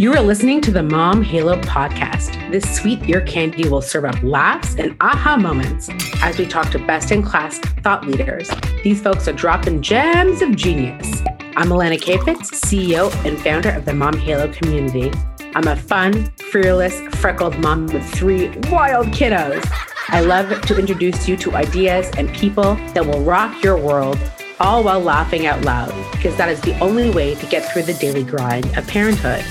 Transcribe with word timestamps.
You 0.00 0.14
are 0.14 0.22
listening 0.22 0.62
to 0.62 0.70
the 0.70 0.82
Mom 0.82 1.20
Halo 1.20 1.60
podcast. 1.60 2.50
This 2.50 2.64
sweet 2.74 3.06
ear 3.06 3.20
candy 3.20 3.68
will 3.68 3.82
serve 3.82 4.06
up 4.06 4.16
laughs 4.22 4.74
and 4.76 4.96
aha 5.02 5.36
moments 5.36 5.90
as 6.22 6.38
we 6.38 6.46
talk 6.46 6.70
to 6.70 6.78
best 6.78 7.12
in 7.12 7.22
class 7.22 7.58
thought 7.58 8.06
leaders. 8.06 8.50
These 8.82 9.02
folks 9.02 9.28
are 9.28 9.34
dropping 9.34 9.82
gems 9.82 10.40
of 10.40 10.56
genius. 10.56 11.20
I'm 11.54 11.68
Alana 11.68 12.00
Kayfetz, 12.00 12.50
CEO 12.50 13.12
and 13.26 13.38
founder 13.38 13.68
of 13.68 13.84
the 13.84 13.92
Mom 13.92 14.16
Halo 14.16 14.50
community. 14.50 15.12
I'm 15.54 15.68
a 15.68 15.76
fun, 15.76 16.32
fearless, 16.50 16.98
freckled 17.16 17.58
mom 17.58 17.84
with 17.88 18.10
three 18.10 18.48
wild 18.70 19.08
kiddos. 19.08 19.70
I 20.08 20.20
love 20.20 20.62
to 20.62 20.78
introduce 20.78 21.28
you 21.28 21.36
to 21.36 21.56
ideas 21.56 22.10
and 22.16 22.32
people 22.32 22.76
that 22.94 23.04
will 23.04 23.22
rock 23.22 23.62
your 23.62 23.76
world, 23.76 24.18
all 24.60 24.82
while 24.82 25.00
laughing 25.00 25.46
out 25.46 25.60
loud, 25.66 25.92
because 26.12 26.38
that 26.38 26.48
is 26.48 26.62
the 26.62 26.78
only 26.78 27.10
way 27.10 27.34
to 27.34 27.44
get 27.48 27.70
through 27.70 27.82
the 27.82 27.92
daily 27.92 28.24
grind 28.24 28.64
of 28.78 28.86
parenthood 28.88 29.44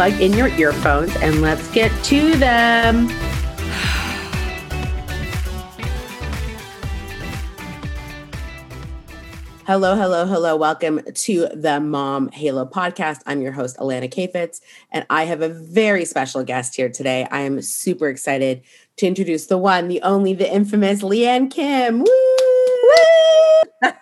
plug 0.00 0.18
in 0.18 0.32
your 0.32 0.48
earphones 0.56 1.14
and 1.16 1.42
let's 1.42 1.70
get 1.72 1.92
to 2.02 2.34
them. 2.36 3.06
Hello, 9.66 9.94
hello, 9.94 10.24
hello. 10.24 10.56
Welcome 10.56 11.02
to 11.12 11.48
the 11.48 11.80
Mom 11.80 12.30
Halo 12.30 12.64
podcast. 12.64 13.20
I'm 13.26 13.42
your 13.42 13.52
host, 13.52 13.76
Alana 13.76 14.10
Kayfetz, 14.10 14.62
and 14.90 15.04
I 15.10 15.24
have 15.24 15.42
a 15.42 15.50
very 15.50 16.06
special 16.06 16.44
guest 16.44 16.74
here 16.74 16.88
today. 16.88 17.28
I 17.30 17.40
am 17.40 17.60
super 17.60 18.08
excited 18.08 18.62
to 18.96 19.06
introduce 19.06 19.48
the 19.48 19.58
one, 19.58 19.88
the 19.88 20.00
only, 20.00 20.32
the 20.32 20.50
infamous 20.50 21.02
Lianne 21.02 21.50
Kim. 21.50 21.98
Woo! 21.98 22.06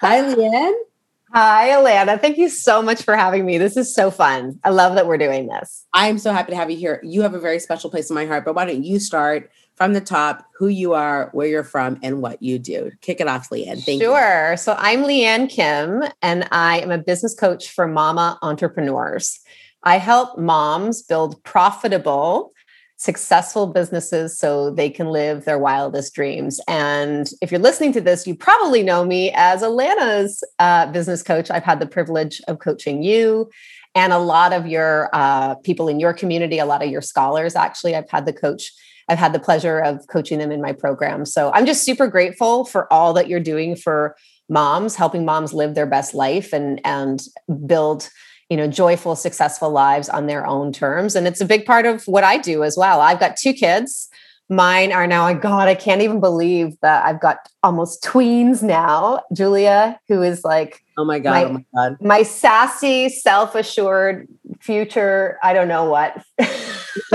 Hi, 0.00 0.22
Lianne. 0.22 0.89
Hi, 1.32 1.68
Alana. 1.68 2.20
Thank 2.20 2.38
you 2.38 2.48
so 2.48 2.82
much 2.82 3.04
for 3.04 3.14
having 3.16 3.46
me. 3.46 3.56
This 3.56 3.76
is 3.76 3.94
so 3.94 4.10
fun. 4.10 4.58
I 4.64 4.70
love 4.70 4.96
that 4.96 5.06
we're 5.06 5.16
doing 5.16 5.46
this. 5.46 5.86
I'm 5.92 6.18
so 6.18 6.32
happy 6.32 6.50
to 6.50 6.56
have 6.56 6.72
you 6.72 6.76
here. 6.76 7.00
You 7.04 7.22
have 7.22 7.34
a 7.34 7.38
very 7.38 7.60
special 7.60 7.88
place 7.88 8.10
in 8.10 8.14
my 8.14 8.26
heart, 8.26 8.44
but 8.44 8.56
why 8.56 8.64
don't 8.64 8.82
you 8.82 8.98
start 8.98 9.48
from 9.76 9.92
the 9.92 10.00
top, 10.00 10.44
who 10.58 10.66
you 10.66 10.92
are, 10.92 11.30
where 11.32 11.46
you're 11.46 11.62
from, 11.62 12.00
and 12.02 12.20
what 12.20 12.42
you 12.42 12.58
do? 12.58 12.90
Kick 13.00 13.20
it 13.20 13.28
off, 13.28 13.48
Lianne. 13.50 13.80
Thank 13.80 14.02
sure. 14.02 14.10
you. 14.10 14.18
Sure. 14.18 14.56
So 14.56 14.74
I'm 14.76 15.04
Lianne 15.04 15.48
Kim, 15.48 16.02
and 16.20 16.48
I 16.50 16.80
am 16.80 16.90
a 16.90 16.98
business 16.98 17.36
coach 17.36 17.70
for 17.70 17.86
mama 17.86 18.36
entrepreneurs. 18.42 19.38
I 19.84 19.98
help 19.98 20.36
moms 20.36 21.00
build 21.00 21.42
profitable, 21.44 22.52
successful 23.00 23.66
businesses 23.66 24.38
so 24.38 24.70
they 24.70 24.90
can 24.90 25.06
live 25.06 25.46
their 25.46 25.58
wildest 25.58 26.14
dreams. 26.14 26.60
And 26.68 27.30
if 27.40 27.50
you're 27.50 27.58
listening 27.58 27.94
to 27.94 28.00
this, 28.02 28.26
you 28.26 28.34
probably 28.34 28.82
know 28.82 29.06
me 29.06 29.32
as 29.34 29.62
Alana's 29.62 30.44
uh, 30.58 30.92
business 30.92 31.22
coach. 31.22 31.50
I've 31.50 31.64
had 31.64 31.80
the 31.80 31.86
privilege 31.86 32.42
of 32.46 32.58
coaching 32.58 33.02
you 33.02 33.48
and 33.94 34.12
a 34.12 34.18
lot 34.18 34.52
of 34.52 34.66
your 34.66 35.08
uh, 35.14 35.54
people 35.56 35.88
in 35.88 35.98
your 35.98 36.12
community, 36.12 36.58
a 36.58 36.66
lot 36.66 36.84
of 36.84 36.90
your 36.90 37.00
scholars. 37.00 37.56
Actually, 37.56 37.96
I've 37.96 38.10
had 38.10 38.26
the 38.26 38.34
coach. 38.34 38.70
I've 39.08 39.18
had 39.18 39.32
the 39.32 39.40
pleasure 39.40 39.78
of 39.78 40.06
coaching 40.08 40.38
them 40.38 40.52
in 40.52 40.60
my 40.60 40.74
program. 40.74 41.24
So 41.24 41.50
I'm 41.54 41.64
just 41.64 41.84
super 41.84 42.06
grateful 42.06 42.66
for 42.66 42.92
all 42.92 43.14
that 43.14 43.28
you're 43.28 43.40
doing 43.40 43.76
for 43.76 44.14
moms, 44.50 44.94
helping 44.94 45.24
moms 45.24 45.54
live 45.54 45.74
their 45.74 45.86
best 45.86 46.12
life 46.12 46.52
and 46.52 46.82
and 46.84 47.22
build 47.64 48.10
you 48.50 48.56
know 48.56 48.66
joyful 48.66 49.16
successful 49.16 49.70
lives 49.70 50.08
on 50.08 50.26
their 50.26 50.46
own 50.46 50.72
terms. 50.72 51.16
And 51.16 51.26
it's 51.26 51.40
a 51.40 51.46
big 51.46 51.64
part 51.64 51.86
of 51.86 52.04
what 52.06 52.24
i 52.24 52.36
do 52.36 52.62
as 52.62 52.76
well. 52.76 53.00
I've 53.00 53.20
got 53.20 53.36
two 53.36 53.54
kids. 53.54 54.08
Mine 54.48 54.92
are 54.92 55.06
now 55.06 55.32
god 55.32 55.68
i 55.68 55.76
can't 55.76 56.02
even 56.02 56.18
believe 56.18 56.76
that 56.82 57.04
i've 57.04 57.20
got 57.20 57.38
almost 57.62 58.02
tweens 58.02 58.62
now. 58.62 59.22
Julia 59.32 59.98
who 60.08 60.22
is 60.22 60.42
like 60.44 60.84
oh 60.98 61.04
my 61.04 61.20
god 61.20 61.30
my, 61.30 61.44
oh 61.44 61.52
my 61.52 61.64
god. 61.74 61.96
my 62.00 62.22
sassy 62.24 63.08
self-assured 63.08 64.26
future 64.60 65.38
i 65.42 65.52
don't 65.52 65.68
know 65.68 65.84
what. 65.88 66.22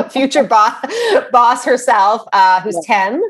Future 0.09 0.45
boss 0.45 0.85
boss 1.33 1.65
herself 1.65 2.21
uh, 2.31 2.61
who's 2.61 2.79
yeah. 2.87 3.09
10 3.11 3.21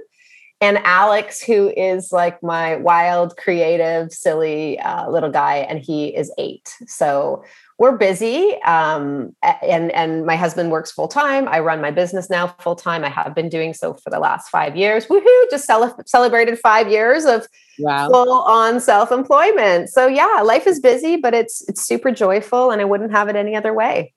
and 0.62 0.78
Alex, 0.84 1.42
who 1.42 1.70
is 1.76 2.12
like 2.12 2.42
my 2.42 2.78
wild, 2.78 3.36
creative, 3.38 4.12
silly 4.12 4.80
uh, 4.80 5.10
little 5.10 5.30
guy, 5.30 5.58
and 5.58 5.80
he 5.80 6.08
is 6.08 6.34
eight. 6.38 6.74
So 6.88 7.44
we're 7.78 7.98
busy 7.98 8.56
um, 8.66 9.36
and 9.44 9.92
and 9.92 10.26
my 10.26 10.36
husband 10.36 10.72
works 10.72 10.92
full 10.92 11.08
time 11.08 11.48
i 11.48 11.60
run 11.60 11.82
my 11.82 11.92
business 11.92 12.30
now 12.30 12.48
full 12.60 12.76
time 12.76 13.04
i 13.04 13.10
have 13.10 13.36
been 13.36 13.50
doing 13.50 13.74
so 13.74 13.94
for 13.94 14.10
the 14.10 14.20
last 14.20 14.50
five 14.50 14.76
years. 14.76 15.08
Woohoo! 15.08 15.50
Just 15.50 15.66
cel- 15.66 15.98
celebrated 16.06 16.58
five 16.60 16.90
years 16.90 17.26
of 17.26 17.48
wow. 17.80 18.10
full 18.10 18.42
on 18.44 18.80
self-employment. 18.80 19.90
So 19.90 20.08
yeah 20.08 20.42
life 20.44 20.68
is 20.68 20.80
busy 20.80 21.18
but 21.18 21.34
it's 21.34 21.68
it's 21.68 21.86
super 21.86 22.12
joyful 22.12 22.72
and 22.72 22.82
i 22.82 22.86
wouldn't 22.86 23.12
have 23.12 23.28
it 23.28 23.36
any 23.36 23.56
other 23.56 23.74
way. 23.74 24.14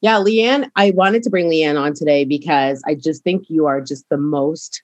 Yeah 0.00 0.16
lianne 0.16 0.70
i 0.76 0.90
wanted 0.90 1.22
to 1.22 1.30
bring 1.30 1.48
lianne 1.48 1.80
on 1.80 1.94
today 1.94 2.24
because 2.24 2.82
i 2.86 2.94
just 2.94 3.22
think 3.24 3.48
you 3.48 3.66
are 3.66 3.80
just 3.80 4.08
the 4.10 4.18
most 4.18 4.82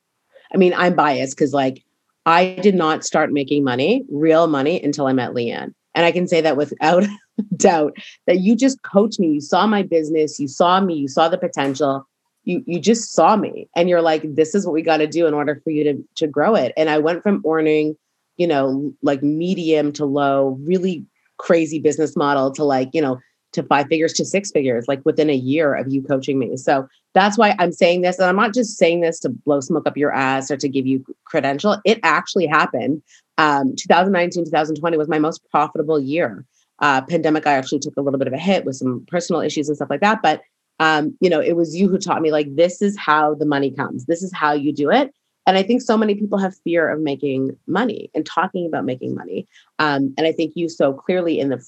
i 0.52 0.56
mean 0.56 0.72
i'm 0.74 0.94
biased 0.94 1.36
because 1.36 1.52
like 1.52 1.84
i 2.26 2.58
did 2.62 2.74
not 2.74 3.04
start 3.04 3.32
making 3.32 3.62
money 3.62 4.04
real 4.10 4.46
money 4.46 4.82
until 4.82 5.06
i 5.06 5.12
met 5.12 5.32
lianne. 5.32 5.74
And 5.94 6.04
I 6.04 6.10
can 6.10 6.26
say 6.26 6.40
that 6.40 6.56
without 6.56 7.04
doubt 7.56 7.96
that 8.26 8.40
you 8.40 8.56
just 8.56 8.82
coached 8.82 9.20
me. 9.20 9.28
You 9.28 9.40
saw 9.40 9.66
my 9.66 9.82
business, 9.82 10.38
you 10.38 10.48
saw 10.48 10.80
me, 10.80 10.94
you 10.94 11.08
saw 11.08 11.28
the 11.28 11.38
potential. 11.38 12.06
You 12.44 12.62
you 12.66 12.78
just 12.78 13.12
saw 13.12 13.36
me 13.36 13.68
and 13.74 13.88
you're 13.88 14.02
like, 14.02 14.22
this 14.34 14.54
is 14.54 14.66
what 14.66 14.74
we 14.74 14.82
got 14.82 14.98
to 14.98 15.06
do 15.06 15.26
in 15.26 15.34
order 15.34 15.60
for 15.64 15.70
you 15.70 15.84
to 15.84 16.04
to 16.16 16.26
grow 16.26 16.54
it. 16.54 16.72
And 16.76 16.90
I 16.90 16.98
went 16.98 17.22
from 17.22 17.42
earning, 17.46 17.96
you 18.36 18.46
know, 18.46 18.92
like 19.02 19.22
medium 19.22 19.92
to 19.94 20.04
low, 20.04 20.58
really 20.62 21.06
crazy 21.38 21.78
business 21.78 22.16
model 22.16 22.50
to 22.52 22.64
like, 22.64 22.90
you 22.92 23.00
know, 23.00 23.18
to 23.54 23.62
five 23.62 23.86
figures 23.86 24.12
to 24.14 24.24
six 24.24 24.50
figures, 24.50 24.86
like 24.88 25.00
within 25.04 25.30
a 25.30 25.34
year 25.34 25.74
of 25.74 25.90
you 25.90 26.02
coaching 26.02 26.38
me. 26.38 26.56
So 26.56 26.86
that's 27.14 27.38
why 27.38 27.54
I'm 27.58 27.72
saying 27.72 28.02
this. 28.02 28.18
And 28.18 28.28
I'm 28.28 28.36
not 28.36 28.52
just 28.52 28.76
saying 28.76 29.00
this 29.00 29.20
to 29.20 29.28
blow 29.30 29.60
smoke 29.60 29.86
up 29.86 29.96
your 29.96 30.12
ass 30.12 30.50
or 30.50 30.56
to 30.56 30.68
give 30.68 30.86
you 30.86 31.04
credential. 31.24 31.80
It 31.84 32.00
actually 32.02 32.46
happened. 32.46 33.02
Um, 33.38 33.74
2019, 33.76 34.44
2020 34.44 34.96
was 34.96 35.08
my 35.08 35.18
most 35.18 35.40
profitable 35.50 35.98
year. 35.98 36.44
Uh, 36.80 37.02
pandemic, 37.02 37.46
I 37.46 37.52
actually 37.54 37.78
took 37.78 37.96
a 37.96 38.00
little 38.00 38.18
bit 38.18 38.28
of 38.28 38.34
a 38.34 38.38
hit 38.38 38.64
with 38.64 38.76
some 38.76 39.04
personal 39.08 39.40
issues 39.40 39.68
and 39.68 39.76
stuff 39.76 39.90
like 39.90 40.00
that. 40.00 40.22
But 40.22 40.42
um, 40.80 41.16
you 41.20 41.30
know, 41.30 41.40
it 41.40 41.56
was 41.56 41.76
you 41.76 41.88
who 41.88 41.98
taught 41.98 42.22
me 42.22 42.32
like 42.32 42.54
this 42.56 42.82
is 42.82 42.98
how 42.98 43.34
the 43.34 43.46
money 43.46 43.70
comes. 43.70 44.06
This 44.06 44.22
is 44.22 44.32
how 44.32 44.52
you 44.52 44.72
do 44.72 44.90
it. 44.90 45.14
And 45.46 45.56
I 45.56 45.62
think 45.62 45.82
so 45.82 45.96
many 45.96 46.14
people 46.14 46.38
have 46.38 46.56
fear 46.64 46.88
of 46.88 47.00
making 47.00 47.56
money 47.66 48.10
and 48.14 48.24
talking 48.24 48.66
about 48.66 48.84
making 48.84 49.14
money. 49.14 49.46
Um, 49.78 50.14
and 50.16 50.26
I 50.26 50.32
think 50.32 50.52
you 50.56 50.68
so 50.68 50.92
clearly 50.92 51.38
in 51.38 51.50
the 51.50 51.62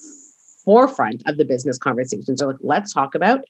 forefront 0.65 1.23
of 1.27 1.37
the 1.37 1.45
business 1.45 1.77
conversations 1.77 2.41
are 2.41 2.47
like, 2.47 2.57
let's 2.61 2.93
talk 2.93 3.15
about 3.15 3.45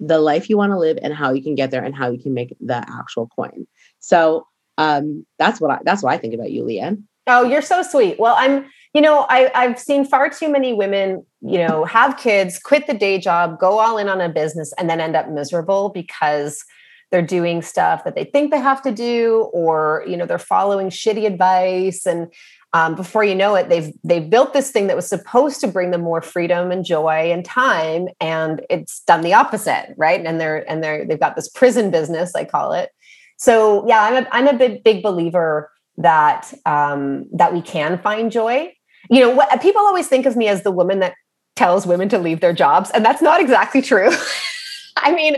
the 0.00 0.20
life 0.20 0.50
you 0.50 0.56
want 0.56 0.72
to 0.72 0.78
live 0.78 0.98
and 1.02 1.14
how 1.14 1.32
you 1.32 1.42
can 1.42 1.54
get 1.54 1.70
there 1.70 1.82
and 1.82 1.94
how 1.94 2.10
you 2.10 2.18
can 2.18 2.34
make 2.34 2.54
the 2.60 2.76
actual 2.76 3.28
coin. 3.28 3.66
So 4.00 4.46
um, 4.76 5.26
that's 5.38 5.60
what 5.60 5.70
I 5.70 5.78
that's 5.84 6.02
what 6.02 6.12
I 6.12 6.18
think 6.18 6.34
about 6.34 6.52
you, 6.52 6.62
Lianne. 6.62 7.04
Oh, 7.26 7.44
you're 7.44 7.62
so 7.62 7.82
sweet. 7.82 8.18
Well, 8.18 8.34
I'm, 8.38 8.64
you 8.94 9.00
know, 9.00 9.26
I, 9.28 9.50
I've 9.54 9.78
seen 9.78 10.04
far 10.04 10.30
too 10.30 10.50
many 10.50 10.72
women, 10.72 11.24
you 11.40 11.58
know, 11.58 11.84
have 11.84 12.16
kids, 12.16 12.58
quit 12.58 12.86
the 12.86 12.94
day 12.94 13.18
job, 13.18 13.58
go 13.58 13.78
all 13.78 13.98
in 13.98 14.08
on 14.08 14.20
a 14.20 14.28
business, 14.28 14.72
and 14.78 14.88
then 14.88 15.00
end 15.00 15.16
up 15.16 15.28
miserable 15.28 15.90
because 15.90 16.64
they're 17.10 17.22
doing 17.22 17.62
stuff 17.62 18.04
that 18.04 18.14
they 18.14 18.24
think 18.24 18.50
they 18.50 18.60
have 18.60 18.82
to 18.82 18.92
do, 18.92 19.50
or 19.52 20.04
you 20.06 20.16
know, 20.16 20.26
they're 20.26 20.38
following 20.38 20.90
shitty 20.90 21.26
advice, 21.26 22.06
and 22.06 22.32
um, 22.74 22.94
before 22.94 23.24
you 23.24 23.34
know 23.34 23.54
it, 23.54 23.68
they've 23.68 23.92
they've 24.04 24.28
built 24.28 24.52
this 24.52 24.70
thing 24.70 24.88
that 24.88 24.96
was 24.96 25.08
supposed 25.08 25.60
to 25.60 25.68
bring 25.68 25.90
them 25.90 26.02
more 26.02 26.20
freedom 26.20 26.70
and 26.70 26.84
joy 26.84 27.30
and 27.32 27.44
time, 27.44 28.08
and 28.20 28.64
it's 28.68 29.00
done 29.00 29.22
the 29.22 29.32
opposite, 29.34 29.94
right? 29.96 30.24
And 30.24 30.40
they're 30.40 30.68
and 30.70 30.82
they're 30.82 31.06
they've 31.06 31.20
got 31.20 31.34
this 31.34 31.48
prison 31.48 31.90
business, 31.90 32.34
I 32.34 32.44
call 32.44 32.72
it. 32.72 32.90
So 33.38 33.86
yeah, 33.88 34.02
I'm 34.02 34.24
a 34.24 34.28
I'm 34.32 34.48
a 34.48 34.58
big 34.58 34.84
big 34.84 35.02
believer 35.02 35.70
that 35.98 36.52
um, 36.66 37.26
that 37.32 37.54
we 37.54 37.62
can 37.62 37.98
find 37.98 38.30
joy. 38.30 38.72
You 39.08 39.20
know, 39.20 39.30
what 39.30 39.60
people 39.62 39.82
always 39.82 40.08
think 40.08 40.26
of 40.26 40.36
me 40.36 40.48
as 40.48 40.62
the 40.62 40.70
woman 40.70 41.00
that 41.00 41.14
tells 41.56 41.86
women 41.86 42.08
to 42.10 42.18
leave 42.18 42.40
their 42.40 42.52
jobs, 42.52 42.90
and 42.90 43.04
that's 43.04 43.22
not 43.22 43.40
exactly 43.40 43.82
true. 43.82 44.10
I 44.96 45.12
mean, 45.12 45.36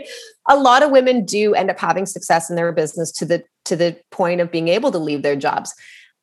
a 0.48 0.56
lot 0.56 0.82
of 0.82 0.90
women 0.90 1.24
do 1.24 1.54
end 1.54 1.70
up 1.70 1.78
having 1.78 2.06
success 2.06 2.50
in 2.50 2.56
their 2.56 2.72
business 2.72 3.12
to 3.12 3.24
the 3.24 3.44
to 3.66 3.76
the 3.76 3.96
point 4.10 4.40
of 4.40 4.50
being 4.50 4.68
able 4.68 4.90
to 4.92 4.98
leave 4.98 5.22
their 5.22 5.36
jobs. 5.36 5.74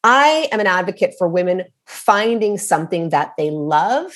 I 0.04 0.48
am 0.52 0.60
an 0.60 0.68
advocate 0.68 1.16
for 1.18 1.28
women 1.28 1.64
finding 1.86 2.58
something 2.58 3.10
that 3.10 3.34
they 3.38 3.50
love 3.50 4.14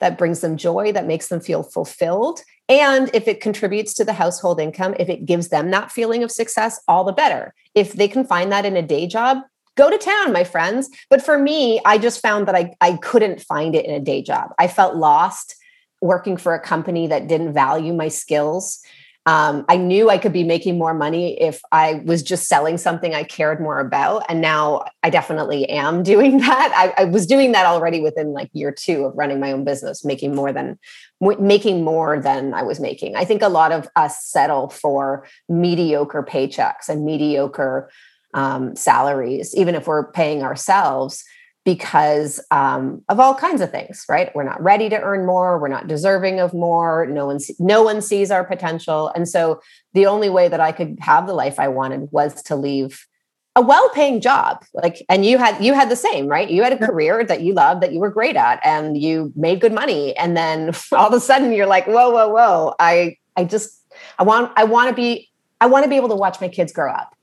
that 0.00 0.18
brings 0.18 0.40
them 0.40 0.56
joy, 0.56 0.92
that 0.92 1.06
makes 1.06 1.28
them 1.28 1.40
feel 1.40 1.62
fulfilled. 1.62 2.40
And 2.68 3.10
if 3.14 3.26
it 3.26 3.40
contributes 3.40 3.94
to 3.94 4.04
the 4.04 4.12
household 4.12 4.60
income, 4.60 4.94
if 4.98 5.08
it 5.08 5.24
gives 5.24 5.48
them 5.48 5.70
that 5.70 5.90
feeling 5.90 6.22
of 6.22 6.30
success, 6.30 6.80
all 6.86 7.04
the 7.04 7.12
better. 7.12 7.54
If 7.74 7.94
they 7.94 8.08
can 8.08 8.24
find 8.24 8.52
that 8.52 8.66
in 8.66 8.76
a 8.76 8.82
day 8.82 9.06
job, 9.06 9.38
go 9.78 9.88
to 9.88 9.96
town, 9.96 10.32
my 10.32 10.44
friends. 10.44 10.90
But 11.08 11.24
for 11.24 11.38
me, 11.38 11.80
I 11.84 11.96
just 11.96 12.20
found 12.20 12.48
that 12.48 12.54
I, 12.54 12.74
I 12.80 12.96
couldn't 12.96 13.40
find 13.40 13.74
it 13.74 13.86
in 13.86 13.94
a 13.94 14.00
day 14.00 14.20
job. 14.20 14.50
I 14.58 14.66
felt 14.66 14.96
lost 14.96 15.54
working 16.02 16.36
for 16.36 16.54
a 16.54 16.60
company 16.60 17.06
that 17.06 17.28
didn't 17.28 17.54
value 17.54 17.94
my 17.94 18.08
skills. 18.08 18.80
Um, 19.26 19.66
I 19.68 19.76
knew 19.76 20.08
I 20.08 20.16
could 20.16 20.32
be 20.32 20.42
making 20.42 20.78
more 20.78 20.94
money 20.94 21.38
if 21.38 21.60
I 21.70 22.00
was 22.06 22.22
just 22.22 22.48
selling 22.48 22.78
something 22.78 23.14
I 23.14 23.24
cared 23.24 23.60
more 23.60 23.78
about. 23.78 24.24
And 24.28 24.40
now 24.40 24.84
I 25.02 25.10
definitely 25.10 25.68
am 25.68 26.02
doing 26.14 26.38
that. 26.38 26.72
I, 26.74 27.02
I, 27.02 27.04
was 27.04 27.26
doing 27.26 27.52
that 27.52 27.66
already 27.66 28.00
within 28.00 28.32
like 28.32 28.48
year 28.54 28.72
two 28.72 29.04
of 29.04 29.12
running 29.16 29.38
my 29.38 29.52
own 29.52 29.64
business, 29.64 30.02
making 30.02 30.34
more 30.34 30.50
than 30.52 30.78
making 31.20 31.84
more 31.84 32.18
than 32.18 32.54
I 32.54 32.62
was 32.62 32.80
making. 32.80 33.16
I 33.16 33.24
think 33.26 33.42
a 33.42 33.48
lot 33.48 33.70
of 33.70 33.86
us 33.96 34.24
settle 34.24 34.70
for 34.70 35.26
mediocre 35.48 36.22
paychecks 36.22 36.88
and 36.88 37.04
mediocre 37.04 37.90
um, 38.34 38.76
salaries, 38.76 39.54
even 39.56 39.74
if 39.74 39.86
we're 39.86 40.10
paying 40.12 40.42
ourselves 40.42 41.24
because 41.68 42.40
um, 42.50 43.04
of 43.10 43.20
all 43.20 43.34
kinds 43.34 43.60
of 43.60 43.70
things 43.70 44.06
right? 44.08 44.34
We're 44.34 44.42
not 44.42 44.62
ready 44.62 44.88
to 44.88 44.98
earn 44.98 45.26
more. 45.26 45.58
We're 45.58 45.68
not 45.68 45.86
deserving 45.86 46.40
of 46.40 46.54
more. 46.54 47.04
No 47.04 47.26
one 47.26 47.40
no 47.58 47.82
one 47.82 48.00
sees 48.00 48.30
our 48.30 48.42
potential. 48.42 49.12
And 49.14 49.28
so 49.28 49.60
the 49.92 50.06
only 50.06 50.30
way 50.30 50.48
that 50.48 50.60
i 50.60 50.72
could 50.72 50.96
have 51.00 51.26
the 51.26 51.34
life 51.34 51.58
i 51.58 51.68
wanted 51.68 52.08
was 52.10 52.42
to 52.44 52.56
leave 52.56 53.06
a 53.54 53.60
well-paying 53.60 54.22
job. 54.22 54.64
Like 54.72 55.04
and 55.10 55.26
you 55.26 55.36
had 55.36 55.62
you 55.62 55.74
had 55.74 55.90
the 55.90 55.96
same 55.96 56.26
right? 56.26 56.48
You 56.50 56.62
had 56.62 56.72
a 56.72 56.86
career 56.86 57.22
that 57.24 57.42
you 57.42 57.52
loved 57.52 57.82
that 57.82 57.92
you 57.92 58.00
were 58.00 58.10
great 58.10 58.36
at 58.36 58.64
and 58.64 58.96
you 58.96 59.30
made 59.36 59.60
good 59.60 59.74
money. 59.74 60.16
And 60.16 60.38
then 60.38 60.72
all 60.92 61.08
of 61.08 61.12
a 61.12 61.20
sudden 61.20 61.52
you're 61.52 61.66
like 61.66 61.86
whoa 61.86 62.08
whoa 62.08 62.28
whoa. 62.28 62.74
I 62.78 63.18
i 63.36 63.44
just 63.44 63.84
i 64.18 64.22
want 64.22 64.52
i 64.56 64.64
want 64.64 64.88
to 64.88 64.94
be 64.94 65.28
i 65.60 65.66
want 65.66 65.84
to 65.84 65.90
be 65.90 65.96
able 65.96 66.08
to 66.08 66.16
watch 66.16 66.40
my 66.40 66.48
kids 66.48 66.72
grow 66.72 66.90
up 66.90 67.14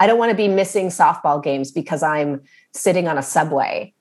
i 0.00 0.06
don't 0.06 0.18
want 0.18 0.30
to 0.30 0.36
be 0.36 0.48
missing 0.48 0.88
softball 0.88 1.42
games 1.42 1.70
because 1.70 2.02
i'm 2.02 2.40
sitting 2.72 3.06
on 3.06 3.16
a 3.16 3.22
subway 3.22 3.92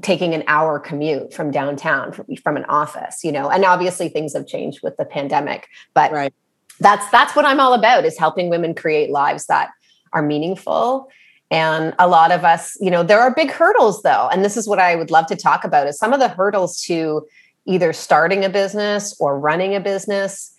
taking 0.00 0.32
an 0.32 0.44
hour 0.46 0.78
commute 0.78 1.32
from 1.32 1.50
downtown 1.50 2.12
from, 2.12 2.26
from 2.42 2.56
an 2.56 2.64
office 2.66 3.22
you 3.22 3.32
know? 3.32 3.48
And 3.48 3.64
obviously 3.64 4.08
things 4.08 4.32
have 4.34 4.46
changed 4.46 4.80
with 4.82 4.96
the 4.96 5.04
pandemic 5.04 5.68
but 5.94 6.12
right. 6.12 6.34
that's 6.80 7.08
that's 7.10 7.36
what 7.36 7.44
i'm 7.44 7.60
all 7.60 7.74
about 7.74 8.04
is 8.04 8.18
helping 8.18 8.50
women 8.50 8.74
create 8.74 9.10
lives 9.10 9.46
that 9.46 9.70
are 10.12 10.22
meaningful. 10.22 11.08
And 11.50 11.94
a 11.98 12.08
lot 12.08 12.32
of 12.32 12.44
us 12.44 12.76
you 12.80 12.90
know 12.90 13.02
there 13.02 13.20
are 13.20 13.34
big 13.34 13.50
hurdles 13.50 14.02
though 14.02 14.28
and 14.32 14.42
this 14.42 14.56
is 14.56 14.66
what 14.66 14.78
i 14.78 14.96
would 14.96 15.10
love 15.10 15.26
to 15.26 15.36
talk 15.36 15.64
about 15.64 15.86
is 15.86 15.98
some 15.98 16.14
of 16.14 16.20
the 16.20 16.28
hurdles 16.28 16.80
to 16.84 17.26
either 17.66 17.92
starting 17.92 18.44
a 18.44 18.48
business 18.48 19.14
or 19.20 19.38
running 19.38 19.74
a 19.74 19.80
business 19.80 20.51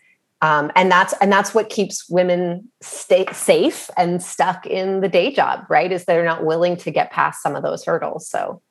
um, 0.43 0.73
and 0.75 0.91
that's 0.91 1.13
and 1.21 1.31
that's 1.31 1.55
what 1.55 1.69
keeps 1.69 2.09
women 2.09 2.69
stay 2.81 3.25
safe 3.31 3.89
and 3.95 4.21
stuck 4.21 4.65
in 4.65 4.99
the 4.99 5.07
day 5.07 5.33
job 5.33 5.65
right? 5.69 5.89
Is 5.89 6.03
they're 6.03 6.25
not 6.25 6.43
willing 6.43 6.75
to 6.77 6.91
get 6.91 7.11
past 7.11 7.41
some 7.41 7.55
of 7.55 7.63
those 7.63 7.85
hurdles 7.85 8.27
so. 8.27 8.61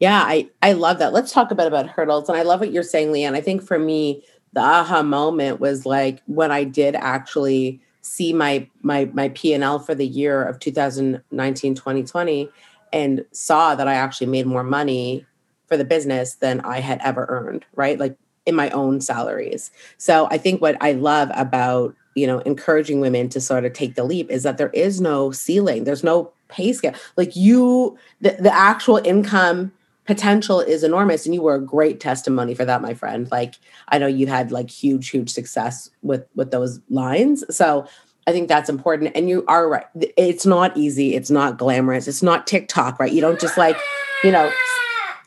Yeah 0.00 0.24
i 0.26 0.50
i 0.62 0.72
love 0.72 0.98
that. 0.98 1.12
Let's 1.12 1.32
talk 1.32 1.52
a 1.52 1.54
bit 1.54 1.68
about 1.68 1.88
hurdles 1.88 2.28
and 2.28 2.36
i 2.36 2.42
love 2.42 2.58
what 2.58 2.72
you're 2.72 2.82
saying 2.82 3.08
lianne. 3.08 3.36
I 3.36 3.40
think 3.40 3.62
for 3.62 3.78
me 3.78 4.24
the 4.52 4.60
aha 4.60 5.02
moment 5.02 5.60
was 5.60 5.86
like 5.86 6.20
when 6.26 6.50
i 6.50 6.64
did 6.64 6.96
actually 6.96 7.80
see 8.02 8.32
my 8.32 8.68
my 8.82 9.04
my 9.12 9.28
p&l 9.30 9.78
for 9.78 9.94
the 9.94 10.06
year 10.06 10.42
of 10.42 10.58
2019 10.58 11.74
2020 11.74 12.50
and 12.92 13.24
saw 13.32 13.74
that 13.74 13.88
i 13.88 13.94
actually 13.94 14.26
made 14.26 14.46
more 14.46 14.64
money 14.64 15.24
for 15.66 15.76
the 15.76 15.84
business 15.84 16.34
than 16.34 16.60
i 16.60 16.80
had 16.80 17.00
ever 17.02 17.26
earned 17.28 17.64
right? 17.74 17.98
Like 17.98 18.16
in 18.46 18.54
my 18.54 18.70
own 18.70 19.00
salaries. 19.00 19.70
So 19.98 20.28
I 20.30 20.38
think 20.38 20.60
what 20.60 20.76
I 20.80 20.92
love 20.92 21.30
about, 21.34 21.94
you 22.14 22.26
know, 22.26 22.40
encouraging 22.40 23.00
women 23.00 23.28
to 23.30 23.40
sort 23.40 23.64
of 23.64 23.72
take 23.72 23.94
the 23.94 24.04
leap 24.04 24.30
is 24.30 24.42
that 24.42 24.58
there 24.58 24.70
is 24.70 25.00
no 25.00 25.30
ceiling. 25.30 25.84
There's 25.84 26.04
no 26.04 26.32
pay 26.48 26.72
scale. 26.72 26.94
Like 27.16 27.34
you 27.34 27.98
the, 28.20 28.36
the 28.38 28.54
actual 28.54 28.98
income 28.98 29.72
potential 30.06 30.60
is 30.60 30.84
enormous 30.84 31.24
and 31.24 31.34
you 31.34 31.42
were 31.42 31.54
a 31.54 31.60
great 31.60 31.98
testimony 31.98 32.54
for 32.54 32.64
that 32.64 32.82
my 32.82 32.92
friend 32.92 33.30
like 33.30 33.54
i 33.88 33.96
know 33.96 34.06
you 34.06 34.26
had 34.26 34.52
like 34.52 34.68
huge 34.68 35.08
huge 35.08 35.30
success 35.30 35.88
with 36.02 36.26
with 36.34 36.50
those 36.50 36.78
lines 36.90 37.42
so 37.48 37.86
i 38.26 38.32
think 38.32 38.46
that's 38.46 38.68
important 38.68 39.10
and 39.14 39.30
you 39.30 39.44
are 39.48 39.66
right 39.66 39.86
it's 39.94 40.44
not 40.44 40.76
easy 40.76 41.14
it's 41.14 41.30
not 41.30 41.56
glamorous 41.56 42.06
it's 42.06 42.22
not 42.22 42.46
tiktok 42.46 43.00
right 43.00 43.12
you 43.12 43.20
don't 43.22 43.40
just 43.40 43.56
like 43.56 43.78
you 44.22 44.30
know 44.30 44.52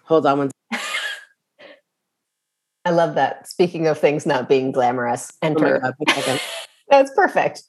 hold 0.04 0.28
on 0.28 0.38
one 0.38 0.52
I 2.88 2.92
love 2.92 3.16
that. 3.16 3.50
Speaking 3.50 3.86
of 3.88 4.00
things 4.00 4.26
not 4.26 4.48
being 4.48 4.72
glamorous, 4.72 5.34
oh 5.42 5.48
enter. 5.48 5.82
Oh 5.84 6.40
That's 6.90 7.12
perfect. 7.12 7.64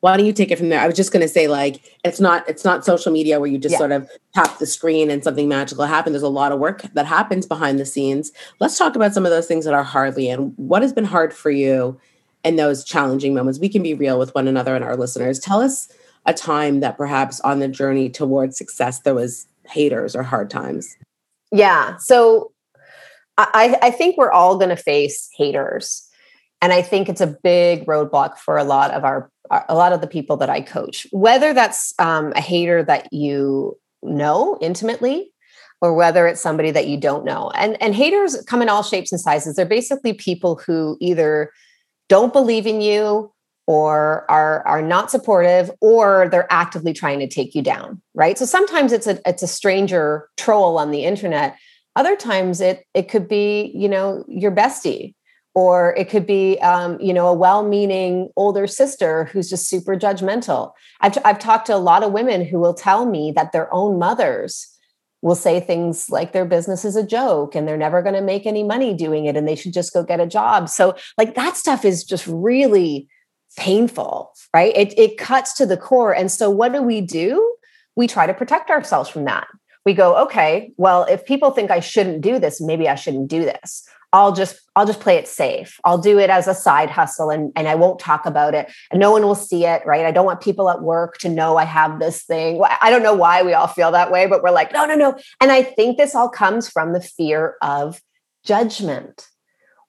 Why 0.00 0.16
don't 0.16 0.26
you 0.26 0.32
take 0.32 0.50
it 0.50 0.58
from 0.58 0.68
there? 0.68 0.80
I 0.80 0.86
was 0.88 0.96
just 0.96 1.12
going 1.12 1.22
to 1.22 1.28
say, 1.28 1.46
like, 1.46 1.96
it's 2.02 2.18
not 2.18 2.46
it's 2.48 2.64
not 2.64 2.84
social 2.84 3.12
media 3.12 3.38
where 3.38 3.48
you 3.48 3.56
just 3.56 3.74
yeah. 3.74 3.78
sort 3.78 3.92
of 3.92 4.10
tap 4.34 4.58
the 4.58 4.66
screen 4.66 5.12
and 5.12 5.22
something 5.22 5.48
magical 5.48 5.84
happens. 5.84 6.14
There's 6.14 6.24
a 6.24 6.28
lot 6.28 6.50
of 6.50 6.58
work 6.58 6.82
that 6.94 7.06
happens 7.06 7.46
behind 7.46 7.78
the 7.78 7.86
scenes. 7.86 8.32
Let's 8.58 8.76
talk 8.76 8.96
about 8.96 9.14
some 9.14 9.24
of 9.24 9.30
those 9.30 9.46
things 9.46 9.64
that 9.64 9.74
are 9.74 9.84
hardly 9.84 10.28
and 10.28 10.52
what 10.56 10.82
has 10.82 10.92
been 10.92 11.04
hard 11.04 11.32
for 11.32 11.52
you 11.52 11.96
in 12.42 12.56
those 12.56 12.82
challenging 12.82 13.32
moments. 13.32 13.60
We 13.60 13.68
can 13.68 13.84
be 13.84 13.94
real 13.94 14.18
with 14.18 14.34
one 14.34 14.48
another 14.48 14.74
and 14.74 14.84
our 14.84 14.96
listeners. 14.96 15.38
Tell 15.38 15.60
us 15.60 15.88
a 16.26 16.34
time 16.34 16.80
that 16.80 16.96
perhaps 16.96 17.38
on 17.42 17.60
the 17.60 17.68
journey 17.68 18.10
towards 18.10 18.58
success 18.58 18.98
there 19.02 19.14
was 19.14 19.46
haters 19.68 20.16
or 20.16 20.24
hard 20.24 20.50
times. 20.50 20.96
Yeah. 21.52 21.96
So 21.98 22.50
I, 23.36 23.76
I 23.82 23.90
think 23.90 24.16
we're 24.16 24.30
all 24.30 24.56
going 24.56 24.70
to 24.70 24.76
face 24.76 25.28
haters. 25.36 26.08
And 26.62 26.72
I 26.72 26.82
think 26.82 27.08
it's 27.08 27.20
a 27.20 27.36
big 27.42 27.84
roadblock 27.86 28.38
for 28.38 28.56
a 28.56 28.64
lot 28.64 28.90
of 28.92 29.04
our, 29.04 29.30
a 29.68 29.74
lot 29.74 29.92
of 29.92 30.00
the 30.00 30.06
people 30.06 30.36
that 30.38 30.48
I 30.48 30.60
coach, 30.60 31.06
whether 31.10 31.52
that's 31.52 31.92
um, 31.98 32.32
a 32.36 32.40
hater 32.40 32.82
that 32.84 33.12
you 33.12 33.76
know 34.02 34.56
intimately 34.60 35.30
or 35.80 35.92
whether 35.94 36.26
it's 36.26 36.40
somebody 36.40 36.70
that 36.70 36.86
you 36.86 36.96
don't 36.96 37.24
know. 37.24 37.50
And, 37.54 37.80
and 37.82 37.94
haters 37.94 38.42
come 38.46 38.62
in 38.62 38.68
all 38.68 38.82
shapes 38.82 39.12
and 39.12 39.20
sizes. 39.20 39.56
They're 39.56 39.66
basically 39.66 40.14
people 40.14 40.56
who 40.64 40.96
either 41.00 41.52
don't 42.08 42.32
believe 42.32 42.66
in 42.66 42.80
you 42.80 43.32
or 43.66 44.30
are 44.30 44.66
are 44.66 44.82
not 44.82 45.10
supportive 45.10 45.70
or 45.80 46.28
they're 46.30 46.50
actively 46.52 46.92
trying 46.92 47.18
to 47.18 47.26
take 47.26 47.54
you 47.54 47.62
down 47.62 48.00
right 48.14 48.36
so 48.36 48.44
sometimes 48.44 48.92
it's 48.92 49.06
a 49.06 49.18
it's 49.26 49.42
a 49.42 49.46
stranger 49.46 50.28
troll 50.36 50.76
on 50.76 50.90
the 50.90 51.04
internet 51.04 51.56
other 51.96 52.16
times 52.16 52.60
it 52.60 52.86
it 52.94 53.08
could 53.08 53.28
be 53.28 53.72
you 53.74 53.88
know 53.88 54.24
your 54.28 54.52
bestie 54.52 55.14
or 55.54 55.94
it 55.96 56.08
could 56.10 56.26
be 56.26 56.58
um, 56.60 57.00
you 57.00 57.14
know 57.14 57.28
a 57.28 57.34
well-meaning 57.34 58.28
older 58.36 58.66
sister 58.66 59.24
who's 59.26 59.48
just 59.48 59.68
super 59.68 59.96
judgmental. 59.96 60.72
I've, 61.00 61.16
I've 61.24 61.38
talked 61.38 61.66
to 61.66 61.74
a 61.74 61.78
lot 61.78 62.02
of 62.02 62.12
women 62.12 62.44
who 62.44 62.58
will 62.58 62.74
tell 62.74 63.06
me 63.06 63.32
that 63.36 63.52
their 63.52 63.72
own 63.72 63.98
mothers 63.98 64.68
will 65.22 65.34
say 65.34 65.58
things 65.58 66.10
like 66.10 66.32
their 66.32 66.44
business 66.44 66.84
is 66.84 66.96
a 66.96 67.06
joke 67.06 67.54
and 67.54 67.66
they're 67.66 67.78
never 67.78 68.02
going 68.02 68.14
to 68.14 68.20
make 68.20 68.44
any 68.44 68.62
money 68.62 68.92
doing 68.92 69.24
it 69.24 69.36
and 69.36 69.48
they 69.48 69.54
should 69.54 69.72
just 69.72 69.94
go 69.94 70.02
get 70.02 70.20
a 70.20 70.26
job. 70.26 70.68
So 70.68 70.96
like 71.16 71.34
that 71.34 71.56
stuff 71.56 71.84
is 71.84 72.04
just 72.04 72.26
really 72.26 73.08
painful 73.56 74.34
right? 74.54 74.74
It, 74.76 74.96
it 74.96 75.18
cuts 75.18 75.52
to 75.54 75.66
the 75.66 75.76
core. 75.76 76.14
And 76.14 76.30
so 76.30 76.48
what 76.48 76.72
do 76.72 76.80
we 76.80 77.00
do? 77.00 77.56
We 77.96 78.06
try 78.06 78.26
to 78.26 78.32
protect 78.32 78.70
ourselves 78.70 79.10
from 79.10 79.24
that 79.24 79.46
we 79.84 79.92
go 79.94 80.16
okay 80.16 80.72
well 80.76 81.04
if 81.04 81.24
people 81.24 81.50
think 81.50 81.70
i 81.70 81.80
shouldn't 81.80 82.20
do 82.20 82.38
this 82.38 82.60
maybe 82.60 82.88
i 82.88 82.94
shouldn't 82.94 83.28
do 83.28 83.44
this. 83.44 83.86
I'll 84.12 84.30
just 84.32 84.60
i'll 84.76 84.86
just 84.86 85.00
play 85.00 85.16
it 85.16 85.26
safe. 85.26 85.80
I'll 85.84 85.98
do 85.98 86.20
it 86.20 86.30
as 86.30 86.46
a 86.46 86.54
side 86.54 86.88
hustle 86.88 87.30
and, 87.30 87.52
and 87.56 87.66
i 87.66 87.74
won't 87.74 87.98
talk 87.98 88.26
about 88.26 88.54
it. 88.54 88.72
And 88.92 89.00
no 89.00 89.10
one 89.10 89.22
will 89.22 89.34
see 89.34 89.66
it 89.66 89.84
right? 89.84 90.06
I 90.06 90.12
don't 90.12 90.24
want 90.24 90.40
people 90.40 90.70
at 90.70 90.82
work 90.82 91.18
to 91.18 91.28
know 91.28 91.56
i 91.56 91.64
have 91.64 91.98
this 91.98 92.22
thing. 92.22 92.62
I 92.80 92.90
don't 92.90 93.02
know 93.02 93.14
why 93.14 93.42
we 93.42 93.54
all 93.54 93.66
feel 93.66 93.90
that 93.90 94.12
way 94.12 94.26
but 94.26 94.42
we're 94.42 94.52
like 94.52 94.72
no 94.72 94.86
no 94.86 94.94
no. 94.94 95.18
And 95.40 95.50
i 95.50 95.62
think 95.62 95.98
this 95.98 96.14
all 96.14 96.28
comes 96.28 96.68
from 96.68 96.92
the 96.92 97.00
fear 97.00 97.56
of 97.60 98.00
judgment. 98.44 99.26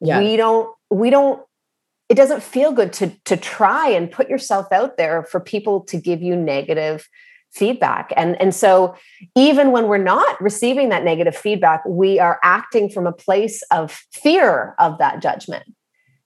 Yeah. 0.02 0.20
we 0.20 0.36
don't 0.38 0.70
we 0.90 1.10
don't 1.12 1.42
it 2.10 2.16
doesn't 2.16 2.44
feel 2.44 2.72
good 2.72 2.94
to 2.94 3.12
to 3.26 3.38
try 3.38 3.90
and 3.90 4.12
put 4.12 4.30
yourself 4.30 4.72
out 4.72 4.98
there 4.98 5.24
for 5.24 5.40
people 5.40 5.82
to 5.82 5.98
give 5.98 6.22
you 6.22 6.36
negative 6.36 7.08
feedback. 7.56 8.12
And 8.16 8.40
and 8.42 8.54
so 8.54 8.96
even 9.36 9.72
when 9.72 9.88
we're 9.88 9.98
not 9.98 10.40
receiving 10.42 10.90
that 10.90 11.04
negative 11.04 11.36
feedback 11.36 11.82
we 11.88 12.20
are 12.20 12.40
acting 12.44 12.90
from 12.90 13.08
a 13.08 13.14
place 13.14 13.64
of 13.72 14.04
fear 14.12 14.76
of 14.80 14.98
that 15.00 15.22
judgment 15.22 15.66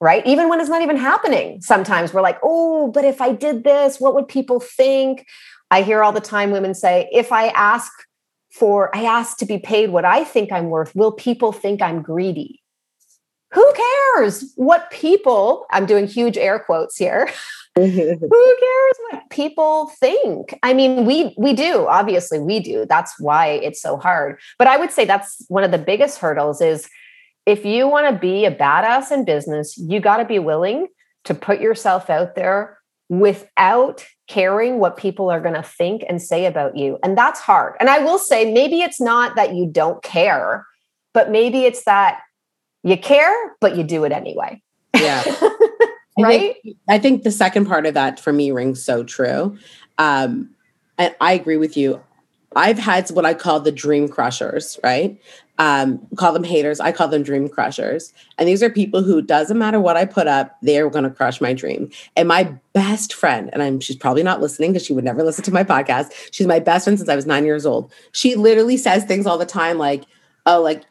right? 0.01 0.25
Even 0.25 0.47
when 0.47 0.61
it's 0.61 0.69
not 0.69 0.81
even 0.81 0.97
happening 0.97 1.61
sometimes 1.61 2.13
we're 2.13 2.21
like 2.21 2.39
oh 2.43 2.87
but 2.91 3.05
if 3.05 3.21
i 3.21 3.31
did 3.31 3.63
this 3.63 3.99
what 3.99 4.15
would 4.15 4.27
people 4.27 4.59
think? 4.59 5.25
I 5.71 5.83
hear 5.83 6.03
all 6.03 6.11
the 6.11 6.21
time 6.21 6.51
women 6.51 6.73
say 6.73 7.07
if 7.11 7.31
i 7.31 7.47
ask 7.49 7.91
for 8.51 8.95
i 8.95 9.03
ask 9.03 9.37
to 9.37 9.45
be 9.45 9.59
paid 9.59 9.91
what 9.91 10.05
i 10.05 10.23
think 10.23 10.51
i'm 10.51 10.69
worth 10.69 10.95
will 10.95 11.11
people 11.11 11.51
think 11.51 11.81
i'm 11.81 12.01
greedy? 12.01 12.61
Who 13.51 13.73
cares 13.73 14.51
what 14.55 14.89
people 14.89 15.67
i'm 15.69 15.85
doing 15.85 16.07
huge 16.07 16.37
air 16.37 16.57
quotes 16.59 16.97
here 16.97 17.29
who 18.19 18.57
cares 18.59 18.95
what 19.09 19.29
people 19.29 19.87
think? 19.99 20.57
I 20.63 20.73
mean 20.73 21.05
we 21.05 21.33
we 21.37 21.53
do 21.53 21.87
obviously 21.87 22.39
we 22.39 22.59
do. 22.59 22.85
That's 22.87 23.19
why 23.19 23.47
it's 23.47 23.81
so 23.81 23.97
hard. 23.97 24.39
But 24.57 24.67
i 24.67 24.77
would 24.77 24.91
say 24.91 25.05
that's 25.05 25.45
one 25.47 25.63
of 25.63 25.71
the 25.71 25.77
biggest 25.77 26.19
hurdles 26.19 26.61
is 26.61 26.89
if 27.45 27.65
you 27.65 27.87
want 27.87 28.13
to 28.13 28.19
be 28.19 28.45
a 28.45 28.51
badass 28.53 29.11
in 29.11 29.25
business 29.25 29.77
you 29.77 29.99
got 29.99 30.17
to 30.17 30.25
be 30.25 30.39
willing 30.39 30.87
to 31.25 31.33
put 31.33 31.59
yourself 31.59 32.09
out 32.09 32.35
there 32.35 32.77
without 33.09 34.05
caring 34.27 34.79
what 34.79 34.97
people 34.97 35.29
are 35.31 35.41
going 35.41 35.55
to 35.55 35.63
think 35.63 36.03
and 36.07 36.21
say 36.21 36.45
about 36.45 36.77
you. 36.77 36.99
And 37.03 37.17
that's 37.17 37.39
hard. 37.39 37.75
And 37.79 37.89
i 37.89 37.99
will 37.99 38.19
say 38.19 38.51
maybe 38.51 38.81
it's 38.81 39.01
not 39.01 39.35
that 39.35 39.55
you 39.55 39.67
don't 39.71 40.01
care 40.03 40.65
but 41.13 41.31
maybe 41.31 41.63
it's 41.63 41.83
that 41.85 42.19
you 42.83 42.97
care 42.97 43.55
but 43.59 43.75
you 43.75 43.83
do 43.83 44.03
it 44.03 44.11
anyway. 44.11 44.61
Yeah 44.95 45.23
right? 46.23 46.41
I 46.41 46.53
think, 46.61 46.77
I 46.89 46.99
think 46.99 47.23
the 47.23 47.31
second 47.31 47.65
part 47.65 47.85
of 47.85 47.93
that 47.93 48.19
for 48.19 48.33
me 48.33 48.51
rings 48.51 48.83
so 48.83 49.03
true. 49.03 49.57
Um, 49.97 50.51
and 50.97 51.15
I 51.21 51.33
agree 51.33 51.57
with 51.57 51.77
you. 51.77 52.01
I've 52.55 52.79
had 52.79 53.07
what 53.09 53.25
I 53.25 53.33
call 53.33 53.59
the 53.59 53.71
dream 53.71 54.07
crushers, 54.07 54.79
right? 54.83 55.19
Um, 55.59 56.07
call 56.15 56.33
them 56.33 56.43
haters. 56.43 56.79
I 56.79 56.91
call 56.91 57.09
them 57.09 57.21
dream 57.21 57.47
crushers. 57.47 58.13
And 58.37 58.47
these 58.47 58.63
are 58.63 58.69
people 58.69 59.03
who 59.03 59.21
doesn't 59.21 59.57
matter 59.57 59.79
what 59.79 59.97
I 59.97 60.05
put 60.05 60.25
up, 60.25 60.57
they're 60.61 60.89
going 60.89 61.03
to 61.03 61.09
crush 61.09 61.41
my 61.41 61.53
dream. 61.53 61.91
And 62.15 62.27
my 62.27 62.55
best 62.73 63.13
friend, 63.13 63.49
and 63.53 63.61
I'm 63.61 63.79
she's 63.79 63.97
probably 63.97 64.23
not 64.23 64.41
listening 64.41 64.71
because 64.71 64.85
she 64.85 64.93
would 64.93 65.03
never 65.03 65.23
listen 65.23 65.43
to 65.43 65.51
my 65.51 65.63
podcast. 65.63 66.11
She's 66.31 66.47
my 66.47 66.59
best 66.59 66.85
friend 66.85 66.97
since 66.97 67.09
I 67.09 67.15
was 67.15 67.25
nine 67.25 67.45
years 67.45 67.65
old. 67.65 67.91
She 68.13 68.35
literally 68.35 68.77
says 68.77 69.03
things 69.03 69.25
all 69.25 69.37
the 69.37 69.45
time 69.45 69.77
like, 69.77 70.05
"Oh, 70.45 70.61
like 70.61 70.85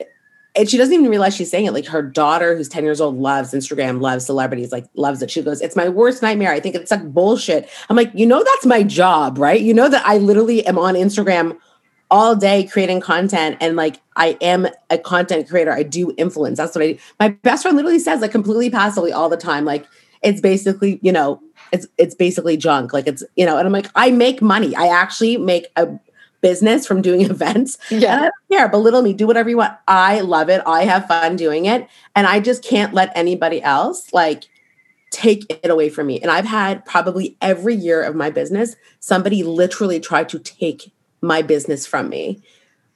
and 0.58 0.68
she 0.68 0.76
doesn't 0.76 0.92
even 0.92 1.08
realize 1.08 1.36
she's 1.36 1.50
saying 1.50 1.66
it. 1.66 1.72
Like 1.72 1.86
her 1.86 2.02
daughter, 2.02 2.56
who's 2.56 2.68
10 2.68 2.82
years 2.82 3.00
old, 3.00 3.16
loves 3.16 3.54
Instagram, 3.54 4.00
loves 4.00 4.26
celebrities, 4.26 4.72
like 4.72 4.86
loves 4.94 5.22
it. 5.22 5.30
She 5.30 5.40
goes, 5.40 5.60
It's 5.60 5.76
my 5.76 5.88
worst 5.88 6.20
nightmare. 6.20 6.52
I 6.52 6.58
think 6.58 6.74
it's 6.74 6.90
like 6.90 7.12
bullshit. 7.12 7.68
I'm 7.88 7.96
like, 7.96 8.10
you 8.12 8.26
know, 8.26 8.42
that's 8.42 8.66
my 8.66 8.82
job, 8.82 9.38
right? 9.38 9.60
You 9.60 9.72
know 9.72 9.88
that 9.88 10.04
I 10.04 10.18
literally 10.18 10.66
am 10.66 10.76
on 10.76 10.94
Instagram 10.94 11.56
all 12.10 12.34
day 12.34 12.64
creating 12.64 13.00
content 13.00 13.56
and 13.60 13.76
like 13.76 14.00
I 14.16 14.36
am 14.40 14.66
a 14.90 14.98
content 14.98 15.48
creator. 15.48 15.72
I 15.72 15.82
do 15.84 16.12
influence. 16.16 16.58
That's 16.58 16.74
what 16.74 16.82
I 16.82 16.92
do. 16.92 16.98
My 17.20 17.28
best 17.28 17.62
friend 17.62 17.76
literally 17.76 17.98
says 17.98 18.20
like 18.20 18.32
completely 18.32 18.70
passively 18.70 19.12
all 19.12 19.28
the 19.28 19.36
time. 19.36 19.64
Like 19.64 19.86
it's 20.22 20.40
basically, 20.40 20.98
you 21.02 21.12
know, 21.12 21.40
it's 21.70 21.86
it's 21.98 22.14
basically 22.14 22.56
junk. 22.56 22.92
Like 22.92 23.06
it's, 23.06 23.22
you 23.36 23.46
know, 23.46 23.58
and 23.58 23.66
I'm 23.66 23.72
like, 23.72 23.90
I 23.94 24.10
make 24.10 24.42
money. 24.42 24.74
I 24.74 24.88
actually 24.88 25.36
make 25.36 25.66
a 25.76 25.86
business 26.40 26.86
from 26.86 27.02
doing 27.02 27.20
events. 27.30 27.78
Yeah. 27.90 28.12
And 28.12 28.20
I 28.20 28.22
don't 28.22 28.32
care. 28.50 28.68
Belittle 28.68 29.02
me. 29.02 29.12
Do 29.12 29.26
whatever 29.26 29.48
you 29.48 29.56
want. 29.56 29.74
I 29.86 30.20
love 30.20 30.48
it. 30.48 30.62
I 30.66 30.84
have 30.84 31.06
fun 31.06 31.36
doing 31.36 31.66
it. 31.66 31.88
And 32.14 32.26
I 32.26 32.40
just 32.40 32.62
can't 32.62 32.94
let 32.94 33.12
anybody 33.14 33.62
else 33.62 34.12
like 34.12 34.44
take 35.10 35.44
it 35.50 35.70
away 35.70 35.88
from 35.88 36.06
me. 36.06 36.20
And 36.20 36.30
I've 36.30 36.44
had 36.44 36.84
probably 36.84 37.36
every 37.40 37.74
year 37.74 38.02
of 38.02 38.14
my 38.14 38.30
business, 38.30 38.76
somebody 39.00 39.42
literally 39.42 40.00
tried 40.00 40.28
to 40.30 40.38
take 40.38 40.92
my 41.20 41.42
business 41.42 41.86
from 41.86 42.08
me. 42.08 42.42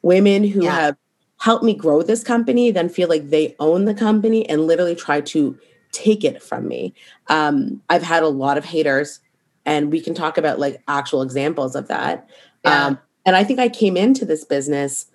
Women 0.03 0.45
who 0.45 0.65
yeah. 0.65 0.75
have 0.75 0.97
helped 1.39 1.65
me 1.65 1.75
grow 1.75 2.03
this 2.03 2.23
company 2.23 2.71
then 2.71 2.89
feel 2.89 3.09
like 3.09 3.31
they 3.31 3.57
own 3.59 3.85
the 3.85 3.95
company 3.95 4.49
and 4.49 4.67
literally 4.67 4.95
try 4.95 5.21
to 5.21 5.59
take 5.91 6.25
it 6.25 6.43
from 6.43 6.69
me. 6.69 6.95
Um, 7.29 7.83
I've 7.89 8.03
had 8.03 8.23
a 8.23 8.29
lot 8.29 8.59
of 8.59 8.65
haters, 8.65 9.21
and 9.65 9.93
we 9.93 10.01
can 10.01 10.15
talk 10.15 10.39
about 10.39 10.59
like 10.59 10.83
actual 10.89 11.23
examples 11.23 11.77
of 11.77 11.89
that. 11.89 12.29
Yeah. 12.65 12.87
Um, 12.87 12.99
and 13.25 13.37
I 13.37 13.45
think 13.45 13.59
I 13.59 13.69
came 13.69 13.97
into 13.97 14.25
this 14.25 14.45
business 14.45 15.07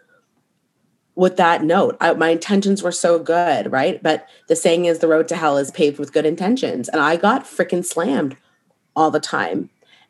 with 1.16 1.36
that 1.38 1.64
note. 1.64 1.98
I, 2.00 2.14
my 2.14 2.30
intentions 2.30 2.84
were 2.84 2.92
so 2.92 3.18
good, 3.18 3.72
right? 3.72 4.02
But 4.02 4.28
the 4.48 4.56
saying 4.56 4.86
is 4.86 5.00
the 5.00 5.08
road 5.08 5.28
to 5.30 5.36
hell 5.36 5.58
is 5.58 5.72
paved 5.72 5.98
with 5.98 6.14
good 6.14 6.28
intentions. 6.28 6.88
And 6.90 7.02
I 7.02 7.16
got 7.16 7.44
freaking 7.44 7.84
slammed 7.84 8.38
all 8.96 9.10
the 9.10 9.20
time. 9.20 9.70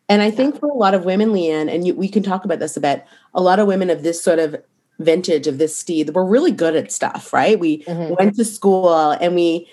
And 0.10 0.22
I 0.22 0.32
think 0.32 0.60
for 0.60 0.70
a 0.70 0.74
lot 0.74 0.94
of 0.94 1.06
women, 1.06 1.30
Lianne, 1.30 1.74
and 1.74 1.88
you, 1.88 1.94
we 1.94 2.10
can 2.10 2.24
talk 2.24 2.46
about 2.46 2.60
this 2.60 2.77
a 2.77 2.82
bit, 2.82 3.06
a 3.34 3.42
lot 3.42 3.60
of 3.60 3.68
women 3.68 3.89
of 3.89 4.04
this 4.04 4.22
sort 4.22 4.39
of 4.39 4.56
vintage 5.00 5.48
of 5.48 5.58
this 5.58 5.77
steed, 5.77 6.10
we're 6.13 6.25
really 6.25 6.51
good 6.51 6.75
at 6.75 6.92
stuff, 6.92 7.32
right? 7.32 7.60
We 7.60 7.84
mm-hmm. 7.84 8.16
went 8.18 8.36
to 8.36 8.46
school 8.46 9.12
and 9.12 9.36
we 9.36 9.70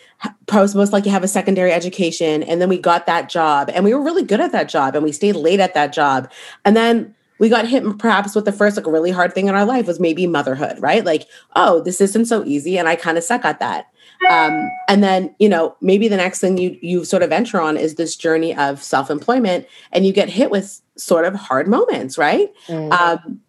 most 0.52 0.92
likely 0.92 1.10
have 1.10 1.24
a 1.24 1.28
secondary 1.28 1.72
education 1.72 2.42
and 2.42 2.60
then 2.60 2.68
we 2.68 2.78
got 2.78 3.06
that 3.06 3.28
job 3.28 3.70
and 3.72 3.84
we 3.84 3.94
were 3.94 4.02
really 4.02 4.24
good 4.24 4.40
at 4.40 4.52
that 4.52 4.68
job 4.68 4.94
and 4.94 5.02
we 5.02 5.12
stayed 5.12 5.34
late 5.34 5.60
at 5.60 5.74
that 5.74 5.92
job. 5.92 6.30
And 6.64 6.76
then 6.76 7.14
we 7.38 7.48
got 7.48 7.66
hit 7.66 7.98
perhaps 7.98 8.34
with 8.34 8.44
the 8.44 8.52
first 8.52 8.76
like 8.76 8.86
really 8.86 9.10
hard 9.10 9.34
thing 9.34 9.48
in 9.48 9.54
our 9.54 9.64
life 9.64 9.86
was 9.86 9.98
maybe 9.98 10.26
motherhood, 10.26 10.80
right? 10.80 11.04
Like, 11.04 11.26
oh, 11.56 11.80
this 11.80 12.00
isn't 12.00 12.26
so 12.26 12.44
easy, 12.44 12.78
and 12.78 12.88
I 12.88 12.96
kind 12.96 13.18
of 13.18 13.24
suck 13.24 13.44
at 13.44 13.58
that. 13.60 13.86
Um, 14.30 14.70
and 14.88 15.02
then 15.02 15.34
you 15.38 15.48
know 15.48 15.76
maybe 15.80 16.08
the 16.08 16.16
next 16.16 16.40
thing 16.40 16.56
you 16.56 16.78
you 16.80 17.04
sort 17.04 17.22
of 17.22 17.30
venture 17.30 17.60
on 17.60 17.76
is 17.76 17.96
this 17.96 18.16
journey 18.16 18.54
of 18.56 18.82
self 18.82 19.10
employment, 19.10 19.66
and 19.92 20.06
you 20.06 20.12
get 20.12 20.28
hit 20.28 20.50
with 20.50 20.80
sort 20.96 21.24
of 21.24 21.34
hard 21.34 21.66
moments, 21.68 22.16
right? 22.16 22.52
Mm. 22.68 22.92
Um, 22.92 23.40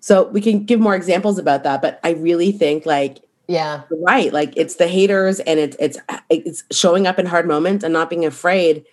so 0.00 0.28
we 0.28 0.40
can 0.40 0.64
give 0.64 0.80
more 0.80 0.94
examples 0.94 1.38
about 1.38 1.64
that, 1.64 1.82
but 1.82 2.00
I 2.04 2.10
really 2.10 2.52
think 2.52 2.86
like 2.86 3.18
yeah 3.48 3.80
right 4.02 4.34
like 4.34 4.52
it's 4.58 4.74
the 4.74 4.86
haters 4.86 5.40
and 5.40 5.58
it's 5.58 5.74
it's 5.80 5.98
it's 6.28 6.64
showing 6.70 7.06
up 7.06 7.18
in 7.18 7.24
hard 7.24 7.48
moments 7.48 7.82
and 7.82 7.94
not 7.94 8.10
being 8.10 8.26
afraid 8.26 8.84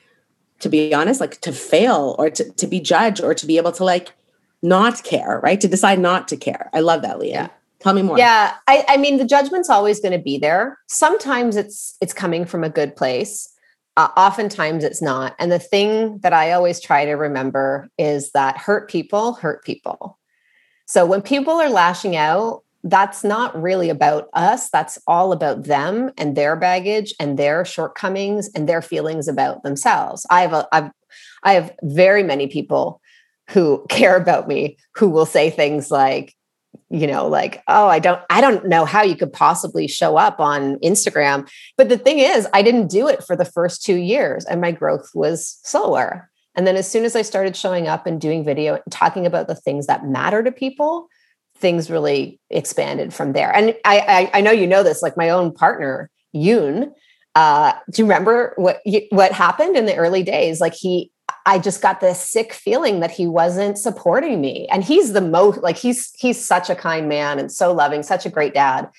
to 0.59 0.69
be 0.69 0.93
honest, 0.93 1.19
like 1.19 1.41
to 1.41 1.51
fail 1.51 2.15
or 2.17 2.29
to, 2.29 2.51
to 2.51 2.67
be 2.67 2.79
judged 2.79 3.21
or 3.21 3.33
to 3.33 3.45
be 3.45 3.57
able 3.57 3.71
to 3.73 3.83
like 3.83 4.13
not 4.61 5.03
care, 5.03 5.39
right? 5.43 5.59
To 5.61 5.67
decide 5.67 5.99
not 5.99 6.27
to 6.29 6.37
care. 6.37 6.69
I 6.73 6.79
love 6.79 7.01
that, 7.03 7.19
Leah. 7.19 7.31
Yeah. 7.31 7.47
Tell 7.79 7.93
me 7.93 8.01
more. 8.01 8.17
Yeah. 8.17 8.55
I, 8.67 8.83
I 8.87 8.97
mean, 8.97 9.17
the 9.17 9.25
judgment's 9.25 9.69
always 9.69 9.99
going 9.99 10.13
to 10.13 10.23
be 10.23 10.37
there. 10.37 10.79
Sometimes 10.87 11.55
it's 11.55 11.95
it's 12.01 12.13
coming 12.13 12.45
from 12.45 12.63
a 12.63 12.69
good 12.69 12.95
place. 12.95 13.47
Uh, 13.97 14.09
oftentimes 14.17 14.83
it's 14.83 15.01
not. 15.01 15.35
And 15.39 15.51
the 15.51 15.59
thing 15.59 16.17
that 16.19 16.33
I 16.33 16.51
always 16.51 16.81
try 16.81 17.05
to 17.05 17.13
remember 17.13 17.87
is 17.97 18.31
that 18.31 18.57
hurt 18.57 18.89
people 18.89 19.33
hurt 19.33 19.63
people. 19.63 20.17
So 20.87 21.05
when 21.05 21.21
people 21.21 21.53
are 21.53 21.69
lashing 21.69 22.15
out, 22.15 22.63
that's 22.85 23.23
not 23.23 23.59
really 23.59 23.89
about 23.89 24.29
us. 24.33 24.69
That's 24.69 24.99
all 25.07 25.31
about 25.31 25.63
them 25.63 26.11
and 26.19 26.37
their 26.37 26.55
baggage 26.55 27.15
and 27.19 27.37
their 27.37 27.65
shortcomings 27.65 28.47
and 28.53 28.69
their 28.69 28.81
feelings 28.81 29.27
about 29.27 29.63
themselves. 29.63 30.25
I 30.29 30.41
have 30.41 30.53
a, 30.53 30.67
I've, 30.71 30.91
I 31.43 31.53
have 31.53 31.73
very 31.81 32.21
many 32.21 32.45
people 32.45 33.01
who 33.49 33.83
care 33.89 34.15
about 34.15 34.47
me 34.47 34.77
who 34.95 35.09
will 35.09 35.25
say 35.25 35.49
things 35.49 35.89
like, 35.89 36.35
you 36.91 37.07
know, 37.07 37.27
like, 37.27 37.63
oh, 37.67 37.87
I 37.87 37.97
don't, 37.97 38.21
I 38.29 38.39
don't 38.39 38.67
know 38.67 38.85
how 38.85 39.01
you 39.01 39.15
could 39.15 39.33
possibly 39.33 39.87
show 39.87 40.17
up 40.17 40.39
on 40.39 40.75
Instagram. 40.79 41.49
But 41.77 41.89
the 41.89 41.97
thing 41.97 42.19
is, 42.19 42.47
I 42.53 42.61
didn't 42.61 42.87
do 42.87 43.07
it 43.07 43.23
for 43.23 43.35
the 43.35 43.45
first 43.45 43.83
two 43.83 43.95
years 43.95 44.45
and 44.45 44.61
my 44.61 44.71
growth 44.71 45.09
was 45.15 45.59
slower. 45.63 46.29
And 46.53 46.67
then 46.67 46.75
as 46.75 46.89
soon 46.89 47.03
as 47.03 47.15
I 47.15 47.23
started 47.23 47.55
showing 47.55 47.87
up 47.87 48.05
and 48.05 48.21
doing 48.21 48.45
video 48.45 48.79
talking 48.91 49.25
about 49.25 49.47
the 49.47 49.55
things 49.55 49.87
that 49.87 50.05
matter 50.05 50.43
to 50.43 50.51
people, 50.51 51.09
things 51.57 51.89
really 51.89 52.39
expanded 52.49 53.13
from 53.13 53.33
there. 53.33 53.53
And 53.55 53.75
I, 53.85 54.29
I, 54.33 54.37
I 54.37 54.41
know 54.41 54.51
you 54.51 54.67
know 54.67 54.83
this, 54.83 55.01
like 55.01 55.17
my 55.17 55.29
own 55.29 55.53
partner, 55.53 56.09
Yoon. 56.35 56.91
Uh, 57.33 57.73
do 57.91 58.01
you 58.01 58.05
remember 58.05 58.53
what 58.55 58.81
what 59.09 59.31
happened 59.31 59.75
in 59.75 59.85
the 59.85 59.95
early 59.95 60.23
days? 60.23 60.61
Like 60.61 60.73
he, 60.73 61.11
I 61.45 61.59
just 61.59 61.81
got 61.81 61.99
this 61.99 62.19
sick 62.19 62.53
feeling 62.53 63.01
that 63.01 63.11
he 63.11 63.27
wasn't 63.27 63.77
supporting 63.77 64.39
me. 64.39 64.67
And 64.71 64.83
he's 64.83 65.13
the 65.13 65.21
most 65.21 65.61
like 65.61 65.77
he's 65.77 66.11
he's 66.17 66.43
such 66.43 66.69
a 66.69 66.75
kind 66.75 67.09
man 67.09 67.39
and 67.39 67.51
so 67.51 67.73
loving, 67.73 68.03
such 68.03 68.25
a 68.25 68.29
great 68.29 68.53
dad. 68.53 68.89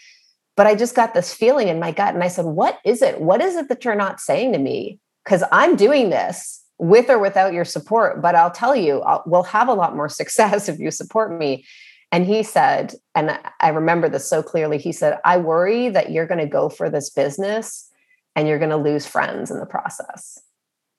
But 0.54 0.66
I 0.66 0.74
just 0.74 0.94
got 0.94 1.12
this 1.12 1.34
feeling 1.34 1.68
in 1.68 1.78
my 1.78 1.92
gut, 1.92 2.14
and 2.14 2.22
I 2.22 2.28
said, 2.28 2.46
"What 2.46 2.78
is 2.84 3.02
it? 3.02 3.20
What 3.20 3.42
is 3.42 3.56
it 3.56 3.68
that 3.68 3.84
you're 3.84 3.94
not 3.94 4.20
saying 4.20 4.52
to 4.52 4.58
me? 4.58 4.98
Because 5.24 5.44
I'm 5.52 5.76
doing 5.76 6.10
this." 6.10 6.62
with 6.78 7.08
or 7.08 7.18
without 7.18 7.54
your 7.54 7.64
support 7.64 8.20
but 8.20 8.34
i'll 8.34 8.50
tell 8.50 8.76
you 8.76 9.00
I'll, 9.00 9.22
we'll 9.24 9.44
have 9.44 9.68
a 9.68 9.72
lot 9.72 9.96
more 9.96 10.08
success 10.10 10.68
if 10.68 10.78
you 10.78 10.90
support 10.90 11.32
me 11.32 11.64
and 12.12 12.24
he 12.24 12.42
said, 12.42 12.94
and 13.14 13.38
I 13.60 13.68
remember 13.68 14.08
this 14.08 14.28
so 14.28 14.42
clearly, 14.42 14.78
he 14.78 14.92
said, 14.92 15.18
I 15.24 15.38
worry 15.38 15.88
that 15.88 16.10
you're 16.10 16.26
going 16.26 16.40
to 16.40 16.46
go 16.46 16.68
for 16.68 16.88
this 16.88 17.10
business 17.10 17.90
and 18.34 18.46
you're 18.46 18.58
going 18.58 18.70
to 18.70 18.76
lose 18.76 19.06
friends 19.06 19.50
in 19.50 19.58
the 19.58 19.66
process. 19.66 20.38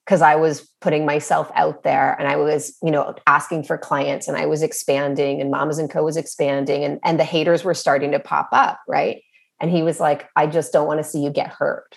Because 0.06 0.22
I 0.22 0.36
was 0.36 0.70
putting 0.80 1.06
myself 1.06 1.52
out 1.54 1.84
there 1.84 2.14
and 2.14 2.30
I 2.30 2.38
was, 2.38 2.78
you 2.82 2.92
know, 2.92 3.14
asking 3.26 3.64
for 3.64 3.78
clients 3.78 4.28
and 4.28 4.38
I 4.38 4.46
was 4.46 4.64
expanding 4.64 5.42
and 5.42 5.52
Mamas 5.52 5.80
and 5.80 5.90
Co 5.90 6.04
was 6.04 6.16
expanding 6.16 6.84
and, 6.84 7.00
and 7.04 7.20
the 7.20 7.26
haters 7.26 7.64
were 7.64 7.74
starting 7.74 8.12
to 8.12 8.20
pop 8.20 8.50
up. 8.54 8.80
Right. 8.88 9.22
And 9.60 9.70
he 9.70 9.84
was 9.84 10.00
like, 10.00 10.30
I 10.36 10.48
just 10.48 10.72
don't 10.72 10.88
want 10.88 11.00
to 11.00 11.04
see 11.04 11.24
you 11.24 11.30
get 11.30 11.50
hurt. 11.50 11.96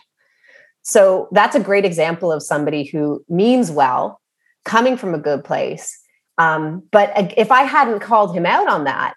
So 0.83 1.29
that's 1.31 1.55
a 1.55 1.61
great 1.61 1.85
example 1.85 2.33
of 2.33 2.43
somebody 2.43 2.85
who 2.85 3.25
means 3.29 3.71
well, 3.71 4.21
coming 4.65 4.97
from 4.97 5.15
a 5.15 5.19
good 5.19 5.45
place, 5.45 6.00
um, 6.41 6.83
but 6.91 7.13
if 7.37 7.53
I 7.53 7.65
hadn't 7.65 8.01
called 8.01 8.35
him 8.35 8.47
out 8.47 8.67
on 8.67 8.85
that, 8.85 9.13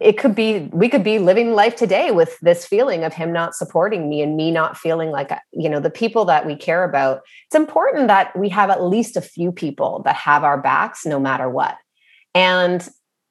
it 0.00 0.18
could 0.18 0.34
be 0.34 0.68
we 0.72 0.88
could 0.88 1.04
be 1.04 1.20
living 1.20 1.52
life 1.52 1.76
today 1.76 2.10
with 2.10 2.36
this 2.40 2.66
feeling 2.66 3.04
of 3.04 3.12
him 3.14 3.32
not 3.32 3.54
supporting 3.54 4.08
me 4.08 4.22
and 4.22 4.36
me 4.36 4.50
not 4.50 4.76
feeling 4.76 5.10
like 5.10 5.30
you 5.52 5.68
know 5.68 5.78
the 5.78 5.90
people 5.90 6.24
that 6.24 6.44
we 6.44 6.56
care 6.56 6.82
about. 6.82 7.20
It's 7.46 7.54
important 7.54 8.08
that 8.08 8.36
we 8.36 8.48
have 8.48 8.70
at 8.70 8.82
least 8.82 9.16
a 9.16 9.20
few 9.20 9.52
people 9.52 10.02
that 10.04 10.16
have 10.16 10.42
our 10.42 10.60
backs 10.60 11.06
no 11.06 11.20
matter 11.20 11.48
what. 11.48 11.76
And 12.34 12.88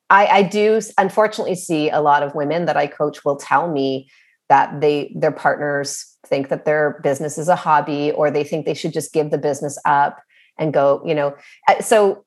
I, 0.10 0.27
I 0.27 0.44
do 0.44 0.80
unfortunately 0.98 1.56
see 1.56 1.89
a 1.89 2.01
lot 2.01 2.24
of 2.24 2.36
women 2.36 2.65
that 2.65 2.77
i 2.77 2.88
coach 2.88 3.25
will 3.25 3.38
tell 3.38 3.70
me 3.70 4.10
that 4.48 4.80
they 4.80 5.13
their 5.18 5.32
partners 5.32 6.18
think 6.25 6.48
that 6.48 6.63
their 6.63 7.00
business 7.03 7.38
is 7.38 7.50
a 7.50 7.58
hobby 7.58 8.12
or 8.12 8.32
they 8.32 8.46
think 8.46 8.65
they 8.65 8.74
should 8.74 8.94
just 8.94 9.12
give 9.12 9.32
the 9.32 9.38
business 9.38 9.77
up 9.86 10.22
and 10.58 10.74
go 10.74 11.01
you 11.06 11.15
know. 11.15 11.36
So 11.82 12.24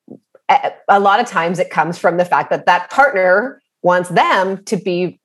a 0.48 1.00
lot 1.00 1.20
of 1.20 1.26
times 1.26 1.58
it 1.58 1.70
comes 1.70 1.98
from 1.98 2.16
the 2.16 2.24
fact 2.24 2.50
that 2.50 2.66
that 2.66 2.90
partner 2.90 3.62
wants 3.82 4.08
them 4.10 4.62
to 4.64 4.76
be 4.76 5.20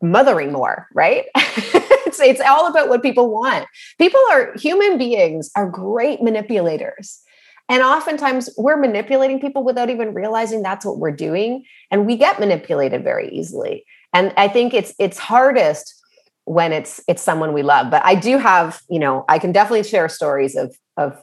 mothering 0.00 0.52
more, 0.52 0.86
right? 0.94 1.26
it's, 1.36 2.20
it's 2.20 2.40
all 2.40 2.68
about 2.68 2.88
what 2.88 3.02
people 3.02 3.30
want. 3.30 3.66
People 3.98 4.20
are 4.30 4.52
human 4.56 4.98
beings 4.98 5.50
are 5.56 5.68
great 5.68 6.22
manipulators. 6.22 7.20
And 7.68 7.82
oftentimes 7.82 8.50
we're 8.58 8.76
manipulating 8.76 9.40
people 9.40 9.64
without 9.64 9.88
even 9.88 10.14
realizing 10.14 10.62
that's 10.62 10.84
what 10.84 10.98
we're 10.98 11.12
doing. 11.12 11.64
And 11.90 12.06
we 12.06 12.16
get 12.16 12.40
manipulated 12.40 13.04
very 13.04 13.30
easily. 13.30 13.84
And 14.12 14.32
I 14.36 14.48
think 14.48 14.74
it's 14.74 14.94
it's 14.98 15.18
hardest 15.18 15.94
when 16.44 16.72
it's 16.72 17.00
it's 17.08 17.22
someone 17.22 17.52
we 17.52 17.62
love. 17.62 17.90
But 17.90 18.04
I 18.04 18.14
do 18.14 18.36
have, 18.36 18.82
you 18.90 18.98
know, 18.98 19.24
I 19.28 19.38
can 19.38 19.52
definitely 19.52 19.84
share 19.84 20.08
stories 20.08 20.54
of 20.54 20.76
of 20.96 21.22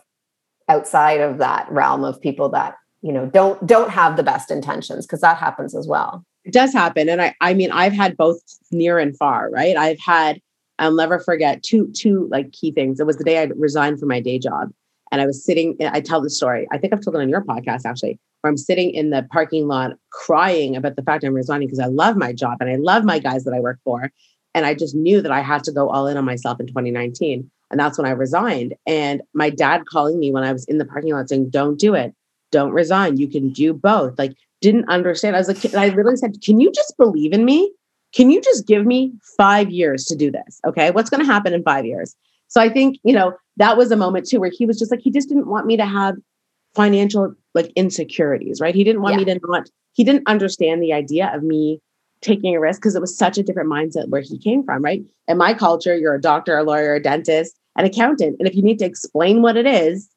outside 0.68 1.20
of 1.20 1.40
that 1.40 1.70
realm 1.72 2.04
of 2.04 2.20
people 2.22 2.50
that 2.50 2.76
you 3.02 3.14
know 3.14 3.26
don't 3.26 3.66
don't 3.66 3.90
have 3.90 4.18
the 4.18 4.24
best 4.24 4.52
intentions 4.52 5.06
because 5.06 5.22
that 5.22 5.38
happens 5.38 5.76
as 5.76 5.88
well. 5.88 6.24
It 6.46 6.54
does 6.54 6.74
happen 6.74 7.10
and 7.10 7.22
i 7.22 7.36
i 7.42 7.54
mean 7.54 7.72
i've 7.72 7.94
had 7.94 8.18
both 8.18 8.40
near 8.72 8.98
and 8.98 9.16
far 9.18 9.50
right? 9.52 9.76
I've 9.76 10.00
had 10.00 10.42
i'll 10.80 10.96
never 10.96 11.20
forget 11.20 11.64
two 11.64 11.92
two 11.94 12.28
like 12.32 12.52
key 12.52 12.72
things. 12.72 13.00
It 13.00 13.06
was 13.06 13.18
the 13.18 13.24
day 13.24 13.42
i 13.42 13.44
resigned 13.56 14.00
from 14.00 14.10
my 14.10 14.20
day 14.20 14.40
job 14.40 14.72
and 15.12 15.22
i 15.22 15.26
was 15.26 15.44
sitting 15.44 15.76
i 15.82 16.00
tell 16.02 16.22
the 16.22 16.30
story 16.30 16.68
i 16.72 16.78
think 16.78 16.94
i've 16.94 17.02
told 17.02 17.16
it 17.16 17.22
on 17.22 17.30
your 17.30 17.44
podcast 17.44 17.82
actually 17.86 18.20
where 18.42 18.50
i'm 18.50 18.58
sitting 18.58 18.92
in 18.92 19.10
the 19.10 19.28
parking 19.32 19.68
lot 19.68 19.92
crying 20.12 20.76
about 20.76 20.96
the 20.96 21.04
fact 21.04 21.24
i'm 21.24 21.34
resigning 21.34 21.68
because 21.68 21.80
i 21.80 21.86
love 21.86 22.16
my 22.16 22.34
job 22.34 22.58
and 22.60 22.70
i 22.70 22.76
love 22.76 23.04
my 23.04 23.20
guys 23.20 23.44
that 23.44 23.54
i 23.54 23.60
work 23.60 23.80
for 23.84 24.12
and 24.54 24.66
i 24.66 24.74
just 24.74 24.96
knew 24.96 25.22
that 25.22 25.32
i 25.32 25.42
had 25.42 25.64
to 25.64 25.72
go 25.72 25.90
all 25.90 26.08
in 26.08 26.18
on 26.18 26.26
myself 26.26 26.60
in 26.60 26.68
2019 26.68 27.50
and 27.72 27.80
that's 27.80 27.98
when 27.98 28.08
i 28.08 28.12
resigned 28.12 28.74
and 28.86 29.22
my 29.34 29.50
dad 29.50 29.86
calling 29.86 30.20
me 30.20 30.32
when 30.32 30.44
i 30.44 30.54
was 30.54 30.66
in 30.66 30.78
the 30.78 30.86
parking 30.86 31.14
lot 31.14 31.30
saying 31.30 31.50
don't 31.50 31.80
do 31.80 31.94
it 31.94 32.14
don't 32.52 32.72
resign. 32.72 33.18
You 33.18 33.28
can 33.28 33.50
do 33.52 33.74
both. 33.74 34.18
Like, 34.18 34.34
didn't 34.62 34.90
understand. 34.90 35.36
I 35.36 35.40
was 35.40 35.48
like, 35.48 35.74
I 35.74 35.90
literally 35.90 36.18
said, 36.18 36.42
Can 36.44 36.60
you 36.60 36.72
just 36.72 36.98
believe 36.98 37.34
in 37.34 37.46
me? 37.46 37.72
Can 38.14 38.32
you 38.32 38.42
just 38.42 38.66
give 38.66 38.86
me 38.86 39.14
five 39.38 39.70
years 39.70 40.06
to 40.06 40.16
do 40.16 40.32
this? 40.32 40.60
Okay. 40.66 40.92
What's 40.92 41.10
going 41.10 41.22
to 41.22 41.32
happen 41.32 41.54
in 41.54 41.64
five 41.64 41.86
years? 41.86 42.16
So 42.48 42.60
I 42.60 42.70
think, 42.70 42.98
you 43.04 43.14
know, 43.14 43.34
that 43.58 43.78
was 43.78 43.92
a 43.92 43.96
moment 43.96 44.28
too 44.28 44.40
where 44.40 44.52
he 44.52 44.66
was 44.66 44.80
just 44.80 44.90
like, 44.90 45.02
he 45.02 45.12
just 45.12 45.30
didn't 45.30 45.48
want 45.48 45.68
me 45.68 45.78
to 45.78 45.86
have 45.86 46.16
financial 46.74 47.34
like 47.54 47.72
insecurities, 47.76 48.60
right? 48.60 48.74
He 48.74 48.84
didn't 48.84 49.02
want 49.02 49.14
yeah. 49.14 49.26
me 49.26 49.40
to 49.40 49.40
not, 49.48 49.70
he 49.94 50.04
didn't 50.04 50.28
understand 50.28 50.82
the 50.82 50.94
idea 50.94 51.32
of 51.34 51.44
me 51.44 51.80
taking 52.22 52.56
a 52.56 52.60
risk 52.60 52.82
because 52.82 52.96
it 52.96 53.02
was 53.02 53.16
such 53.16 53.38
a 53.38 53.44
different 53.44 53.70
mindset 53.70 54.10
where 54.10 54.22
he 54.22 54.38
came 54.38 54.64
from, 54.64 54.84
right? 54.84 55.04
In 55.28 55.38
my 55.38 55.54
culture, 55.54 55.96
you're 55.96 56.16
a 56.16 56.22
doctor, 56.22 56.58
a 56.58 56.64
lawyer, 56.64 56.96
a 56.96 57.02
dentist, 57.02 57.58
an 57.76 57.86
accountant. 57.86 58.36
And 58.40 58.48
if 58.48 58.56
you 58.56 58.62
need 58.62 58.80
to 58.80 58.86
explain 58.86 59.42
what 59.42 59.56
it 59.56 59.66
is, 59.66 60.10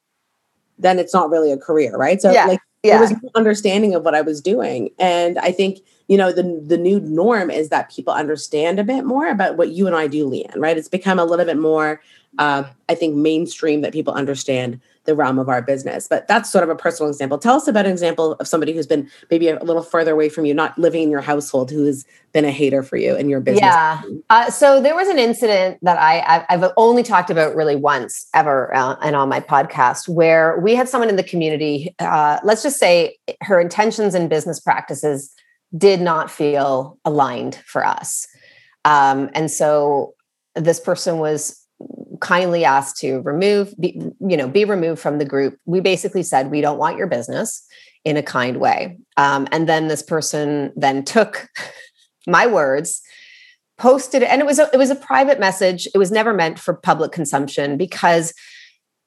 then 0.79 0.99
it's 0.99 1.13
not 1.13 1.29
really 1.29 1.51
a 1.51 1.57
career, 1.57 1.95
right? 1.97 2.21
So 2.21 2.31
yeah. 2.31 2.45
like 2.45 2.59
yeah. 2.83 2.93
there 2.93 3.01
was 3.01 3.11
no 3.11 3.29
understanding 3.35 3.95
of 3.95 4.03
what 4.03 4.15
I 4.15 4.21
was 4.21 4.41
doing. 4.41 4.89
And 4.99 5.37
I 5.39 5.51
think, 5.51 5.79
you 6.07 6.17
know, 6.17 6.31
the 6.31 6.43
the 6.65 6.77
new 6.77 6.99
norm 6.99 7.49
is 7.49 7.69
that 7.69 7.91
people 7.91 8.13
understand 8.13 8.79
a 8.79 8.83
bit 8.83 9.05
more 9.05 9.27
about 9.27 9.57
what 9.57 9.69
you 9.69 9.87
and 9.87 9.95
I 9.95 10.07
do, 10.07 10.29
Lianne, 10.29 10.57
right? 10.57 10.77
It's 10.77 10.89
become 10.89 11.19
a 11.19 11.25
little 11.25 11.45
bit 11.45 11.57
more 11.57 12.01
um, 12.39 12.65
I 12.89 12.95
think 12.95 13.15
mainstream 13.15 13.81
that 13.81 13.93
people 13.93 14.13
understand 14.13 14.79
the 15.05 15.15
realm 15.15 15.37
of 15.39 15.49
our 15.49 15.61
business. 15.61 16.07
But 16.07 16.27
that's 16.27 16.51
sort 16.51 16.63
of 16.63 16.69
a 16.69 16.75
personal 16.75 17.09
example. 17.09 17.37
Tell 17.37 17.55
us 17.55 17.67
about 17.67 17.85
an 17.85 17.91
example 17.91 18.33
of 18.33 18.47
somebody 18.47 18.73
who's 18.73 18.87
been 18.87 19.09
maybe 19.29 19.49
a 19.49 19.63
little 19.63 19.83
further 19.83 20.11
away 20.11 20.29
from 20.29 20.45
you, 20.45 20.53
not 20.53 20.77
living 20.77 21.03
in 21.03 21.11
your 21.11 21.21
household, 21.21 21.71
who 21.71 21.85
has 21.85 22.05
been 22.31 22.45
a 22.45 22.51
hater 22.51 22.83
for 22.83 22.97
you 22.97 23.15
in 23.15 23.29
your 23.29 23.39
business. 23.39 23.61
Yeah. 23.61 24.01
Uh, 24.29 24.49
so 24.49 24.81
there 24.81 24.95
was 24.95 25.07
an 25.07 25.19
incident 25.19 25.79
that 25.81 25.97
I 25.97 26.45
I've 26.49 26.71
only 26.77 27.03
talked 27.03 27.29
about 27.29 27.55
really 27.55 27.75
once 27.75 28.27
ever, 28.33 28.73
uh, 28.75 28.95
and 29.01 29.15
on 29.15 29.29
my 29.29 29.39
podcast, 29.39 30.07
where 30.07 30.59
we 30.59 30.75
had 30.75 30.89
someone 30.89 31.09
in 31.09 31.15
the 31.15 31.23
community. 31.23 31.93
Uh, 31.99 32.39
let's 32.43 32.63
just 32.63 32.79
say 32.79 33.17
her 33.41 33.59
intentions 33.59 34.15
and 34.15 34.29
business 34.29 34.59
practices 34.59 35.33
did 35.77 36.01
not 36.01 36.31
feel 36.31 36.97
aligned 37.05 37.55
for 37.65 37.85
us, 37.85 38.27
um, 38.85 39.29
and 39.33 39.51
so 39.51 40.13
this 40.55 40.79
person 40.79 41.17
was 41.17 41.62
kindly 42.23 42.63
asked 42.63 42.97
to 42.97 43.19
remove 43.19 43.75
be, 43.79 44.01
you 44.21 44.37
know 44.37 44.47
be 44.47 44.65
removed 44.65 45.01
from 45.01 45.17
the 45.17 45.25
group. 45.25 45.59
We 45.65 45.81
basically 45.81 46.23
said 46.23 46.49
we 46.49 46.61
don't 46.61 46.79
want 46.79 46.97
your 46.97 47.07
business 47.07 47.65
in 48.05 48.17
a 48.17 48.23
kind 48.23 48.57
way. 48.57 48.97
Um, 49.17 49.47
and 49.51 49.67
then 49.67 49.89
this 49.89 50.01
person 50.01 50.71
then 50.75 51.03
took 51.03 51.49
my 52.27 52.47
words 52.47 53.01
posted 53.77 54.23
and 54.23 54.41
it 54.41 54.45
was 54.45 54.59
a, 54.59 54.69
it 54.73 54.77
was 54.77 54.89
a 54.89 54.95
private 54.95 55.39
message. 55.39 55.87
It 55.93 55.97
was 55.97 56.11
never 56.11 56.33
meant 56.33 56.59
for 56.59 56.73
public 56.73 57.11
consumption 57.11 57.75
because 57.77 58.33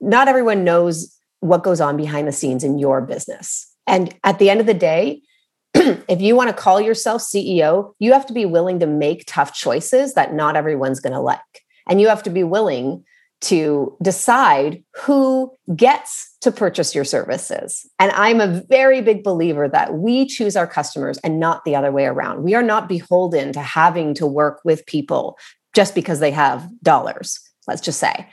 not 0.00 0.28
everyone 0.28 0.64
knows 0.64 1.16
what 1.40 1.62
goes 1.62 1.80
on 1.80 1.96
behind 1.96 2.28
the 2.28 2.32
scenes 2.32 2.64
in 2.64 2.78
your 2.78 3.00
business. 3.00 3.72
And 3.86 4.14
at 4.24 4.38
the 4.38 4.50
end 4.50 4.60
of 4.60 4.66
the 4.66 4.74
day 4.74 5.22
if 6.08 6.20
you 6.20 6.36
want 6.36 6.48
to 6.48 6.56
call 6.56 6.80
yourself 6.80 7.22
CEO, 7.22 7.92
you 7.98 8.12
have 8.12 8.26
to 8.26 8.32
be 8.32 8.44
willing 8.44 8.80
to 8.80 8.86
make 8.86 9.24
tough 9.26 9.54
choices 9.54 10.14
that 10.14 10.34
not 10.34 10.56
everyone's 10.56 11.00
going 11.00 11.12
to 11.12 11.20
like. 11.20 11.40
And 11.88 12.00
you 12.00 12.08
have 12.08 12.22
to 12.24 12.30
be 12.30 12.44
willing 12.44 13.04
to 13.42 13.96
decide 14.02 14.82
who 14.94 15.54
gets 15.74 16.34
to 16.40 16.50
purchase 16.50 16.94
your 16.94 17.04
services. 17.04 17.88
And 17.98 18.10
I'm 18.12 18.40
a 18.40 18.62
very 18.68 19.02
big 19.02 19.22
believer 19.22 19.68
that 19.68 19.94
we 19.94 20.26
choose 20.26 20.56
our 20.56 20.66
customers 20.66 21.18
and 21.18 21.38
not 21.38 21.64
the 21.64 21.76
other 21.76 21.92
way 21.92 22.06
around. 22.06 22.42
We 22.42 22.54
are 22.54 22.62
not 22.62 22.88
beholden 22.88 23.52
to 23.52 23.60
having 23.60 24.14
to 24.14 24.26
work 24.26 24.60
with 24.64 24.86
people 24.86 25.38
just 25.74 25.94
because 25.94 26.20
they 26.20 26.30
have 26.30 26.68
dollars, 26.82 27.38
let's 27.66 27.82
just 27.82 28.00
say. 28.00 28.26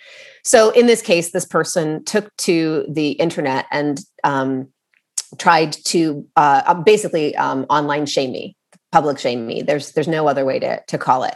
So 0.46 0.72
in 0.72 0.88
this 0.88 1.02
case, 1.02 1.32
this 1.32 1.46
person 1.46 2.04
took 2.06 2.36
to 2.38 2.86
the 2.90 3.12
internet 3.12 3.66
and 3.72 4.00
um, 4.24 4.70
tried 5.38 5.74
to 5.86 6.26
uh, 6.36 6.74
basically 6.76 7.36
um, 7.36 7.66
online 7.70 8.06
shame 8.06 8.32
me, 8.32 8.56
public 8.92 9.20
shame 9.20 9.46
me. 9.46 9.62
There's 9.62 9.92
there's 9.92 10.08
no 10.08 10.28
other 10.28 10.46
way 10.46 10.60
to, 10.60 10.82
to 10.88 10.98
call 10.98 11.24
it. 11.24 11.36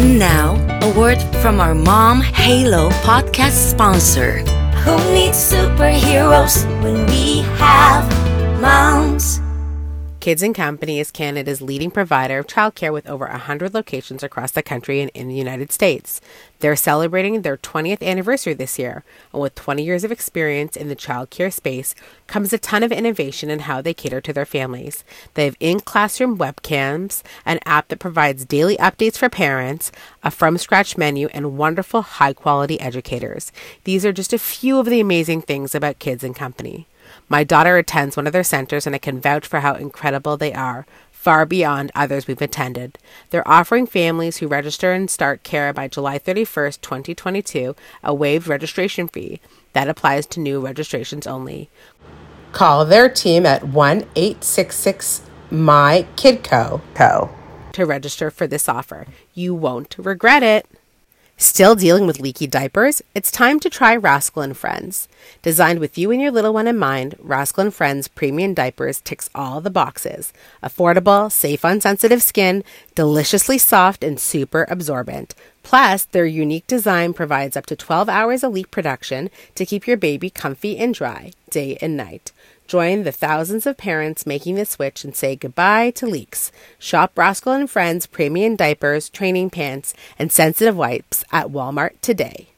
And 0.00 0.18
now, 0.18 0.56
a 0.80 0.98
word 0.98 1.20
from 1.42 1.60
our 1.60 1.74
Mom 1.74 2.22
Halo 2.22 2.88
podcast 3.04 3.52
sponsor. 3.52 4.38
Who 4.80 4.96
needs 5.12 5.36
superheroes 5.36 6.64
when 6.82 7.04
we 7.04 7.42
have 7.60 8.08
moms? 8.62 9.42
Kids 10.20 10.44
Company 10.52 11.00
is 11.00 11.10
Canada's 11.10 11.62
leading 11.62 11.90
provider 11.90 12.40
of 12.40 12.46
childcare 12.46 12.92
with 12.92 13.08
over 13.08 13.24
100 13.24 13.72
locations 13.72 14.22
across 14.22 14.50
the 14.50 14.62
country 14.62 15.00
and 15.00 15.10
in 15.14 15.28
the 15.28 15.34
United 15.34 15.72
States. 15.72 16.20
They're 16.58 16.76
celebrating 16.76 17.40
their 17.40 17.56
20th 17.56 18.02
anniversary 18.02 18.52
this 18.52 18.78
year, 18.78 19.02
and 19.32 19.40
with 19.40 19.54
20 19.54 19.82
years 19.82 20.04
of 20.04 20.12
experience 20.12 20.76
in 20.76 20.88
the 20.88 20.94
childcare 20.94 21.50
space 21.50 21.94
comes 22.26 22.52
a 22.52 22.58
ton 22.58 22.82
of 22.82 22.92
innovation 22.92 23.48
in 23.48 23.60
how 23.60 23.80
they 23.80 23.94
cater 23.94 24.20
to 24.20 24.34
their 24.34 24.44
families. 24.44 25.04
They 25.32 25.46
have 25.46 25.56
in 25.58 25.80
classroom 25.80 26.36
webcams, 26.36 27.22
an 27.46 27.58
app 27.64 27.88
that 27.88 27.98
provides 27.98 28.44
daily 28.44 28.76
updates 28.76 29.16
for 29.16 29.30
parents, 29.30 29.90
a 30.22 30.30
from 30.30 30.58
scratch 30.58 30.98
menu, 30.98 31.28
and 31.28 31.56
wonderful 31.56 32.02
high 32.02 32.34
quality 32.34 32.78
educators. 32.78 33.52
These 33.84 34.04
are 34.04 34.12
just 34.12 34.34
a 34.34 34.38
few 34.38 34.78
of 34.78 34.84
the 34.84 35.00
amazing 35.00 35.40
things 35.40 35.74
about 35.74 35.98
Kids 35.98 36.26
Company. 36.34 36.86
My 37.30 37.44
daughter 37.44 37.76
attends 37.76 38.16
one 38.16 38.26
of 38.26 38.32
their 38.32 38.42
centers, 38.42 38.86
and 38.86 38.94
I 38.94 38.98
can 38.98 39.20
vouch 39.20 39.46
for 39.46 39.60
how 39.60 39.74
incredible 39.74 40.36
they 40.36 40.52
are, 40.52 40.84
far 41.12 41.46
beyond 41.46 41.92
others 41.94 42.26
we've 42.26 42.42
attended. 42.42 42.98
They're 43.30 43.46
offering 43.46 43.86
families 43.86 44.38
who 44.38 44.48
register 44.48 44.92
and 44.92 45.08
start 45.08 45.44
care 45.44 45.72
by 45.72 45.86
July 45.86 46.18
31st, 46.18 46.80
2022, 46.80 47.76
a 48.02 48.12
waived 48.12 48.48
registration 48.48 49.06
fee. 49.06 49.40
That 49.74 49.88
applies 49.88 50.26
to 50.26 50.40
new 50.40 50.58
registrations 50.58 51.28
only. 51.28 51.70
Call 52.50 52.84
their 52.84 53.08
team 53.08 53.46
at 53.46 53.62
1 53.62 53.98
866 54.16 55.22
My 55.52 56.08
Kidco 56.16 56.80
Co. 56.94 57.30
to 57.70 57.86
register 57.86 58.32
for 58.32 58.48
this 58.48 58.68
offer. 58.68 59.06
You 59.34 59.54
won't 59.54 59.94
regret 59.96 60.42
it. 60.42 60.66
Still 61.42 61.74
dealing 61.74 62.06
with 62.06 62.20
leaky 62.20 62.46
diapers? 62.46 63.00
It's 63.14 63.30
time 63.30 63.60
to 63.60 63.70
try 63.70 63.96
Rascal 63.96 64.42
and 64.42 64.54
Friends. 64.54 65.08
Designed 65.40 65.78
with 65.78 65.96
you 65.96 66.10
and 66.10 66.20
your 66.20 66.30
little 66.30 66.52
one 66.52 66.66
in 66.66 66.76
mind, 66.76 67.14
Rascal 67.18 67.62
and 67.62 67.74
Friends 67.74 68.08
premium 68.08 68.52
diapers 68.52 69.00
ticks 69.00 69.30
all 69.34 69.62
the 69.62 69.70
boxes. 69.70 70.34
Affordable, 70.62 71.32
safe 71.32 71.64
on 71.64 71.80
sensitive 71.80 72.22
skin, 72.22 72.62
deliciously 72.94 73.56
soft 73.56 74.04
and 74.04 74.20
super 74.20 74.66
absorbent. 74.68 75.34
Plus, 75.70 76.04
their 76.06 76.26
unique 76.26 76.66
design 76.66 77.12
provides 77.12 77.56
up 77.56 77.64
to 77.64 77.76
12 77.76 78.08
hours 78.08 78.42
of 78.42 78.52
leak 78.52 78.72
production 78.72 79.30
to 79.54 79.64
keep 79.64 79.86
your 79.86 79.96
baby 79.96 80.28
comfy 80.28 80.76
and 80.76 80.92
dry, 80.92 81.30
day 81.48 81.78
and 81.80 81.96
night. 81.96 82.32
Join 82.66 83.04
the 83.04 83.12
thousands 83.12 83.66
of 83.68 83.76
parents 83.76 84.26
making 84.26 84.56
the 84.56 84.64
switch 84.64 85.04
and 85.04 85.14
say 85.14 85.36
goodbye 85.36 85.90
to 85.90 86.08
leaks. 86.08 86.50
Shop 86.80 87.16
Rascal 87.16 87.52
and 87.52 87.70
Friends 87.70 88.06
premium 88.06 88.56
diapers, 88.56 89.08
training 89.08 89.50
pants, 89.50 89.94
and 90.18 90.32
sensitive 90.32 90.76
wipes 90.76 91.22
at 91.30 91.50
Walmart 91.50 91.92
today. 92.02 92.48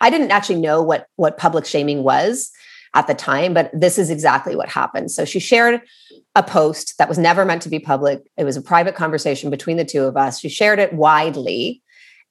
I 0.00 0.08
didn't 0.08 0.30
actually 0.30 0.60
know 0.62 0.80
what 0.80 1.06
what 1.16 1.36
public 1.36 1.66
shaming 1.66 2.02
was 2.02 2.50
at 2.94 3.06
the 3.06 3.14
time, 3.14 3.54
but 3.54 3.70
this 3.72 3.98
is 3.98 4.10
exactly 4.10 4.56
what 4.56 4.68
happened. 4.68 5.10
So 5.10 5.24
she 5.24 5.38
shared 5.38 5.80
a 6.34 6.42
post 6.42 6.96
that 6.98 7.08
was 7.08 7.18
never 7.18 7.44
meant 7.44 7.62
to 7.62 7.68
be 7.68 7.78
public. 7.78 8.22
It 8.36 8.44
was 8.44 8.56
a 8.56 8.62
private 8.62 8.94
conversation 8.94 9.50
between 9.50 9.76
the 9.76 9.84
two 9.84 10.04
of 10.04 10.16
us. 10.16 10.40
She 10.40 10.48
shared 10.48 10.78
it 10.78 10.92
widely 10.92 11.82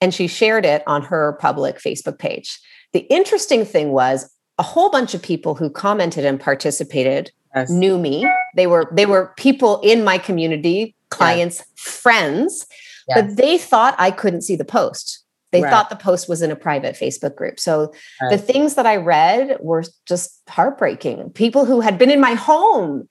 and 0.02 0.13
she 0.13 0.28
shared 0.28 0.65
it 0.65 0.84
on 0.88 1.02
her 1.04 1.38
public 1.39 1.78
Facebook 1.78 2.17
page. 2.17 2.60
The 2.93 3.00
interesting 3.12 3.65
thing 3.65 3.91
was 3.91 4.32
a 4.58 4.63
whole 4.63 4.89
bunch 4.89 5.13
of 5.13 5.22
people 5.22 5.56
who 5.56 5.70
commented 5.70 6.26
and 6.26 6.39
participated 6.39 7.32
yes. 7.56 7.70
knew 7.70 7.98
me. 7.98 8.28
They 8.56 8.67
were 8.67 8.89
they 8.91 9.06
were 9.06 9.34
people 9.38 9.80
in 9.82 10.04
my 10.04 10.17
community, 10.17 10.96
clients, 11.10 11.58
yes. 11.60 11.67
friends, 11.76 12.67
yes. 13.08 13.22
but 13.22 13.38
they 13.38 13.58
thought 13.58 13.96
I 13.98 14.12
couldn't 14.12 14.41
see 14.41 14.56
the 14.56 14.65
post. 14.65 15.24
They 15.52 15.62
right. 15.62 15.70
thought 15.70 15.90
the 15.90 15.96
post 15.96 16.28
was 16.28 16.42
in 16.42 16.52
a 16.52 16.56
private 16.56 16.96
Facebook 16.96 17.36
group. 17.36 17.60
So 17.60 17.94
right. 18.22 18.32
the 18.32 18.38
things 18.38 18.76
that 18.76 18.86
I 18.86 18.98
read 18.98 19.58
were 19.62 19.84
just 20.06 20.42
heartbreaking. 20.50 21.32
People 21.32 21.66
who 21.66 21.82
had 21.82 21.98
been 21.98 22.12
in 22.12 22.20
my 22.20 22.34
home 22.34 23.08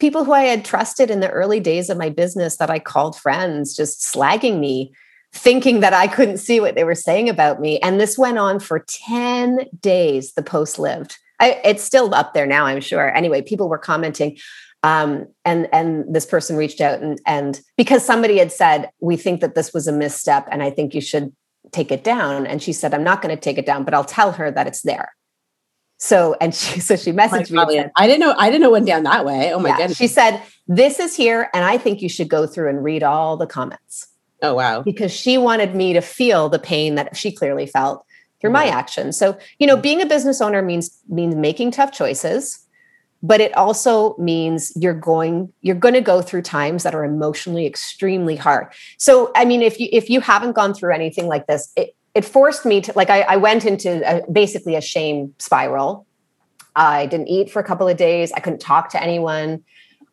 people 0.00 0.24
who 0.24 0.32
I 0.32 0.44
had 0.44 0.64
trusted 0.64 1.10
in 1.10 1.20
the 1.20 1.30
early 1.30 1.60
days 1.60 1.90
of 1.90 1.98
my 1.98 2.08
business 2.08 2.56
that 2.56 2.70
I 2.70 2.78
called 2.78 3.16
friends 3.16 3.76
just 3.76 4.00
slagging 4.00 4.58
me, 4.58 4.92
thinking 5.32 5.80
that 5.80 5.92
I 5.92 6.08
couldn't 6.08 6.38
see 6.38 6.58
what 6.58 6.74
they 6.74 6.84
were 6.84 6.94
saying 6.94 7.28
about 7.28 7.60
me. 7.60 7.78
And 7.80 8.00
this 8.00 8.18
went 8.18 8.38
on 8.38 8.58
for 8.58 8.84
10 8.88 9.66
days, 9.80 10.32
the 10.32 10.42
post 10.42 10.78
lived. 10.78 11.16
I, 11.38 11.60
it's 11.64 11.84
still 11.84 12.14
up 12.14 12.34
there 12.34 12.46
now, 12.46 12.66
I'm 12.66 12.80
sure. 12.80 13.14
Anyway, 13.14 13.42
people 13.42 13.68
were 13.68 13.78
commenting. 13.78 14.38
Um, 14.82 15.26
and 15.44 15.68
and 15.74 16.06
this 16.08 16.24
person 16.24 16.56
reached 16.56 16.80
out 16.80 17.02
and 17.02 17.20
and 17.26 17.60
because 17.76 18.02
somebody 18.02 18.38
had 18.38 18.50
said 18.50 18.88
we 18.98 19.18
think 19.18 19.42
that 19.42 19.54
this 19.54 19.74
was 19.74 19.86
a 19.86 19.92
misstep 19.92 20.48
and 20.50 20.62
I 20.62 20.70
think 20.70 20.94
you 20.94 21.02
should 21.02 21.34
take 21.72 21.92
it 21.92 22.04
down 22.04 22.46
and 22.46 22.62
she 22.62 22.72
said 22.72 22.94
I'm 22.94 23.04
not 23.04 23.22
going 23.22 23.34
to 23.34 23.40
take 23.40 23.58
it 23.58 23.66
down 23.66 23.84
but 23.84 23.94
I'll 23.94 24.04
tell 24.04 24.32
her 24.32 24.50
that 24.50 24.66
it's 24.66 24.82
there 24.82 25.14
so 26.00 26.34
and 26.40 26.54
she 26.54 26.80
so 26.80 26.96
she 26.96 27.12
messaged 27.12 27.50
me. 27.50 27.74
Said, 27.74 27.92
I 27.96 28.06
didn't 28.06 28.20
know 28.20 28.34
I 28.36 28.50
didn't 28.50 28.62
know 28.62 28.68
it 28.68 28.72
went 28.72 28.86
down 28.86 29.02
that 29.04 29.24
way. 29.24 29.52
Oh 29.52 29.60
my 29.60 29.68
yeah, 29.68 29.76
goodness. 29.76 29.98
She 29.98 30.08
said, 30.08 30.42
This 30.66 30.98
is 30.98 31.14
here, 31.14 31.50
and 31.52 31.64
I 31.64 31.76
think 31.76 32.00
you 32.00 32.08
should 32.08 32.28
go 32.28 32.46
through 32.46 32.70
and 32.70 32.82
read 32.82 33.02
all 33.02 33.36
the 33.36 33.46
comments. 33.46 34.08
Oh 34.42 34.54
wow. 34.54 34.82
Because 34.82 35.12
she 35.12 35.36
wanted 35.36 35.74
me 35.74 35.92
to 35.92 36.00
feel 36.00 36.48
the 36.48 36.58
pain 36.58 36.94
that 36.94 37.16
she 37.16 37.30
clearly 37.30 37.66
felt 37.66 38.04
through 38.40 38.50
my 38.50 38.66
actions. 38.66 39.18
So, 39.18 39.36
you 39.58 39.66
know, 39.66 39.76
being 39.76 40.00
a 40.00 40.06
business 40.06 40.40
owner 40.40 40.62
means 40.62 40.98
means 41.08 41.34
making 41.34 41.72
tough 41.72 41.92
choices, 41.92 42.66
but 43.22 43.40
it 43.40 43.54
also 43.56 44.16
means 44.16 44.72
you're 44.76 44.94
going 44.94 45.52
you're 45.60 45.74
going 45.74 45.94
to 45.94 46.00
go 46.00 46.22
through 46.22 46.42
times 46.42 46.82
that 46.82 46.94
are 46.94 47.04
emotionally 47.04 47.66
extremely 47.66 48.36
hard. 48.36 48.68
So, 48.98 49.30
I 49.34 49.44
mean, 49.44 49.62
if 49.62 49.78
you 49.78 49.88
if 49.92 50.08
you 50.08 50.20
haven't 50.20 50.52
gone 50.52 50.74
through 50.74 50.94
anything 50.94 51.26
like 51.26 51.46
this, 51.46 51.72
it, 51.76 51.94
it 52.14 52.24
forced 52.24 52.64
me 52.64 52.80
to 52.82 52.92
like 52.96 53.10
I, 53.10 53.22
I 53.22 53.36
went 53.36 53.64
into 53.64 54.02
a, 54.04 54.30
basically 54.30 54.74
a 54.74 54.80
shame 54.80 55.34
spiral. 55.38 56.06
I 56.74 57.06
didn't 57.06 57.28
eat 57.28 57.50
for 57.50 57.60
a 57.60 57.64
couple 57.64 57.88
of 57.88 57.96
days. 57.96 58.32
I 58.32 58.40
couldn't 58.40 58.60
talk 58.60 58.90
to 58.90 59.02
anyone. 59.02 59.64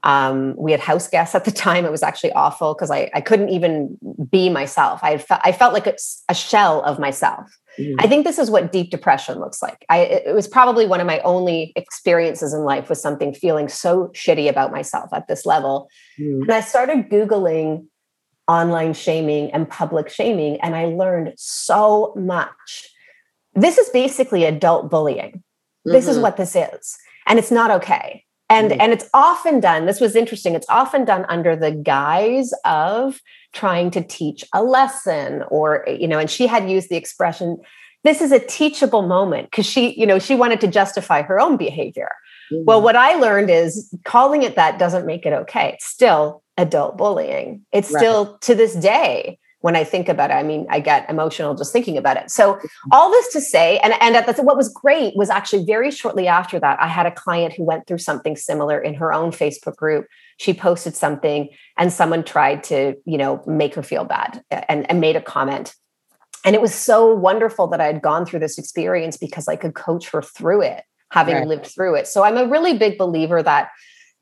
Um, 0.03 0.55
we 0.57 0.71
had 0.71 0.79
house 0.79 1.07
guests 1.07 1.35
at 1.35 1.45
the 1.45 1.51
time. 1.51 1.85
It 1.85 1.91
was 1.91 2.03
actually 2.03 2.31
awful 2.33 2.73
because 2.73 2.91
I, 2.91 3.09
I 3.13 3.21
couldn't 3.21 3.49
even 3.49 3.97
be 4.29 4.49
myself. 4.49 4.99
I, 5.03 5.17
fe- 5.17 5.39
I 5.43 5.51
felt 5.51 5.73
like 5.73 5.87
it's 5.87 6.23
a 6.29 6.35
shell 6.35 6.81
of 6.83 6.99
myself. 6.99 7.57
Mm. 7.79 7.95
I 7.99 8.07
think 8.07 8.25
this 8.25 8.39
is 8.39 8.49
what 8.49 8.71
deep 8.71 8.89
depression 8.89 9.39
looks 9.39 9.61
like. 9.61 9.85
I, 9.89 9.99
it 9.99 10.33
was 10.33 10.47
probably 10.47 10.85
one 10.85 10.99
of 10.99 11.07
my 11.07 11.19
only 11.19 11.73
experiences 11.75 12.53
in 12.53 12.61
life 12.61 12.89
with 12.89 12.97
something 12.97 13.33
feeling 13.33 13.69
so 13.69 14.07
shitty 14.09 14.49
about 14.49 14.71
myself 14.71 15.11
at 15.13 15.27
this 15.27 15.45
level. 15.45 15.89
Mm. 16.19 16.43
And 16.43 16.51
I 16.51 16.61
started 16.61 17.09
Googling 17.09 17.85
online 18.47 18.93
shaming 18.93 19.51
and 19.51 19.69
public 19.69 20.09
shaming. 20.09 20.59
And 20.61 20.75
I 20.75 20.85
learned 20.85 21.33
so 21.37 22.13
much. 22.15 22.89
This 23.53 23.77
is 23.77 23.89
basically 23.89 24.45
adult 24.45 24.89
bullying. 24.89 25.31
Mm-hmm. 25.31 25.91
This 25.91 26.07
is 26.07 26.15
mm-hmm. 26.15 26.23
what 26.23 26.37
this 26.37 26.55
is. 26.55 26.97
And 27.25 27.39
it's 27.39 27.51
not 27.51 27.71
okay. 27.71 28.23
And, 28.49 28.71
mm-hmm. 28.71 28.81
and 28.81 28.93
it's 28.93 29.09
often 29.13 29.59
done, 29.59 29.85
this 29.85 29.99
was 29.99 30.15
interesting, 30.15 30.55
it's 30.55 30.69
often 30.69 31.03
done 31.03 31.25
under 31.27 31.55
the 31.55 31.71
guise 31.71 32.53
of 32.63 33.19
trying 33.53 33.91
to 33.91 34.01
teach 34.01 34.45
a 34.53 34.63
lesson 34.63 35.43
or, 35.49 35.85
you 35.87 36.07
know, 36.07 36.19
and 36.19 36.29
she 36.29 36.47
had 36.47 36.69
used 36.69 36.89
the 36.89 36.95
expression, 36.95 37.57
this 38.03 38.21
is 38.21 38.31
a 38.31 38.39
teachable 38.39 39.01
moment 39.01 39.51
because 39.51 39.65
she, 39.65 39.99
you 39.99 40.05
know, 40.05 40.19
she 40.19 40.35
wanted 40.35 40.61
to 40.61 40.67
justify 40.67 41.21
her 41.23 41.39
own 41.39 41.57
behavior. 41.57 42.11
Mm-hmm. 42.51 42.65
Well, 42.65 42.81
what 42.81 42.95
I 42.95 43.15
learned 43.15 43.49
is 43.49 43.93
calling 44.05 44.43
it 44.43 44.55
that 44.55 44.79
doesn't 44.79 45.05
make 45.05 45.25
it 45.25 45.33
okay. 45.33 45.73
It's 45.73 45.85
still 45.85 46.43
adult 46.57 46.97
bullying. 46.97 47.65
It's 47.73 47.91
right. 47.91 47.99
still 47.99 48.37
to 48.39 48.55
this 48.55 48.75
day 48.75 49.39
when 49.67 49.75
I 49.75 49.83
think 49.83 50.07
about 50.07 50.31
it, 50.31 50.35
I 50.35 50.43
mean, 50.43 50.65
I 50.69 50.79
get 50.79 51.09
emotional 51.09 51.53
just 51.53 51.73
thinking 51.73 51.97
about 51.97 52.15
it. 52.15 52.31
So 52.31 52.53
mm-hmm. 52.53 52.89
all 52.93 53.11
this 53.11 53.33
to 53.33 53.41
say, 53.41 53.79
and 53.79 53.93
and 53.99 54.15
that's 54.15 54.39
what 54.39 54.55
was 54.55 54.69
great 54.69 55.13
was 55.17 55.29
actually 55.29 55.65
very 55.65 55.91
shortly 55.91 56.25
after 56.25 56.57
that, 56.57 56.81
I 56.81 56.87
had 56.87 57.05
a 57.05 57.11
client 57.11 57.51
who 57.51 57.65
went 57.65 57.85
through 57.85 57.97
something 57.97 58.37
similar 58.37 58.79
in 58.79 58.93
her 58.93 59.11
own 59.11 59.31
Facebook 59.31 59.75
group. 59.75 60.07
She 60.37 60.53
posted 60.53 60.95
something, 60.95 61.49
and 61.77 61.91
someone 61.91 62.23
tried 62.23 62.63
to, 62.71 62.95
you 63.03 63.17
know, 63.17 63.43
make 63.45 63.75
her 63.75 63.83
feel 63.83 64.05
bad 64.05 64.41
and, 64.49 64.89
and 64.89 65.01
made 65.01 65.17
a 65.17 65.21
comment. 65.21 65.75
And 66.45 66.55
it 66.55 66.61
was 66.61 66.73
so 66.73 67.13
wonderful 67.13 67.67
that 67.67 67.81
I 67.81 67.87
had 67.87 68.01
gone 68.01 68.25
through 68.25 68.39
this 68.39 68.57
experience 68.57 69.17
because 69.17 69.49
I 69.49 69.57
could 69.57 69.75
coach 69.75 70.07
her 70.11 70.21
through 70.21 70.61
it, 70.61 70.81
having 71.11 71.35
right. 71.35 71.45
lived 71.45 71.65
through 71.65 71.95
it. 71.95 72.07
So 72.07 72.23
I'm 72.23 72.37
a 72.37 72.47
really 72.47 72.77
big 72.77 72.97
believer 72.97 73.43
that 73.43 73.71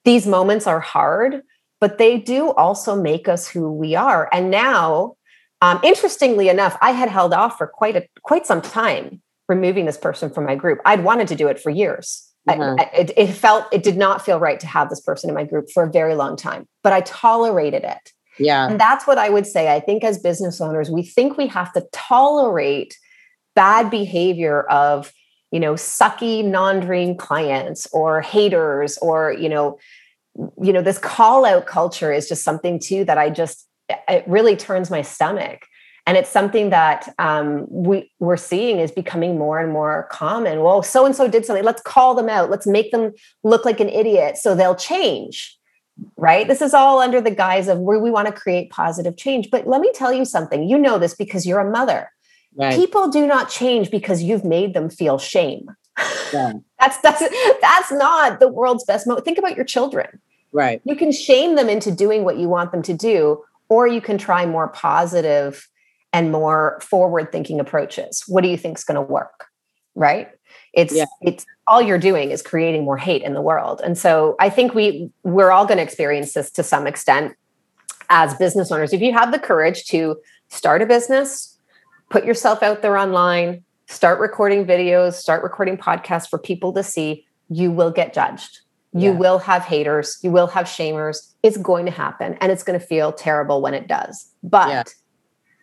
these 0.06 0.26
moments 0.26 0.66
are 0.66 0.80
hard, 0.80 1.44
but 1.80 2.00
they 2.00 2.18
do 2.18 2.50
also 2.54 3.00
make 3.00 3.28
us 3.28 3.48
who 3.48 3.72
we 3.72 3.94
are. 3.94 4.28
And 4.34 4.50
now, 4.50 5.18
um, 5.66 5.80
interestingly 5.82 6.48
enough, 6.48 6.78
I 6.80 6.92
had 6.92 7.10
held 7.10 7.34
off 7.34 7.58
for 7.58 7.66
quite 7.66 7.96
a 7.96 8.08
quite 8.22 8.46
some 8.46 8.62
time 8.62 9.22
removing 9.50 9.86
this 9.86 9.98
person 9.98 10.30
from 10.30 10.46
my 10.46 10.56
group. 10.56 10.80
I'd 10.86 11.04
wanted 11.04 11.28
to 11.30 11.36
do 11.36 11.48
it 11.48 11.60
for 11.60 11.72
years. 11.72 12.32
Mm-hmm. 12.48 12.80
I, 12.80 12.84
it, 12.96 13.12
it 13.18 13.28
felt 13.34 13.66
it 13.74 13.82
did 13.82 13.98
not 13.98 14.24
feel 14.24 14.40
right 14.40 14.60
to 14.60 14.68
have 14.68 14.90
this 14.92 15.02
person 15.02 15.28
in 15.30 15.36
my 15.36 15.44
group 15.44 15.72
for 15.74 15.84
a 15.84 15.92
very 15.92 16.14
long 16.14 16.36
time, 16.36 16.68
but 16.84 16.94
I 16.94 17.02
tolerated 17.02 17.84
it. 17.84 18.12
Yeah. 18.38 18.70
And 18.70 18.80
that's 18.80 19.08
what 19.08 19.18
I 19.18 19.30
would 19.30 19.48
say. 19.48 19.74
I 19.74 19.80
think 19.80 20.04
as 20.04 20.20
business 20.20 20.62
owners, 20.62 20.92
we 20.92 21.02
think 21.02 21.36
we 21.36 21.48
have 21.48 21.74
to 21.74 21.88
tolerate 21.92 22.96
bad 23.56 23.90
behavior 23.90 24.64
of, 24.64 25.12
you 25.52 25.60
know, 25.60 25.74
sucky 25.74 26.46
non-dream 26.46 27.16
clients 27.16 27.88
or 27.92 28.22
haters 28.22 29.00
or, 29.00 29.34
you 29.34 29.50
know, 29.50 29.80
you 30.62 30.74
know 30.74 30.82
this 30.82 30.98
call 30.98 31.46
out 31.46 31.66
culture 31.66 32.12
is 32.12 32.28
just 32.28 32.44
something 32.44 32.78
too 32.78 33.06
that 33.06 33.18
i 33.18 33.30
just 33.30 33.70
it 33.90 34.24
really 34.28 34.56
turns 34.56 34.90
my 34.90 35.02
stomach. 35.02 35.66
And 36.08 36.18
it's 36.18 36.30
something 36.30 36.70
that 36.70 37.12
um, 37.18 37.66
we 37.68 38.12
we're 38.20 38.38
seeing 38.38 38.80
is 38.80 38.92
becoming 38.92 39.40
more 39.40 39.60
and 39.60 39.74
more 39.74 40.08
common. 40.12 40.62
Well 40.62 40.84
so 40.84 41.06
and 41.06 41.16
so 41.16 41.28
did 41.28 41.46
something. 41.46 41.64
Let's 41.64 41.82
call 41.82 42.14
them 42.14 42.30
out. 42.30 42.52
Let's 42.52 42.68
make 42.68 42.92
them 42.92 43.14
look 43.44 43.66
like 43.66 43.80
an 43.80 43.90
idiot 43.90 44.38
so 44.38 44.54
they'll 44.54 44.76
change 44.76 45.58
right? 46.18 46.48
This 46.48 46.62
is 46.62 46.74
all 46.74 47.00
under 47.00 47.22
the 47.22 47.32
guise 47.32 47.68
of 47.68 47.80
where 47.80 48.00
we 48.00 48.12
want 48.12 48.28
to 48.28 48.34
create 48.34 48.70
positive 48.70 49.18
change. 49.18 49.50
But 49.50 49.68
let 49.68 49.82
me 49.82 49.92
tell 49.94 50.14
you 50.14 50.26
something. 50.26 50.68
You 50.68 50.78
know 50.78 50.98
this 50.98 51.14
because 51.14 51.46
you're 51.46 51.60
a 51.60 51.70
mother. 51.70 52.12
Right. 52.58 52.76
people 52.76 53.10
do 53.10 53.28
not 53.28 53.50
change 53.50 53.92
because 53.92 54.24
you've 54.24 54.46
made 54.46 54.74
them 54.74 54.90
feel 54.90 55.18
shame. 55.18 55.68
Yeah. 56.32 56.54
that's 56.80 56.98
that's 57.00 57.22
that's 57.62 57.92
not 57.92 58.40
the 58.40 58.48
world's 58.48 58.86
best 58.86 59.06
mode 59.06 59.26
think 59.26 59.38
about 59.38 59.58
your 59.58 59.66
children. 59.66 60.22
Right. 60.54 60.82
You 60.86 60.96
can 60.96 61.12
shame 61.12 61.56
them 61.56 61.68
into 61.68 61.92
doing 61.92 62.24
what 62.24 62.38
you 62.38 62.48
want 62.48 62.72
them 62.72 62.82
to 62.84 62.94
do, 62.94 63.44
or 63.70 63.88
you 63.88 64.02
can 64.02 64.18
try 64.18 64.46
more 64.46 64.68
positive 64.68 65.68
and 66.14 66.32
more 66.32 66.80
forward 66.82 67.32
thinking 67.32 67.60
approaches. 67.60 68.24
What 68.28 68.42
do 68.42 68.50
you 68.50 68.58
think 68.58 68.78
is 68.78 68.84
going 68.84 68.96
to 68.96 69.02
work? 69.02 69.48
Right? 69.96 70.30
It's 70.74 70.94
yeah. 70.94 71.06
it's 71.22 71.46
all 71.68 71.82
you're 71.82 71.98
doing 71.98 72.32
is 72.32 72.42
creating 72.42 72.84
more 72.84 72.98
hate 72.98 73.24
in 73.24 73.34
the 73.34 73.42
world. 73.42 73.82
And 73.84 73.98
so 73.98 74.36
I 74.40 74.50
think 74.50 74.74
we 74.74 75.10
we're 75.24 75.52
all 75.52 75.66
going 75.66 75.78
to 75.78 75.84
experience 75.84 76.34
this 76.34 76.52
to 76.52 76.64
some 76.64 76.88
extent 76.88 77.36
as 78.10 78.34
business 78.36 78.72
owners. 78.72 78.94
If 78.94 79.02
you 79.02 79.14
have 79.14 79.32
the 79.32 79.40
courage 79.40 79.86
to 79.86 80.18
start 80.50 80.82
a 80.82 80.86
business, 80.86 81.58
put 82.10 82.26
yourself 82.26 82.62
out 82.62 82.82
there 82.82 82.98
online, 82.98 83.64
start 83.88 84.20
recording 84.20 84.66
videos, 84.66 85.14
start 85.14 85.44
recording 85.44 85.78
podcasts 85.78 86.30
for 86.30 86.38
people 86.38 86.72
to 86.74 86.84
see, 86.84 87.26
you 87.50 87.72
will 87.72 87.92
get 87.92 88.14
judged 88.14 88.60
you 88.96 89.12
yeah. 89.12 89.18
will 89.18 89.40
have 89.40 89.64
haters, 89.64 90.18
you 90.22 90.32
will 90.32 90.48
have 90.48 90.66
shamers. 90.66 91.34
It's 91.44 91.58
going 91.58 91.86
to 91.86 91.92
happen 91.92 92.38
and 92.40 92.50
it's 92.50 92.64
going 92.64 92.80
to 92.80 92.86
feel 92.86 93.12
terrible 93.12 93.62
when 93.62 93.74
it 93.74 93.88
does. 93.88 94.32
But 94.42 94.70
yeah. 94.70 94.84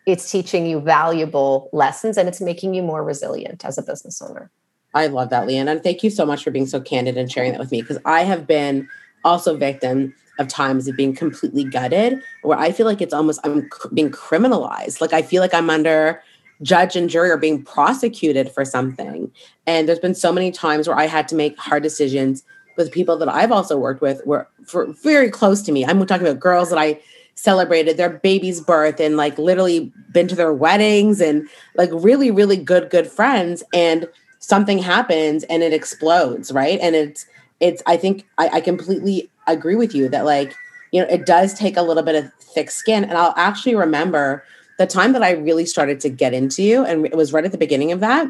it's 0.05 0.29
teaching 0.29 0.67
you 0.67 0.79
valuable 0.79 1.67
lessons 1.73 2.15
and 2.15 2.29
it's 2.29 2.39
making 2.39 2.75
you 2.75 2.83
more 2.83 3.03
resilient 3.03 3.65
as 3.65 3.79
a 3.79 3.81
business 3.81 4.21
owner. 4.21 4.51
I 4.93 5.07
love 5.07 5.31
that, 5.31 5.47
Lianne. 5.47 5.67
And 5.67 5.81
thank 5.81 6.03
you 6.03 6.11
so 6.11 6.27
much 6.27 6.43
for 6.43 6.51
being 6.51 6.67
so 6.67 6.79
candid 6.79 7.17
and 7.17 7.31
sharing 7.31 7.51
that 7.53 7.59
with 7.59 7.71
me 7.71 7.81
because 7.81 7.97
I 8.05 8.21
have 8.21 8.45
been 8.45 8.87
also 9.25 9.57
victim 9.57 10.13
of 10.37 10.47
times 10.47 10.87
of 10.87 10.95
being 10.95 11.15
completely 11.15 11.63
gutted 11.63 12.21
where 12.43 12.59
I 12.59 12.71
feel 12.71 12.85
like 12.85 13.01
it's 13.01 13.13
almost 13.13 13.39
I'm 13.43 13.67
being 13.95 14.11
criminalized. 14.11 15.01
Like 15.01 15.13
I 15.13 15.23
feel 15.23 15.41
like 15.41 15.55
I'm 15.55 15.71
under 15.71 16.21
judge 16.61 16.95
and 16.95 17.09
jury 17.09 17.31
or 17.31 17.37
being 17.37 17.63
prosecuted 17.63 18.51
for 18.51 18.63
something. 18.63 19.31
And 19.65 19.87
there's 19.87 19.97
been 19.97 20.13
so 20.13 20.31
many 20.31 20.51
times 20.51 20.87
where 20.87 20.97
I 20.97 21.05
had 21.07 21.27
to 21.29 21.35
make 21.35 21.57
hard 21.57 21.81
decisions 21.81 22.43
with 22.75 22.91
people 22.91 23.17
that 23.17 23.29
I've 23.29 23.51
also 23.51 23.77
worked 23.77 24.01
with 24.01 24.21
were 24.25 24.47
for 24.65 24.87
very 25.03 25.29
close 25.29 25.61
to 25.63 25.71
me. 25.71 25.85
I'm 25.85 26.05
talking 26.05 26.27
about 26.27 26.39
girls 26.39 26.69
that 26.69 26.79
I 26.79 26.99
celebrated 27.35 27.97
their 27.97 28.09
baby's 28.09 28.61
birth 28.61 28.99
and 28.99 29.17
like 29.17 29.37
literally 29.37 29.91
been 30.11 30.27
to 30.27 30.35
their 30.35 30.53
weddings 30.53 31.19
and 31.19 31.47
like 31.75 31.89
really, 31.91 32.31
really 32.31 32.57
good, 32.57 32.89
good 32.89 33.07
friends. 33.07 33.63
And 33.73 34.07
something 34.39 34.77
happens 34.77 35.43
and 35.45 35.63
it 35.63 35.73
explodes, 35.73 36.51
right? 36.51 36.79
And 36.81 36.95
it's 36.95 37.25
it's 37.59 37.81
I 37.85 37.97
think 37.97 38.27
I, 38.37 38.49
I 38.53 38.61
completely 38.61 39.29
agree 39.47 39.75
with 39.75 39.95
you 39.95 40.09
that 40.09 40.25
like, 40.25 40.55
you 40.91 41.01
know, 41.01 41.07
it 41.07 41.25
does 41.25 41.53
take 41.53 41.77
a 41.77 41.81
little 41.81 42.03
bit 42.03 42.15
of 42.15 42.31
thick 42.39 42.69
skin. 42.69 43.03
And 43.03 43.17
I'll 43.17 43.33
actually 43.37 43.75
remember 43.75 44.43
the 44.77 44.87
time 44.87 45.13
that 45.13 45.23
I 45.23 45.31
really 45.31 45.65
started 45.65 45.99
to 46.01 46.09
get 46.09 46.33
into 46.33 46.63
you, 46.63 46.83
and 46.83 47.05
it 47.05 47.15
was 47.15 47.31
right 47.31 47.45
at 47.45 47.51
the 47.51 47.59
beginning 47.59 47.91
of 47.91 47.99
that 47.99 48.27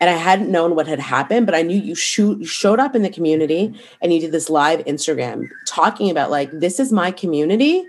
and 0.00 0.08
I 0.08 0.14
hadn't 0.14 0.50
known 0.50 0.74
what 0.74 0.86
had 0.86 0.98
happened, 0.98 1.46
but 1.46 1.54
I 1.54 1.62
knew 1.62 1.78
you 1.78 1.94
shoot 1.94 2.40
you 2.40 2.46
showed 2.46 2.80
up 2.80 2.96
in 2.96 3.02
the 3.02 3.10
community 3.10 3.74
and 4.00 4.12
you 4.12 4.20
did 4.20 4.32
this 4.32 4.48
live 4.48 4.80
Instagram 4.86 5.48
talking 5.66 6.10
about 6.10 6.30
like 6.30 6.50
this 6.52 6.80
is 6.80 6.90
my 6.90 7.10
community. 7.10 7.84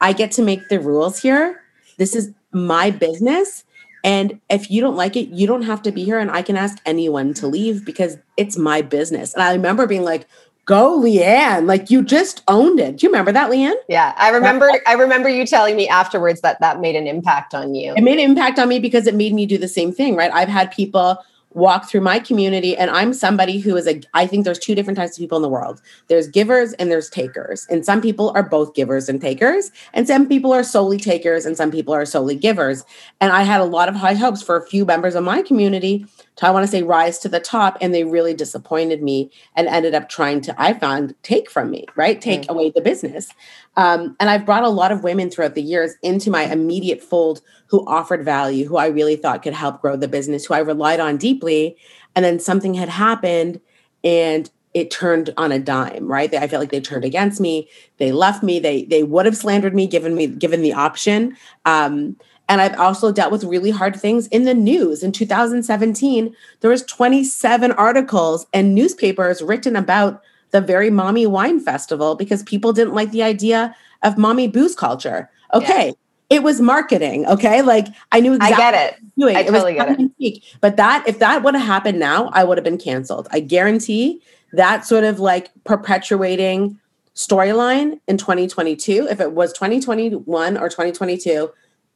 I 0.00 0.12
get 0.12 0.32
to 0.32 0.42
make 0.42 0.68
the 0.68 0.80
rules 0.80 1.20
here. 1.20 1.62
This 1.96 2.16
is 2.16 2.32
my 2.52 2.90
business. 2.90 3.64
And 4.02 4.38
if 4.50 4.70
you 4.70 4.80
don't 4.80 4.96
like 4.96 5.16
it, 5.16 5.28
you 5.28 5.46
don't 5.46 5.62
have 5.62 5.80
to 5.82 5.92
be 5.92 6.04
here. 6.04 6.18
And 6.18 6.30
I 6.30 6.42
can 6.42 6.56
ask 6.56 6.78
anyone 6.84 7.32
to 7.34 7.46
leave 7.46 7.86
because 7.86 8.18
it's 8.36 8.58
my 8.58 8.82
business. 8.82 9.32
And 9.32 9.42
I 9.42 9.52
remember 9.52 9.86
being 9.86 10.04
like, 10.04 10.26
go 10.66 10.98
lianne 10.98 11.66
like 11.66 11.90
you 11.90 12.02
just 12.02 12.42
owned 12.48 12.80
it 12.80 12.96
do 12.96 13.04
you 13.04 13.10
remember 13.10 13.30
that 13.30 13.50
lianne 13.50 13.74
yeah 13.86 14.14
i 14.16 14.30
remember 14.30 14.70
i 14.86 14.94
remember 14.94 15.28
you 15.28 15.44
telling 15.44 15.76
me 15.76 15.86
afterwards 15.88 16.40
that 16.40 16.58
that 16.60 16.80
made 16.80 16.96
an 16.96 17.06
impact 17.06 17.52
on 17.52 17.74
you 17.74 17.92
it 17.94 18.00
made 18.00 18.14
an 18.14 18.30
impact 18.30 18.58
on 18.58 18.66
me 18.66 18.78
because 18.78 19.06
it 19.06 19.14
made 19.14 19.34
me 19.34 19.44
do 19.44 19.58
the 19.58 19.68
same 19.68 19.92
thing 19.92 20.16
right 20.16 20.30
i've 20.32 20.48
had 20.48 20.72
people 20.72 21.18
walk 21.54 21.88
through 21.88 22.00
my 22.00 22.18
community 22.18 22.76
and 22.76 22.90
i'm 22.90 23.14
somebody 23.14 23.58
who 23.58 23.76
is 23.76 23.86
a 23.86 24.00
i 24.12 24.26
think 24.26 24.44
there's 24.44 24.58
two 24.58 24.74
different 24.74 24.96
types 24.96 25.16
of 25.16 25.22
people 25.22 25.36
in 25.36 25.42
the 25.42 25.48
world. 25.48 25.80
There's 26.08 26.28
givers 26.28 26.72
and 26.74 26.90
there's 26.90 27.08
takers. 27.08 27.66
And 27.70 27.84
some 27.84 28.00
people 28.00 28.32
are 28.34 28.42
both 28.42 28.74
givers 28.74 29.08
and 29.08 29.20
takers 29.20 29.70
and 29.92 30.06
some 30.06 30.28
people 30.28 30.52
are 30.52 30.64
solely 30.64 30.98
takers 30.98 31.46
and 31.46 31.56
some 31.56 31.70
people 31.70 31.94
are 31.94 32.04
solely 32.04 32.36
givers. 32.36 32.84
And 33.20 33.32
i 33.32 33.42
had 33.42 33.60
a 33.60 33.64
lot 33.64 33.88
of 33.88 33.94
high 33.94 34.14
hopes 34.14 34.42
for 34.42 34.56
a 34.56 34.66
few 34.66 34.84
members 34.84 35.14
of 35.14 35.24
my 35.24 35.42
community 35.42 36.06
i 36.42 36.50
want 36.50 36.64
to 36.64 36.70
say 36.70 36.82
rise 36.82 37.18
to 37.18 37.28
the 37.28 37.40
top 37.40 37.76
and 37.80 37.94
they 37.94 38.04
really 38.04 38.34
disappointed 38.34 39.02
me 39.02 39.30
and 39.56 39.68
ended 39.68 39.94
up 39.94 40.08
trying 40.08 40.40
to 40.40 40.54
i 40.60 40.72
found 40.72 41.14
take 41.22 41.50
from 41.50 41.70
me 41.70 41.84
right 41.96 42.20
take 42.20 42.42
mm-hmm. 42.42 42.52
away 42.52 42.70
the 42.70 42.80
business 42.80 43.32
um, 43.76 44.16
and 44.20 44.30
I've 44.30 44.46
brought 44.46 44.62
a 44.62 44.68
lot 44.68 44.92
of 44.92 45.02
women 45.02 45.30
throughout 45.30 45.54
the 45.54 45.62
years 45.62 45.94
into 46.02 46.30
my 46.30 46.44
immediate 46.44 47.02
fold 47.02 47.40
who 47.66 47.86
offered 47.88 48.24
value, 48.24 48.66
who 48.66 48.76
I 48.76 48.86
really 48.86 49.16
thought 49.16 49.42
could 49.42 49.52
help 49.52 49.80
grow 49.80 49.96
the 49.96 50.08
business, 50.08 50.44
who 50.44 50.54
I 50.54 50.60
relied 50.60 51.00
on 51.00 51.16
deeply. 51.16 51.76
And 52.14 52.24
then 52.24 52.38
something 52.38 52.74
had 52.74 52.88
happened 52.88 53.60
and 54.04 54.50
it 54.74 54.90
turned 54.90 55.32
on 55.36 55.52
a 55.52 55.58
dime, 55.58 56.06
right? 56.06 56.32
I 56.34 56.48
felt 56.48 56.60
like 56.60 56.70
they 56.70 56.80
turned 56.80 57.04
against 57.04 57.40
me. 57.40 57.68
They 57.98 58.10
left 58.10 58.42
me. 58.42 58.58
They 58.58 58.84
they 58.84 59.04
would 59.04 59.24
have 59.24 59.36
slandered 59.36 59.74
me 59.74 59.86
given 59.86 60.16
me 60.16 60.26
given 60.26 60.62
the 60.62 60.72
option. 60.72 61.36
Um, 61.64 62.16
and 62.48 62.60
I've 62.60 62.78
also 62.78 63.10
dealt 63.10 63.32
with 63.32 63.44
really 63.44 63.70
hard 63.70 63.96
things 63.96 64.26
in 64.28 64.44
the 64.44 64.54
news. 64.54 65.02
In 65.02 65.12
2017, 65.12 66.34
there 66.60 66.70
was 66.70 66.82
27 66.84 67.72
articles 67.72 68.46
and 68.52 68.74
newspapers 68.74 69.40
written 69.42 69.76
about 69.76 70.22
the 70.50 70.60
very 70.60 70.90
mommy 70.90 71.26
wine 71.26 71.58
festival 71.58 72.14
because 72.14 72.42
people 72.42 72.72
didn't 72.72 72.94
like 72.94 73.10
the 73.10 73.22
idea 73.22 73.74
of 74.02 74.18
mommy 74.18 74.46
booze 74.46 74.74
culture. 74.74 75.30
Okay. 75.52 75.86
Yeah. 75.86 75.92
It 76.30 76.42
was 76.42 76.60
marketing. 76.60 77.26
Okay. 77.26 77.62
Like 77.62 77.86
I 78.12 78.20
knew 78.20 78.34
exactly 78.34 78.62
I 78.62 78.70
get 78.70 78.94
it. 78.94 79.00
Doing. 79.18 79.36
I 79.36 79.40
it 79.40 79.46
totally 79.46 79.74
get 79.74 79.98
it. 79.98 80.44
But 80.60 80.76
that, 80.76 81.04
if 81.06 81.18
that 81.18 81.42
would 81.42 81.54
have 81.54 81.66
happened 81.66 81.98
now, 81.98 82.30
I 82.32 82.44
would 82.44 82.58
have 82.58 82.64
been 82.64 82.78
canceled. 82.78 83.28
I 83.30 83.40
guarantee 83.40 84.22
that 84.52 84.84
sort 84.84 85.04
of 85.04 85.18
like 85.18 85.50
perpetuating 85.64 86.78
storyline 87.14 88.00
in 88.08 88.18
2022, 88.18 89.06
if 89.10 89.20
it 89.20 89.32
was 89.32 89.52
2021 89.52 90.56
or 90.56 90.68
2022, 90.68 91.50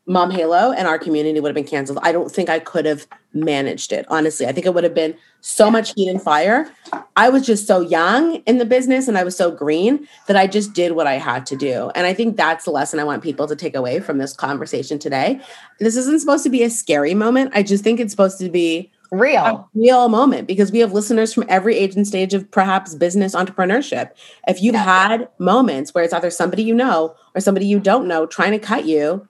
Mom 0.08 0.30
Halo 0.30 0.72
and 0.72 0.88
our 0.88 0.98
community 0.98 1.38
would 1.38 1.50
have 1.50 1.54
been 1.54 1.64
canceled. 1.64 1.98
I 2.02 2.12
don't 2.12 2.32
think 2.32 2.48
I 2.48 2.58
could 2.58 2.86
have 2.86 3.06
managed 3.34 3.92
it. 3.92 4.06
Honestly, 4.08 4.46
I 4.46 4.52
think 4.52 4.64
it 4.64 4.72
would 4.72 4.82
have 4.82 4.94
been 4.94 5.14
so 5.42 5.70
much 5.70 5.92
heat 5.94 6.08
and 6.08 6.20
fire. 6.20 6.72
I 7.14 7.28
was 7.28 7.44
just 7.44 7.66
so 7.66 7.80
young 7.80 8.36
in 8.46 8.56
the 8.56 8.64
business 8.64 9.06
and 9.06 9.18
I 9.18 9.22
was 9.22 9.36
so 9.36 9.50
green 9.50 10.08
that 10.26 10.36
I 10.36 10.46
just 10.46 10.72
did 10.72 10.92
what 10.92 11.06
I 11.06 11.14
had 11.14 11.44
to 11.46 11.56
do. 11.56 11.90
And 11.94 12.06
I 12.06 12.14
think 12.14 12.38
that's 12.38 12.64
the 12.64 12.70
lesson 12.70 12.98
I 12.98 13.04
want 13.04 13.22
people 13.22 13.46
to 13.46 13.54
take 13.54 13.76
away 13.76 14.00
from 14.00 14.16
this 14.16 14.32
conversation 14.32 14.98
today. 14.98 15.40
This 15.78 15.94
isn't 15.94 16.20
supposed 16.20 16.44
to 16.44 16.50
be 16.50 16.62
a 16.62 16.70
scary 16.70 17.12
moment. 17.12 17.52
I 17.54 17.62
just 17.62 17.84
think 17.84 18.00
it's 18.00 18.12
supposed 18.12 18.38
to 18.38 18.48
be 18.48 18.90
real 19.10 19.66
real 19.74 20.10
moment 20.10 20.46
because 20.46 20.70
we 20.70 20.80
have 20.80 20.92
listeners 20.92 21.32
from 21.32 21.44
every 21.48 21.76
age 21.76 21.96
and 21.96 22.06
stage 22.06 22.34
of 22.34 22.50
perhaps 22.50 22.94
business 22.94 23.34
entrepreneurship 23.34 24.10
if 24.46 24.60
you've 24.60 24.74
yeah. 24.74 25.08
had 25.08 25.28
moments 25.38 25.94
where 25.94 26.04
it's 26.04 26.12
either 26.12 26.28
somebody 26.28 26.62
you 26.62 26.74
know 26.74 27.14
or 27.34 27.40
somebody 27.40 27.64
you 27.64 27.80
don't 27.80 28.06
know 28.06 28.26
trying 28.26 28.52
to 28.52 28.58
cut 28.58 28.84
you 28.84 29.26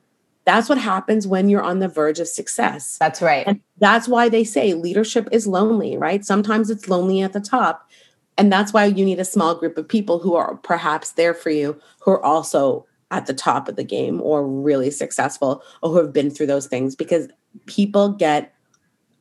that's 0.48 0.66
what 0.66 0.78
happens 0.78 1.26
when 1.26 1.50
you're 1.50 1.62
on 1.62 1.78
the 1.78 1.88
verge 1.88 2.20
of 2.20 2.26
success. 2.26 2.96
That's 2.96 3.20
right. 3.20 3.46
And 3.46 3.61
that's 3.80 4.08
why 4.08 4.30
they 4.30 4.44
say 4.44 4.72
leadership 4.72 5.28
is 5.30 5.46
lonely, 5.46 5.98
right? 5.98 6.24
Sometimes 6.24 6.70
it's 6.70 6.88
lonely 6.88 7.20
at 7.20 7.34
the 7.34 7.40
top. 7.40 7.90
And 8.38 8.50
that's 8.50 8.72
why 8.72 8.87
you 8.87 9.04
need 9.04 9.20
a 9.20 9.26
small 9.26 9.54
group 9.54 9.76
of 9.76 9.87
people 9.87 10.20
who 10.20 10.37
are 10.37 10.56
perhaps 10.56 11.12
there 11.12 11.34
for 11.34 11.50
you, 11.50 11.78
who 12.00 12.12
are 12.12 12.24
also 12.24 12.87
at 13.11 13.26
the 13.26 13.34
top 13.34 13.68
of 13.68 13.76
the 13.76 13.84
game 13.84 14.22
or 14.22 14.46
really 14.46 14.90
successful 14.90 15.62
or 15.82 15.90
who 15.90 15.98
have 15.98 16.14
been 16.14 16.30
through 16.30 16.46
those 16.46 16.66
things 16.66 16.96
because 16.96 17.28
people 17.66 18.08
get, 18.08 18.54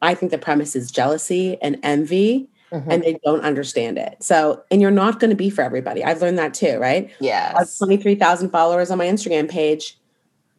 I 0.02 0.14
think 0.14 0.32
the 0.32 0.38
premise 0.38 0.78
is 0.78 0.92
jealousy 0.92 1.62
and 1.62 1.78
envy. 1.84 2.50
Mm-hmm. 2.70 2.92
and 2.92 3.02
they 3.02 3.18
don't 3.24 3.46
understand 3.46 3.98
it. 3.98 4.22
So, 4.22 4.62
and 4.70 4.82
you're 4.82 4.92
not 4.92 5.22
going 5.22 5.30
to 5.30 5.38
be 5.38 5.50
for 5.50 5.62
everybody. 5.62 6.04
I've 6.04 6.22
learned 6.22 6.38
that 6.38 6.54
too, 6.54 6.78
right? 6.80 7.10
Yeah. 7.22 7.54
I 7.56 7.60
have 7.60 7.78
23,000 7.78 8.50
followers 8.50 8.92
on 8.92 8.98
my 8.98 9.06
Instagram 9.06 9.50
page 9.50 9.97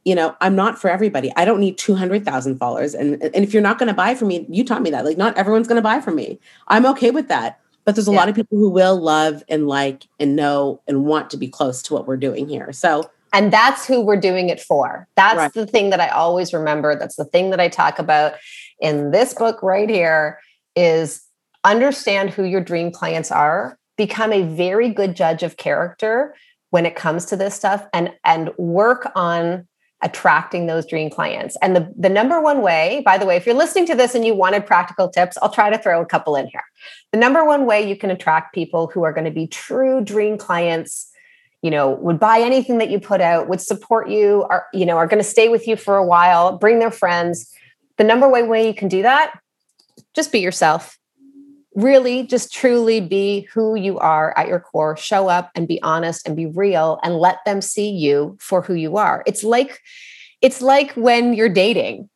you 0.08 0.14
know, 0.14 0.34
I'm 0.40 0.56
not 0.56 0.80
for 0.80 0.88
everybody. 0.88 1.30
I 1.36 1.44
don't 1.44 1.60
need 1.60 1.76
200,000 1.76 2.56
followers. 2.56 2.94
And, 2.94 3.22
and 3.22 3.44
if 3.44 3.52
you're 3.52 3.62
not 3.62 3.78
going 3.78 3.88
to 3.88 3.94
buy 3.94 4.14
from 4.14 4.28
me, 4.28 4.46
you 4.48 4.64
taught 4.64 4.80
me 4.80 4.88
that. 4.88 5.04
Like, 5.04 5.18
not 5.18 5.36
everyone's 5.36 5.68
going 5.68 5.76
to 5.76 5.82
buy 5.82 6.00
from 6.00 6.14
me. 6.14 6.40
I'm 6.68 6.86
okay 6.86 7.10
with 7.10 7.28
that. 7.28 7.60
But 7.84 7.94
there's 7.94 8.08
a 8.08 8.12
yeah. 8.12 8.16
lot 8.16 8.30
of 8.30 8.34
people 8.34 8.56
who 8.56 8.70
will 8.70 8.98
love 8.98 9.44
and 9.50 9.68
like 9.68 10.06
and 10.18 10.34
know 10.34 10.80
and 10.88 11.04
want 11.04 11.28
to 11.30 11.36
be 11.36 11.46
close 11.46 11.82
to 11.82 11.92
what 11.92 12.06
we're 12.06 12.16
doing 12.16 12.48
here. 12.48 12.72
So, 12.72 13.10
and 13.34 13.52
that's 13.52 13.86
who 13.86 14.00
we're 14.00 14.18
doing 14.18 14.48
it 14.48 14.62
for. 14.62 15.06
That's 15.14 15.36
right. 15.36 15.52
the 15.52 15.66
thing 15.66 15.90
that 15.90 16.00
I 16.00 16.08
always 16.08 16.54
remember. 16.54 16.98
That's 16.98 17.16
the 17.16 17.26
thing 17.26 17.50
that 17.50 17.60
I 17.60 17.68
talk 17.68 17.98
about 17.98 18.32
in 18.80 19.10
this 19.10 19.34
book 19.34 19.62
right 19.62 19.90
here 19.90 20.38
is 20.74 21.22
understand 21.64 22.30
who 22.30 22.44
your 22.44 22.62
dream 22.62 22.90
clients 22.90 23.30
are, 23.30 23.78
become 23.98 24.32
a 24.32 24.42
very 24.42 24.88
good 24.88 25.14
judge 25.14 25.42
of 25.42 25.58
character 25.58 26.34
when 26.70 26.86
it 26.86 26.96
comes 26.96 27.26
to 27.26 27.36
this 27.36 27.54
stuff 27.54 27.86
and 27.92 28.10
and 28.24 28.50
work 28.56 29.12
on 29.14 29.68
attracting 30.02 30.66
those 30.66 30.86
dream 30.86 31.10
clients. 31.10 31.56
And 31.60 31.74
the, 31.74 31.92
the 31.96 32.08
number 32.08 32.40
one 32.40 32.62
way, 32.62 33.02
by 33.04 33.18
the 33.18 33.26
way, 33.26 33.36
if 33.36 33.46
you're 33.46 33.54
listening 33.54 33.86
to 33.86 33.94
this 33.94 34.14
and 34.14 34.24
you 34.24 34.34
wanted 34.34 34.64
practical 34.64 35.08
tips, 35.08 35.36
I'll 35.42 35.50
try 35.50 35.70
to 35.70 35.78
throw 35.78 36.00
a 36.00 36.06
couple 36.06 36.36
in 36.36 36.46
here. 36.46 36.62
The 37.12 37.18
number 37.18 37.44
one 37.44 37.66
way 37.66 37.88
you 37.88 37.96
can 37.96 38.10
attract 38.10 38.54
people 38.54 38.86
who 38.86 39.02
are 39.02 39.12
going 39.12 39.24
to 39.24 39.30
be 39.30 39.46
true 39.46 40.00
dream 40.02 40.38
clients, 40.38 41.10
you 41.62 41.70
know, 41.70 41.90
would 41.90 42.20
buy 42.20 42.38
anything 42.40 42.78
that 42.78 42.90
you 42.90 43.00
put 43.00 43.20
out, 43.20 43.48
would 43.48 43.60
support 43.60 44.08
you, 44.08 44.46
are, 44.48 44.66
you 44.72 44.86
know, 44.86 44.96
are 44.96 45.06
going 45.06 45.22
to 45.22 45.28
stay 45.28 45.48
with 45.48 45.66
you 45.66 45.76
for 45.76 45.96
a 45.96 46.06
while, 46.06 46.56
bring 46.58 46.78
their 46.78 46.92
friends. 46.92 47.52
The 47.96 48.04
number 48.04 48.28
one 48.28 48.48
way 48.48 48.66
you 48.66 48.74
can 48.74 48.88
do 48.88 49.02
that, 49.02 49.40
just 50.14 50.30
be 50.30 50.38
yourself 50.38 50.97
really 51.74 52.26
just 52.26 52.52
truly 52.52 53.00
be 53.00 53.42
who 53.52 53.74
you 53.74 53.98
are 53.98 54.36
at 54.36 54.48
your 54.48 54.60
core, 54.60 54.96
show 54.96 55.28
up 55.28 55.50
and 55.54 55.68
be 55.68 55.80
honest 55.82 56.26
and 56.26 56.36
be 56.36 56.46
real 56.46 56.98
and 57.02 57.16
let 57.16 57.38
them 57.44 57.60
see 57.60 57.90
you 57.90 58.36
for 58.40 58.62
who 58.62 58.74
you 58.74 58.96
are. 58.96 59.22
It's 59.26 59.44
like 59.44 59.80
it's 60.40 60.62
like 60.62 60.92
when 60.92 61.34
you're 61.34 61.48
dating. 61.48 62.08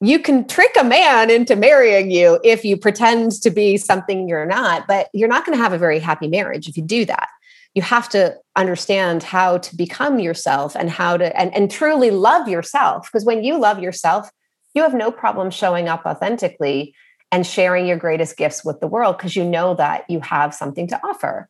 You 0.00 0.18
can 0.18 0.46
trick 0.46 0.76
a 0.78 0.84
man 0.84 1.30
into 1.30 1.56
marrying 1.56 2.10
you 2.10 2.38
if 2.44 2.64
you 2.64 2.76
pretend 2.76 3.32
to 3.42 3.50
be 3.50 3.76
something 3.76 4.28
you're 4.28 4.46
not, 4.46 4.86
but 4.86 5.08
you're 5.14 5.28
not 5.28 5.46
going 5.46 5.56
to 5.56 5.62
have 5.62 5.72
a 5.72 5.78
very 5.78 5.98
happy 5.98 6.28
marriage 6.28 6.68
if 6.68 6.76
you 6.76 6.82
do 6.82 7.06
that. 7.06 7.28
You 7.74 7.82
have 7.82 8.08
to 8.10 8.36
understand 8.56 9.22
how 9.22 9.58
to 9.58 9.76
become 9.76 10.18
yourself 10.18 10.76
and 10.76 10.90
how 10.90 11.16
to 11.16 11.36
and, 11.38 11.54
and 11.54 11.70
truly 11.70 12.10
love 12.10 12.46
yourself. 12.46 13.08
Because 13.10 13.24
when 13.24 13.42
you 13.42 13.58
love 13.58 13.80
yourself, 13.80 14.30
you 14.74 14.82
have 14.82 14.94
no 14.94 15.10
problem 15.10 15.50
showing 15.50 15.88
up 15.88 16.04
authentically 16.04 16.94
and 17.32 17.46
sharing 17.46 17.86
your 17.86 17.96
greatest 17.96 18.36
gifts 18.36 18.64
with 18.64 18.80
the 18.80 18.86
world 18.86 19.16
because 19.18 19.36
you 19.36 19.44
know 19.44 19.74
that 19.74 20.08
you 20.08 20.20
have 20.20 20.54
something 20.54 20.86
to 20.88 21.00
offer. 21.04 21.48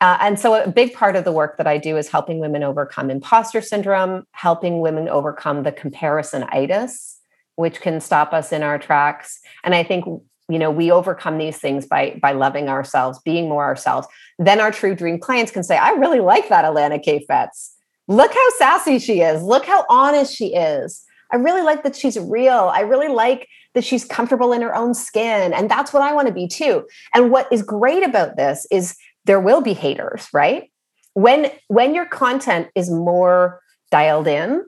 Uh, 0.00 0.16
and 0.20 0.40
so, 0.40 0.54
a 0.54 0.70
big 0.70 0.94
part 0.94 1.14
of 1.14 1.24
the 1.24 1.32
work 1.32 1.58
that 1.58 1.66
I 1.66 1.76
do 1.76 1.98
is 1.98 2.08
helping 2.08 2.38
women 2.38 2.62
overcome 2.62 3.10
imposter 3.10 3.60
syndrome, 3.60 4.24
helping 4.32 4.80
women 4.80 5.08
overcome 5.08 5.62
the 5.62 5.72
comparisonitis, 5.72 7.16
which 7.56 7.82
can 7.82 8.00
stop 8.00 8.32
us 8.32 8.50
in 8.50 8.62
our 8.62 8.78
tracks. 8.78 9.40
And 9.62 9.74
I 9.74 9.82
think 9.82 10.06
you 10.48 10.58
know 10.58 10.70
we 10.70 10.90
overcome 10.90 11.36
these 11.36 11.58
things 11.58 11.86
by 11.86 12.18
by 12.22 12.32
loving 12.32 12.68
ourselves, 12.70 13.18
being 13.18 13.48
more 13.48 13.64
ourselves. 13.64 14.08
Then 14.38 14.58
our 14.58 14.70
true 14.70 14.94
dream 14.94 15.18
clients 15.18 15.52
can 15.52 15.62
say, 15.62 15.76
"I 15.76 15.90
really 15.90 16.20
like 16.20 16.48
that 16.48 16.64
Alana 16.64 17.04
Kayfetz. 17.04 17.72
Look 18.08 18.32
how 18.32 18.48
sassy 18.56 18.98
she 18.98 19.20
is. 19.20 19.42
Look 19.42 19.66
how 19.66 19.84
honest 19.90 20.34
she 20.34 20.54
is. 20.54 21.04
I 21.30 21.36
really 21.36 21.62
like 21.62 21.82
that 21.82 21.94
she's 21.94 22.18
real. 22.18 22.72
I 22.74 22.80
really 22.80 23.08
like 23.08 23.46
that 23.74 23.84
she's 23.84 24.04
comfortable 24.04 24.52
in 24.52 24.62
her 24.62 24.74
own 24.74 24.94
skin. 24.94 25.52
And 25.52 25.70
that's 25.70 25.92
what 25.92 26.02
I 26.02 26.12
want 26.12 26.28
to 26.28 26.34
be 26.34 26.48
too. 26.48 26.86
And 27.14 27.30
what 27.30 27.48
is 27.52 27.62
great 27.62 28.02
about 28.02 28.36
this 28.36 28.66
is 28.70 28.96
there 29.24 29.40
will 29.40 29.60
be 29.60 29.74
haters, 29.74 30.28
right? 30.32 30.70
When 31.14 31.50
when 31.68 31.94
your 31.94 32.06
content 32.06 32.68
is 32.74 32.90
more 32.90 33.60
dialed 33.90 34.26
in 34.26 34.64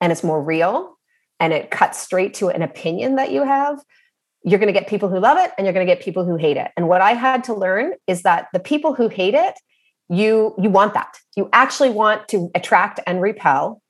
and 0.00 0.12
it's 0.12 0.24
more 0.24 0.42
real 0.42 0.98
and 1.38 1.52
it 1.52 1.70
cuts 1.70 1.98
straight 1.98 2.34
to 2.34 2.48
an 2.48 2.62
opinion 2.62 3.16
that 3.16 3.30
you 3.30 3.44
have, 3.44 3.78
you're 4.44 4.58
going 4.58 4.72
to 4.72 4.78
get 4.78 4.88
people 4.88 5.08
who 5.08 5.18
love 5.18 5.38
it 5.38 5.52
and 5.56 5.66
you're 5.66 5.74
going 5.74 5.86
to 5.86 5.92
get 5.92 6.02
people 6.02 6.24
who 6.24 6.36
hate 6.36 6.56
it. 6.56 6.70
And 6.76 6.88
what 6.88 7.00
I 7.00 7.12
had 7.12 7.44
to 7.44 7.54
learn 7.54 7.92
is 8.06 8.22
that 8.22 8.48
the 8.52 8.60
people 8.60 8.94
who 8.94 9.08
hate 9.08 9.34
it, 9.34 9.54
you 10.08 10.54
you 10.58 10.70
want 10.70 10.94
that. 10.94 11.18
You 11.36 11.48
actually 11.52 11.90
want 11.90 12.28
to 12.28 12.50
attract 12.54 13.00
and 13.06 13.20
repel, 13.20 13.82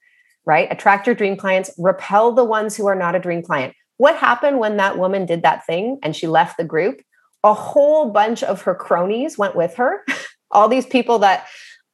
right? 0.45 0.69
Attract 0.71 1.07
your 1.07 1.17
dream 1.17 1.37
clients, 1.37 1.71
repel 1.79 2.33
the 2.33 2.45
ones 2.45 2.77
who 2.77 2.87
are 2.87 2.95
not 2.95 3.15
a 3.15 3.19
dream 3.19 3.43
client. 3.43 3.75
What 4.03 4.17
happened 4.17 4.59
when 4.59 4.79
that 4.79 4.99
woman 4.99 5.27
did 5.27 5.43
that 5.43 5.65
thing 5.65 6.01
and 6.03 6.17
she 6.17 6.27
left 6.27 6.57
the 6.57 6.65
group? 6.65 7.03
A 7.45 7.55
whole 7.55 8.11
bunch 8.11 8.43
of 8.43 8.63
her 8.63 8.75
cronies 8.75 9.39
went 9.39 9.55
with 9.55 9.77
her. 9.77 10.05
all 10.51 10.67
these 10.67 10.87
people 10.87 11.21
that 11.21 11.47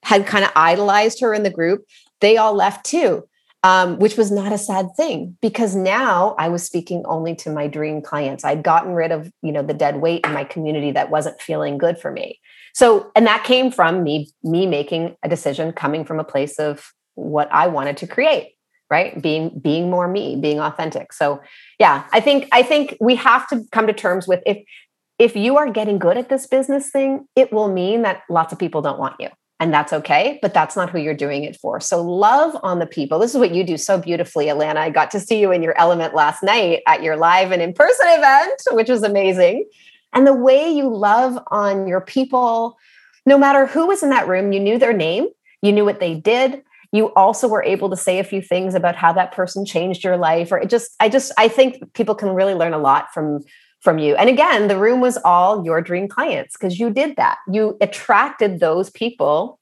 had 0.05 0.27
kind 0.27 0.43
of 0.43 0.51
idolized 0.57 1.21
her 1.21 1.35
in 1.35 1.43
the 1.43 1.51
group, 1.51 1.85
they 2.23 2.39
all 2.39 2.55
left 2.55 2.87
too. 2.87 3.29
Um, 3.63 3.99
which 3.99 4.17
was 4.17 4.31
not 4.31 4.53
a 4.53 4.57
sad 4.57 4.87
thing 4.97 5.37
because 5.43 5.77
now 5.77 6.35
I 6.39 6.49
was 6.49 6.63
speaking 6.63 7.03
only 7.05 7.35
to 7.37 7.51
my 7.51 7.67
dream 7.67 8.01
clients. 8.01 8.43
I'd 8.43 8.63
gotten 8.63 8.93
rid 8.93 9.13
of, 9.13 9.31
you 9.43 9.53
know, 9.53 9.63
the 9.63 9.75
dead 9.75 10.01
weight 10.01 10.25
in 10.25 10.33
my 10.33 10.45
community 10.45 10.93
that 10.93 11.11
wasn't 11.11 11.43
feeling 11.43 11.77
good 11.77 11.99
for 11.99 12.11
me. 12.11 12.41
So, 12.73 13.11
and 13.17 13.27
that 13.27 13.45
came 13.45 13.71
from 13.71 14.03
me, 14.03 14.31
me 14.43 14.67
making 14.67 15.17
a 15.23 15.29
decision 15.29 15.73
coming 15.73 16.07
from 16.07 16.21
a 16.21 16.25
place 16.25 16.59
of 16.59 16.95
what 17.17 17.53
I 17.53 17.67
wanted 17.67 17.99
to 17.99 18.07
create, 18.07 18.53
right? 18.91 19.21
Being, 19.21 19.59
being 19.59 19.91
more 19.91 20.09
me, 20.09 20.37
being 20.37 20.61
authentic. 20.61 21.13
So 21.13 21.41
yeah, 21.79 22.05
I 22.13 22.21
think, 22.21 22.49
I 22.53 22.63
think 22.63 22.97
we 23.01 23.17
have 23.17 23.49
to 23.49 23.65
come 23.73 23.87
to 23.87 23.93
terms 23.93 24.27
with 24.27 24.43
if, 24.47 24.59
if 25.19 25.37
you 25.37 25.57
are 25.57 25.71
getting 25.71 25.99
good 25.99 26.17
at 26.17 26.29
this 26.29 26.47
business 26.47 26.91
thing, 26.91 27.27
it 27.35 27.53
will 27.53 27.69
mean 27.73 28.03
that 28.03 28.23
lots 28.31 28.53
of 28.53 28.59
people 28.59 28.83
don't 28.83 28.99
want 28.99 29.17
you 29.19 29.29
and 29.61 29.73
that's 29.73 29.93
okay 29.93 30.39
but 30.41 30.55
that's 30.55 30.77
not 30.77 30.91
who 30.91 30.99
you're 30.99 31.15
doing 31.15 31.45
it 31.45 31.57
for 31.57 31.81
so 31.81 32.03
love 32.03 32.57
on 32.63 32.79
the 32.79 32.87
people 32.87 33.19
this 33.19 33.33
is 33.33 33.39
what 33.39 33.55
you 33.55 33.65
do 33.65 33.77
so 33.77 33.99
beautifully 33.99 34.47
alana 34.47 34.77
i 34.77 34.91
got 34.91 35.11
to 35.11 35.21
see 35.21 35.41
you 35.41 35.53
in 35.53 35.63
your 35.63 35.77
element 35.79 36.15
last 36.15 36.43
night 36.43 36.83
at 36.87 37.03
your 37.03 37.17
live 37.17 37.53
and 37.53 37.63
in-person 37.63 38.07
event 38.09 38.61
which 38.73 38.89
was 38.89 39.03
amazing 39.03 39.69
and 40.13 40.27
the 40.27 40.35
way 40.35 40.71
you 40.71 40.89
love 40.89 41.39
on 41.49 41.87
your 41.87 42.01
people 42.01 42.77
no 43.27 43.39
matter 43.39 43.67
who 43.67 43.87
was 43.87 44.03
in 44.03 44.11
that 44.11 44.29
room 44.29 44.53
you 44.53 44.61
knew 44.61 44.79
their 44.79 44.93
name 44.93 45.27
you 45.63 45.73
knew 45.73 45.85
what 45.85 46.01
they 46.01 46.15
did 46.15 46.63
you 46.93 47.13
also 47.15 47.47
were 47.47 47.63
able 47.63 47.91
to 47.91 47.97
say 47.97 48.19
a 48.19 48.25
few 48.25 48.41
things 48.41 48.75
about 48.75 48.97
how 48.97 49.13
that 49.13 49.33
person 49.33 49.65
changed 49.65 50.03
your 50.03 50.17
life 50.17 50.51
or 50.51 50.59
it 50.59 50.71
just 50.71 50.95
i 51.01 51.09
just 51.09 51.33
i 51.37 51.49
think 51.49 51.93
people 51.93 52.15
can 52.15 52.31
really 52.31 52.55
learn 52.55 52.73
a 52.73 52.79
lot 52.79 53.09
from 53.13 53.41
from 53.81 53.99
you. 53.99 54.17
And 54.17 54.29
again, 54.29 54.69
the 54.69 54.79
room 54.79 55.01
was 55.01 55.17
all 55.25 55.65
your 55.65 55.81
dream 55.81 56.09
clients 56.09 56.57
because 56.57 56.79
you 56.79 56.91
did 56.91 57.17
that. 57.17 57.39
You 57.51 57.77
attracted 57.81 58.61
those 58.61 58.91
people 58.91 59.59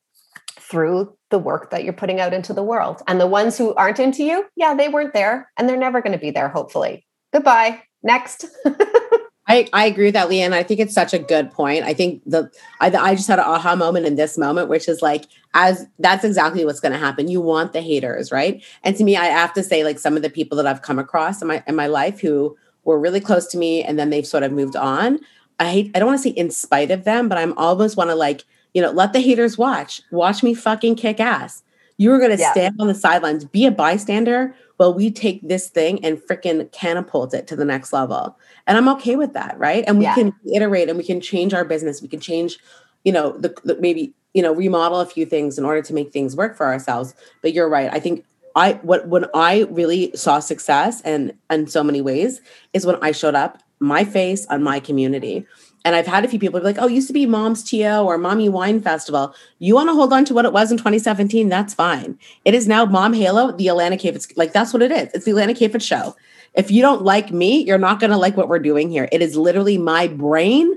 through 0.58 1.16
the 1.30 1.38
work 1.38 1.70
that 1.70 1.84
you're 1.84 1.92
putting 1.92 2.20
out 2.20 2.32
into 2.32 2.52
the 2.52 2.62
world. 2.62 3.02
And 3.06 3.20
the 3.20 3.26
ones 3.26 3.58
who 3.58 3.74
aren't 3.74 4.00
into 4.00 4.24
you, 4.24 4.46
yeah, 4.56 4.74
they 4.74 4.88
weren't 4.88 5.12
there 5.12 5.50
and 5.56 5.68
they're 5.68 5.76
never 5.76 6.00
going 6.00 6.12
to 6.12 6.18
be 6.18 6.30
there, 6.30 6.48
hopefully. 6.48 7.06
Goodbye. 7.32 7.82
Next. 8.02 8.46
I, 9.48 9.68
I 9.72 9.87
agree 9.87 10.06
with 10.06 10.14
that, 10.14 10.28
Lianne. 10.28 10.52
I 10.52 10.64
think 10.64 10.80
it's 10.80 10.94
such 10.94 11.14
a 11.14 11.20
good 11.20 11.52
point. 11.52 11.85
I 11.85 11.94
think 11.94 12.20
the 12.26 12.50
I, 12.80 12.90
I 12.90 13.14
just 13.14 13.28
had 13.28 13.38
an 13.38 13.44
aha 13.44 13.76
moment 13.76 14.06
in 14.06 14.16
this 14.16 14.37
moment, 14.37 14.68
which 14.68 14.88
is 14.88 15.02
like 15.02 15.26
as 15.54 15.87
that's 16.00 16.24
exactly 16.24 16.64
what's 16.64 16.80
going 16.80 16.92
to 16.92 16.98
happen. 16.98 17.28
You 17.28 17.40
want 17.40 17.72
the 17.72 17.80
haters, 17.80 18.32
right? 18.32 18.62
And 18.82 18.96
to 18.96 19.04
me, 19.04 19.16
I 19.16 19.26
have 19.26 19.52
to 19.54 19.62
say, 19.62 19.85
like 19.85 20.00
some 20.00 20.16
of 20.16 20.22
the 20.22 20.30
people 20.30 20.56
that 20.56 20.66
I've 20.66 20.82
come 20.82 20.98
across 20.98 21.40
in 21.40 21.48
my 21.48 21.62
in 21.66 21.76
my 21.76 21.87
life 21.87 22.20
who 22.20 22.56
were 22.87 22.98
really 22.98 23.20
close 23.20 23.46
to 23.48 23.59
me 23.59 23.82
and 23.82 23.98
then 23.98 24.11
they've 24.11 24.26
sort 24.26 24.42
of 24.42 24.52
moved 24.52 24.76
on. 24.76 25.20
I 25.59 25.70
hate, 25.70 25.90
I 25.94 25.98
don't 25.98 26.09
want 26.09 26.18
to 26.18 26.22
say 26.22 26.30
in 26.30 26.50
spite 26.50 26.90
of 26.90 27.04
them, 27.04 27.28
but 27.28 27.38
I'm 27.38 27.56
almost 27.59 27.96
want 27.96 28.11
to 28.11 28.14
like, 28.14 28.44
you 28.74 28.82
know, 28.82 28.90
let 28.90 29.12
the 29.12 29.20
haters 29.20 29.59
watch, 29.59 30.00
watch 30.11 30.42
me 30.42 30.54
fucking 30.54 30.96
kick 30.96 31.18
ass. 31.18 31.62
You 31.98 32.12
are 32.12 32.18
going 32.18 32.37
to 32.37 32.40
yeah. 32.40 32.52
stand 32.52 32.76
on 32.78 32.88
the 32.88 32.94
sidelines, 32.94 33.44
be 33.44 33.66
a 33.66 33.70
bystander 33.70 34.54
while 34.76 34.92
we 34.92 35.10
take 35.10 35.46
this 35.46 35.68
thing 35.68 36.04
and 36.04 36.18
freaking 36.18 36.70
catapult 36.72 37.34
it 37.34 37.46
to 37.46 37.56
the 37.56 37.64
next 37.64 37.92
level. 37.92 38.38
And 38.66 38.76
I'm 38.76 38.88
okay 38.90 39.16
with 39.16 39.32
that. 39.32 39.58
Right. 39.58 39.84
And 39.86 39.98
we 39.98 40.04
yeah. 40.04 40.14
can 40.14 40.34
iterate 40.54 40.88
and 40.88 40.98
we 40.98 41.04
can 41.04 41.20
change 41.20 41.54
our 41.54 41.64
business. 41.64 42.02
We 42.02 42.08
can 42.08 42.20
change, 42.20 42.58
you 43.04 43.12
know, 43.12 43.36
the, 43.38 43.54
the 43.64 43.76
maybe, 43.80 44.14
you 44.34 44.42
know, 44.42 44.52
remodel 44.52 45.00
a 45.00 45.06
few 45.06 45.24
things 45.26 45.58
in 45.58 45.64
order 45.64 45.82
to 45.82 45.94
make 45.94 46.12
things 46.12 46.36
work 46.36 46.56
for 46.56 46.66
ourselves. 46.66 47.14
But 47.42 47.52
you're 47.52 47.68
right. 47.68 47.90
I 47.92 48.00
think 48.00 48.24
I 48.54 48.74
what 48.82 49.08
when 49.08 49.26
I 49.34 49.62
really 49.70 50.10
saw 50.14 50.40
success 50.40 51.00
and 51.02 51.34
in 51.50 51.66
so 51.66 51.82
many 51.82 52.00
ways 52.00 52.40
is 52.72 52.86
when 52.86 52.96
I 53.02 53.12
showed 53.12 53.34
up 53.34 53.62
my 53.80 54.04
face 54.04 54.46
on 54.46 54.62
my 54.62 54.80
community. 54.80 55.46
And 55.87 55.94
I've 55.94 56.09
had 56.09 56.25
a 56.25 56.29
few 56.29 56.40
people 56.40 56.59
be 56.59 56.64
like, 56.64 56.79
oh, 56.81 56.88
it 56.88 56.94
used 56.94 57.07
to 57.07 57.12
be 57.12 57.27
Mom's 57.27 57.62
TO 57.62 58.01
or 58.01 58.18
Mommy 58.18 58.49
Wine 58.49 58.81
Festival. 58.81 59.33
You 59.61 59.77
want 59.77 59.88
to 59.88 59.94
hold 59.94 60.12
on 60.12 60.25
to 60.25 60.35
what 60.35 60.44
it 60.44 60.53
was 60.53 60.72
in 60.72 60.79
2017? 60.79 61.49
That's 61.49 61.75
fine. 61.75 62.18
It 62.44 62.55
is 62.55 62.66
now 62.66 62.85
Mom 62.85 63.12
Halo, 63.12 63.53
the 63.53 63.68
Alana 63.68 63.94
Kayfetz. 63.94 64.37
Like, 64.37 64.53
that's 64.53 64.72
what 64.72 64.83
it 64.83 64.90
is. 64.90 65.12
It's 65.14 65.25
the 65.27 65.31
Alana 65.31 65.57
Kayfetz 65.57 65.83
show. 65.83 66.16
If 66.55 66.72
you 66.72 66.83
don't 66.83 67.03
like 67.03 67.31
me, 67.31 67.62
you're 67.64 67.79
not 67.79 68.01
going 68.01 68.11
to 68.11 68.16
like 68.16 68.37
what 68.37 68.49
we're 68.49 68.59
doing 68.59 68.90
here. 68.90 69.09
It 69.12 69.22
is 69.22 69.37
literally 69.37 69.79
my 69.79 70.09
brain, 70.09 70.75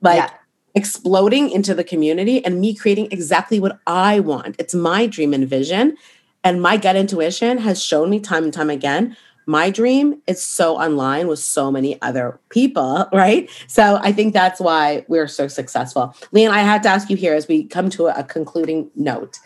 like, 0.00 0.16
yeah. 0.16 0.30
exploding 0.74 1.48
into 1.48 1.72
the 1.72 1.84
community 1.84 2.44
and 2.44 2.60
me 2.60 2.74
creating 2.74 3.12
exactly 3.12 3.60
what 3.60 3.78
I 3.86 4.18
want. 4.18 4.56
It's 4.58 4.74
my 4.74 5.06
dream 5.06 5.32
and 5.34 5.48
vision. 5.48 5.96
And 6.42 6.60
my 6.60 6.78
gut 6.78 6.96
intuition 6.96 7.58
has 7.58 7.80
shown 7.80 8.10
me 8.10 8.18
time 8.18 8.42
and 8.42 8.52
time 8.52 8.70
again 8.70 9.16
my 9.46 9.70
dream 9.70 10.20
is 10.26 10.42
so 10.42 10.76
online 10.76 11.28
with 11.28 11.38
so 11.38 11.70
many 11.70 12.00
other 12.02 12.38
people, 12.48 13.08
right? 13.12 13.50
So 13.66 13.98
I 14.02 14.12
think 14.12 14.32
that's 14.32 14.60
why 14.60 15.04
we're 15.08 15.28
so 15.28 15.48
successful. 15.48 16.14
Lianne, 16.32 16.50
I 16.50 16.60
had 16.60 16.82
to 16.84 16.88
ask 16.88 17.10
you 17.10 17.16
here 17.16 17.34
as 17.34 17.48
we 17.48 17.64
come 17.64 17.90
to 17.90 18.06
a, 18.06 18.20
a 18.20 18.24
concluding 18.24 18.90
note. 18.94 19.38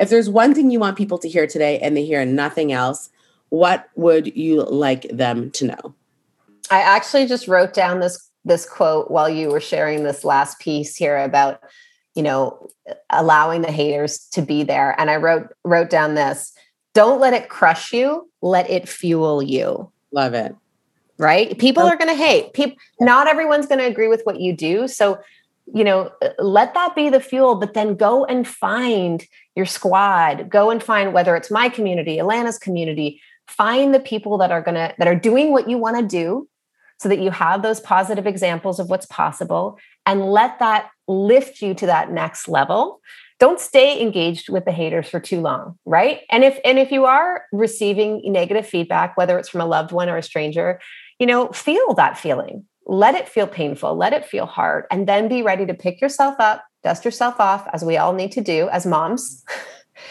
If 0.00 0.10
there's 0.10 0.28
one 0.28 0.54
thing 0.54 0.70
you 0.70 0.80
want 0.80 0.96
people 0.96 1.18
to 1.18 1.28
hear 1.28 1.46
today 1.46 1.78
and 1.78 1.96
they 1.96 2.04
hear 2.04 2.24
nothing 2.24 2.72
else, 2.72 3.10
what 3.50 3.88
would 3.94 4.36
you 4.36 4.62
like 4.64 5.02
them 5.10 5.50
to 5.52 5.66
know? 5.66 5.94
I 6.70 6.80
actually 6.80 7.26
just 7.26 7.46
wrote 7.46 7.72
down 7.72 8.00
this 8.00 8.30
this 8.44 8.66
quote 8.66 9.10
while 9.10 9.28
you 9.28 9.48
were 9.48 9.60
sharing 9.60 10.02
this 10.02 10.24
last 10.24 10.58
piece 10.58 10.96
here 10.96 11.16
about 11.16 11.60
you 12.14 12.22
know 12.22 12.68
allowing 13.10 13.62
the 13.62 13.72
haters 13.72 14.18
to 14.32 14.42
be 14.42 14.62
there 14.62 14.98
and 15.00 15.10
i 15.10 15.16
wrote 15.16 15.48
wrote 15.64 15.90
down 15.90 16.14
this 16.14 16.52
don't 16.94 17.20
let 17.20 17.34
it 17.34 17.48
crush 17.48 17.92
you 17.92 18.28
let 18.44 18.68
it 18.68 18.88
fuel 18.88 19.42
you. 19.42 19.90
Love 20.12 20.34
it. 20.34 20.54
Right? 21.16 21.58
People 21.58 21.84
are 21.84 21.96
going 21.96 22.10
to 22.10 22.14
hate 22.14 22.52
people 22.52 22.76
not 23.00 23.26
everyone's 23.26 23.66
going 23.66 23.78
to 23.78 23.86
agree 23.86 24.08
with 24.08 24.22
what 24.24 24.40
you 24.40 24.54
do. 24.54 24.88
So 24.88 25.18
you 25.72 25.82
know 25.82 26.10
uh, 26.20 26.28
let 26.38 26.74
that 26.74 26.94
be 26.94 27.08
the 27.08 27.20
fuel 27.20 27.54
but 27.54 27.72
then 27.72 27.94
go 27.94 28.24
and 28.26 28.46
find 28.46 29.26
your 29.56 29.66
squad. 29.66 30.50
Go 30.50 30.70
and 30.70 30.82
find 30.82 31.14
whether 31.14 31.34
it's 31.36 31.50
my 31.50 31.68
community 31.68 32.18
alana's 32.18 32.58
community 32.58 33.20
find 33.46 33.94
the 33.94 34.00
people 34.00 34.38
that 34.38 34.50
are 34.50 34.62
going 34.62 34.74
to 34.74 34.94
that 34.98 35.08
are 35.08 35.14
doing 35.14 35.52
what 35.52 35.68
you 35.68 35.78
want 35.78 35.96
to 35.98 36.06
do 36.06 36.48
so 36.98 37.08
that 37.08 37.20
you 37.20 37.30
have 37.30 37.62
those 37.62 37.80
positive 37.80 38.26
examples 38.26 38.78
of 38.78 38.88
what's 38.88 39.06
possible 39.06 39.78
and 40.06 40.30
let 40.30 40.58
that 40.58 40.90
lift 41.08 41.60
you 41.60 41.74
to 41.74 41.86
that 41.86 42.10
next 42.10 42.48
level 42.48 43.00
don't 43.44 43.60
stay 43.60 44.00
engaged 44.00 44.48
with 44.48 44.64
the 44.64 44.72
haters 44.72 45.06
for 45.06 45.20
too 45.20 45.38
long 45.42 45.78
right? 45.84 46.20
And 46.30 46.42
if 46.44 46.58
and 46.64 46.78
if 46.78 46.90
you 46.90 47.04
are 47.04 47.44
receiving 47.52 48.22
negative 48.24 48.66
feedback 48.66 49.18
whether 49.18 49.38
it's 49.38 49.50
from 49.50 49.60
a 49.60 49.66
loved 49.66 49.92
one 49.92 50.08
or 50.08 50.16
a 50.16 50.22
stranger 50.22 50.80
you 51.18 51.26
know 51.26 51.48
feel 51.48 51.92
that 51.94 52.16
feeling. 52.16 52.64
Let 52.86 53.14
it 53.14 53.28
feel 53.28 53.46
painful. 53.46 53.96
Let 53.96 54.14
it 54.14 54.24
feel 54.24 54.46
hard. 54.46 54.84
And 54.90 55.06
then 55.06 55.28
be 55.28 55.42
ready 55.42 55.66
to 55.66 55.74
pick 55.74 56.00
yourself 56.00 56.36
up 56.38 56.64
dust 56.82 57.04
yourself 57.04 57.38
off 57.38 57.68
as 57.74 57.84
we 57.84 57.98
all 57.98 58.14
need 58.14 58.32
to 58.32 58.40
do 58.40 58.68
as 58.70 58.86
moms 58.86 59.44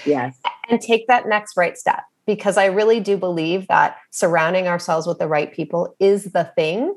yes. 0.05 0.39
and 0.69 0.79
take 0.79 1.07
that 1.07 1.27
next 1.27 1.57
right 1.57 1.75
step. 1.75 2.03
Because 2.27 2.55
i 2.57 2.65
really 2.65 2.99
do 2.99 3.17
believe 3.17 3.67
that 3.67 3.97
surrounding 4.11 4.67
ourselves 4.67 5.07
with 5.07 5.17
the 5.17 5.27
right 5.27 5.51
people 5.51 5.95
is 5.99 6.25
the 6.25 6.45
thing 6.55 6.95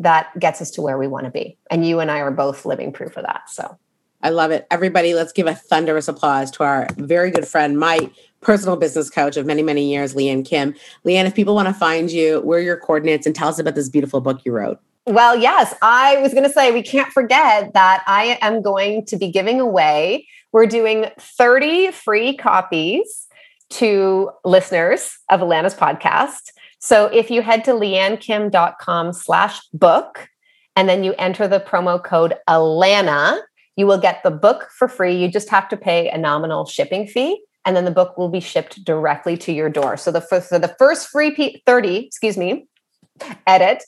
that 0.00 0.36
gets 0.40 0.60
us 0.60 0.72
to 0.72 0.82
where 0.82 0.98
we 0.98 1.06
want 1.06 1.26
to 1.26 1.30
be. 1.30 1.56
And 1.70 1.86
you 1.86 2.00
and 2.00 2.10
I 2.10 2.18
are 2.18 2.32
both 2.32 2.66
living 2.66 2.92
proof 2.92 3.16
of 3.16 3.24
that. 3.24 3.48
So 3.48 3.78
I 4.22 4.30
love 4.30 4.50
it. 4.50 4.66
Everybody, 4.70 5.14
let's 5.14 5.32
give 5.32 5.46
a 5.46 5.54
thunderous 5.54 6.08
applause 6.08 6.50
to 6.52 6.64
our 6.64 6.88
very 6.96 7.30
good 7.30 7.46
friend, 7.46 7.78
my 7.78 8.10
personal 8.40 8.76
business 8.76 9.10
coach 9.10 9.36
of 9.36 9.46
many, 9.46 9.62
many 9.62 9.90
years, 9.90 10.14
Lianne 10.14 10.44
Kim. 10.44 10.74
Lianne, 11.04 11.26
if 11.26 11.34
people 11.34 11.54
want 11.54 11.68
to 11.68 11.74
find 11.74 12.10
you, 12.10 12.40
where 12.40 12.58
are 12.58 12.62
your 12.62 12.76
coordinates 12.76 13.26
and 13.26 13.34
tell 13.34 13.48
us 13.48 13.58
about 13.58 13.74
this 13.74 13.88
beautiful 13.88 14.20
book 14.20 14.40
you 14.44 14.52
wrote? 14.52 14.80
Well, 15.06 15.36
yes, 15.36 15.74
I 15.80 16.18
was 16.18 16.32
going 16.32 16.44
to 16.44 16.50
say 16.50 16.70
we 16.70 16.82
can't 16.82 17.12
forget 17.12 17.72
that 17.72 18.02
I 18.06 18.38
am 18.42 18.60
going 18.60 19.06
to 19.06 19.16
be 19.16 19.30
giving 19.30 19.60
away, 19.60 20.26
we're 20.52 20.66
doing 20.66 21.06
30 21.18 21.92
free 21.92 22.36
copies 22.36 23.26
to 23.70 24.30
listeners 24.44 25.16
of 25.30 25.40
Alana's 25.40 25.74
podcast. 25.74 26.50
So 26.78 27.06
if 27.06 27.30
you 27.30 27.42
head 27.42 27.64
to 27.64 27.72
liannekim.com 27.72 29.12
slash 29.12 29.60
book 29.72 30.28
and 30.76 30.88
then 30.88 31.04
you 31.04 31.14
enter 31.18 31.48
the 31.48 31.60
promo 31.60 32.02
code 32.02 32.34
Alana, 32.48 33.40
you 33.78 33.86
will 33.86 33.98
get 33.98 34.22
the 34.24 34.30
book 34.30 34.68
for 34.76 34.88
free. 34.88 35.16
You 35.16 35.28
just 35.28 35.48
have 35.50 35.68
to 35.68 35.76
pay 35.76 36.10
a 36.10 36.18
nominal 36.18 36.66
shipping 36.66 37.06
fee 37.06 37.40
and 37.64 37.76
then 37.76 37.84
the 37.84 37.92
book 37.92 38.18
will 38.18 38.28
be 38.28 38.40
shipped 38.40 38.84
directly 38.84 39.36
to 39.36 39.52
your 39.52 39.70
door. 39.70 39.96
So 39.96 40.10
the 40.10 40.20
for, 40.20 40.40
the 40.40 40.74
first 40.80 41.08
free 41.08 41.62
30, 41.64 42.06
excuse 42.06 42.36
me, 42.36 42.66
edit 43.46 43.84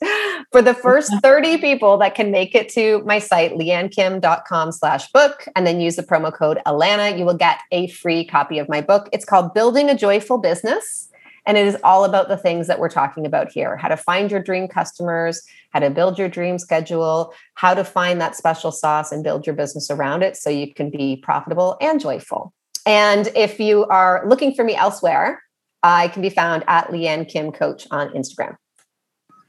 for 0.51 0.61
the 0.61 0.73
first 0.73 1.11
30 1.21 1.57
people 1.57 1.97
that 1.97 2.15
can 2.15 2.31
make 2.31 2.55
it 2.55 2.69
to 2.69 3.01
my 3.05 3.19
site 3.19 3.53
liannekim.com 3.53 4.71
slash 4.71 5.11
book 5.11 5.45
and 5.55 5.67
then 5.67 5.79
use 5.79 5.95
the 5.95 6.03
promo 6.03 6.33
code 6.33 6.59
alana 6.65 7.17
you 7.17 7.23
will 7.23 7.37
get 7.37 7.59
a 7.71 7.87
free 7.87 8.25
copy 8.25 8.59
of 8.59 8.67
my 8.67 8.81
book 8.81 9.07
it's 9.13 9.23
called 9.23 9.53
building 9.53 9.89
a 9.89 9.95
joyful 9.95 10.37
business 10.37 11.07
and 11.45 11.57
it 11.57 11.65
is 11.65 11.77
all 11.83 12.05
about 12.05 12.27
the 12.27 12.37
things 12.37 12.67
that 12.67 12.79
we're 12.79 12.89
talking 12.89 13.25
about 13.25 13.51
here 13.51 13.77
how 13.77 13.87
to 13.87 13.97
find 13.97 14.31
your 14.31 14.41
dream 14.41 14.67
customers, 14.67 15.41
how 15.71 15.79
to 15.79 15.89
build 15.89 16.17
your 16.17 16.29
dream 16.29 16.57
schedule, 16.57 17.33
how 17.55 17.73
to 17.73 17.83
find 17.83 18.21
that 18.21 18.35
special 18.35 18.71
sauce 18.71 19.11
and 19.11 19.23
build 19.23 19.45
your 19.45 19.55
business 19.55 19.89
around 19.89 20.23
it 20.23 20.37
so 20.37 20.49
you 20.49 20.73
can 20.73 20.89
be 20.89 21.17
profitable 21.17 21.77
and 21.81 21.99
joyful. 21.99 22.53
And 22.85 23.27
if 23.35 23.59
you 23.59 23.85
are 23.85 24.23
looking 24.27 24.53
for 24.53 24.63
me 24.63 24.75
elsewhere, 24.75 25.41
I 25.83 26.09
can 26.09 26.21
be 26.21 26.29
found 26.29 26.63
at 26.67 26.87
Lianne 26.87 27.27
Kim 27.27 27.51
Coach 27.51 27.87
on 27.91 28.09
Instagram. 28.09 28.55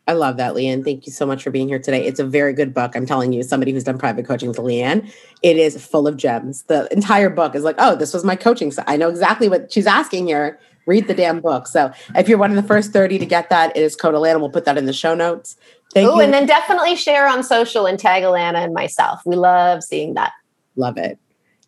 I 0.09 0.15
love 0.15 0.37
that, 0.39 0.55
Lianne. 0.55 0.83
Thank 0.85 1.07
you 1.07 1.13
so 1.13 1.25
much 1.25 1.45
for 1.45 1.51
being 1.51 1.69
here 1.69 1.79
today. 1.79 2.05
It's 2.05 2.19
a 2.19 2.25
very 2.25 2.53
good 2.53 2.75
book. 2.75 2.97
I'm 2.97 3.07
telling 3.07 3.33
you, 3.33 3.43
somebody 3.45 3.73
who's 3.73 3.85
done 3.85 3.99
private 3.99 4.27
coaching 4.27 4.49
with 4.49 4.59
Lianne, 4.59 5.13
it 5.43 5.57
is 5.57 5.85
full 5.85 6.09
of 6.09 6.17
gems. 6.17 6.65
The 6.65 6.93
entire 6.93 7.31
book 7.31 7.55
is 7.55 7.63
like, 7.63 7.77
oh, 7.79 7.95
this 7.95 8.13
was 8.13 8.25
my 8.25 8.35
coaching. 8.35 8.73
So 8.73 8.83
I 8.89 8.97
know 8.97 9.09
exactly 9.09 9.49
what 9.49 9.73
she's 9.73 9.87
asking 9.87 10.27
here 10.27 10.59
read 10.87 11.09
the 11.09 11.15
damn 11.15 11.41
book. 11.41 11.67
So 11.67 11.93
if 12.15 12.29
you're 12.29 12.39
one 12.39 12.51
of 12.51 12.57
the 12.57 12.63
first 12.63 12.93
30 12.93 13.19
to 13.19 13.27
get 13.27 13.51
that, 13.51 13.77
it 13.77 13.83
is 13.83 13.97
code 13.97 14.15
Alana. 14.15 14.41
We'll 14.41 14.51
put 14.51 14.65
that 14.65 14.79
in 14.79 14.87
the 14.87 14.93
show 14.93 15.15
notes. 15.15 15.57
Thank 15.93 16.09
oh, 16.09 16.21
and 16.21 16.33
then 16.33 16.47
definitely 16.47 16.97
share 16.97 17.29
on 17.29 17.43
social 17.43 17.87
and 17.87 17.99
tag 17.99 18.23
Alana 18.23 18.65
and 18.65 18.73
myself. 18.73 19.21
We 19.27 19.37
love 19.37 19.83
seeing 19.83 20.15
that. 20.15 20.33
Love 20.77 20.97
it. 20.97 21.19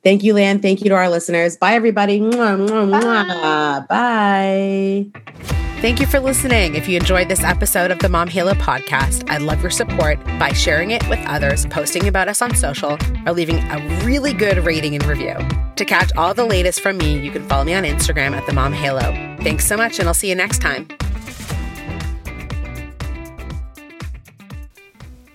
Thank 0.02 0.22
you, 0.22 0.34
Lan. 0.34 0.60
Thank 0.60 0.82
you 0.82 0.90
to 0.90 0.94
our 0.94 1.08
listeners. 1.08 1.56
Bye, 1.56 1.74
everybody. 1.74 2.20
Mwah. 2.20 3.88
Bye. 3.88 5.63
Thank 5.84 6.00
you 6.00 6.06
for 6.06 6.18
listening. 6.18 6.76
If 6.76 6.88
you 6.88 6.96
enjoyed 6.96 7.28
this 7.28 7.44
episode 7.44 7.90
of 7.90 7.98
the 7.98 8.08
Mom 8.08 8.26
Halo 8.26 8.54
podcast, 8.54 9.28
I'd 9.28 9.42
love 9.42 9.60
your 9.60 9.70
support 9.70 10.18
by 10.38 10.50
sharing 10.54 10.92
it 10.92 11.06
with 11.10 11.18
others, 11.26 11.66
posting 11.66 12.08
about 12.08 12.26
us 12.26 12.40
on 12.40 12.54
social, 12.54 12.96
or 13.26 13.34
leaving 13.34 13.58
a 13.58 14.02
really 14.02 14.32
good 14.32 14.56
rating 14.64 14.94
and 14.94 15.04
review. 15.04 15.36
To 15.76 15.84
catch 15.84 16.10
all 16.16 16.32
the 16.32 16.46
latest 16.46 16.80
from 16.80 16.96
me, 16.96 17.18
you 17.18 17.30
can 17.30 17.46
follow 17.46 17.64
me 17.64 17.74
on 17.74 17.82
Instagram 17.82 18.32
at 18.32 18.46
the 18.46 18.54
Mom 18.54 18.72
Halo. 18.72 19.12
Thanks 19.42 19.66
so 19.66 19.76
much, 19.76 19.98
and 19.98 20.08
I'll 20.08 20.14
see 20.14 20.30
you 20.30 20.34
next 20.34 20.62
time. 20.62 20.88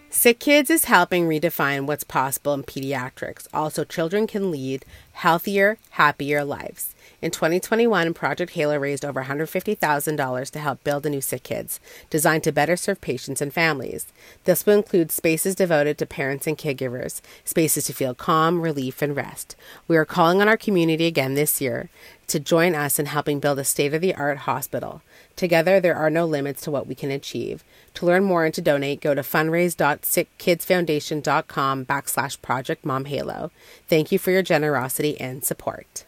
Sick 0.10 0.40
Kids 0.40 0.72
is 0.72 0.86
helping 0.86 1.28
redefine 1.28 1.86
what's 1.86 2.04
possible 2.04 2.56
in 2.56 2.64
pediatrics. 2.64 3.48
Also, 3.54 3.84
children 3.84 4.26
can 4.26 4.50
lead 4.50 4.84
healthier, 5.12 5.78
happier 5.92 6.44
lives. 6.44 6.96
In 7.22 7.32
2021, 7.32 8.14
Project 8.14 8.54
Halo 8.54 8.78
raised 8.78 9.04
over 9.04 9.26
$150,000 9.26 10.52
to 10.52 10.60
help 10.60 10.82
build 10.86 11.06
a 11.06 11.10
new 11.10 11.20
Sick 11.20 11.44
Kids, 11.44 11.82
designed 12.10 12.46
to 12.46 12.54
better 12.54 12.78
serve 12.78 13.02
patients 13.02 13.42
and 13.42 13.54
families. 13.54 14.06
This 14.46 14.66
will 14.66 14.76
include 14.76 15.12
spaces 15.12 15.54
devoted 15.54 15.98
to 15.98 16.06
parents 16.06 16.48
and 16.48 16.58
caregivers, 16.58 17.20
spaces 17.44 17.88
to 17.88 17.94
feel 17.94 18.16
calm, 18.16 18.62
relief, 18.62 19.02
and 19.02 19.18
rest. 19.18 19.58
We 19.86 19.98
are 19.98 20.06
calling 20.06 20.40
on 20.40 20.48
our 20.48 20.56
community 20.56 21.08
again 21.08 21.34
this 21.34 21.60
year 21.60 21.90
to 22.28 22.40
join 22.40 22.74
us 22.74 23.00
in 23.00 23.08
helping 23.08 23.42
build 23.42 23.60
a 23.60 23.66
state 23.66 23.94
of 23.94 24.00
the 24.00 24.16
art 24.16 24.38
hospital. 24.38 25.02
Together, 25.36 25.82
there 25.82 25.98
are 25.98 26.10
no 26.10 26.26
limits 26.26 26.62
to 26.62 26.72
what 26.72 26.88
we 26.88 26.96
can 26.96 27.12
achieve. 27.12 27.66
To 27.96 28.06
learn 28.06 28.24
more 28.24 28.46
and 28.46 28.54
to 28.54 28.62
donate, 28.62 29.02
go 29.02 29.14
to 29.14 29.24
fundraise.sickkidsfoundation.com 29.24 31.86
backslash 31.86 32.42
project 32.42 32.86
mom 32.86 33.04
halo. 33.06 33.52
Thank 33.90 34.14
you 34.14 34.20
for 34.20 34.32
your 34.32 34.44
generosity 34.44 35.20
and 35.20 35.44
support. 35.44 36.06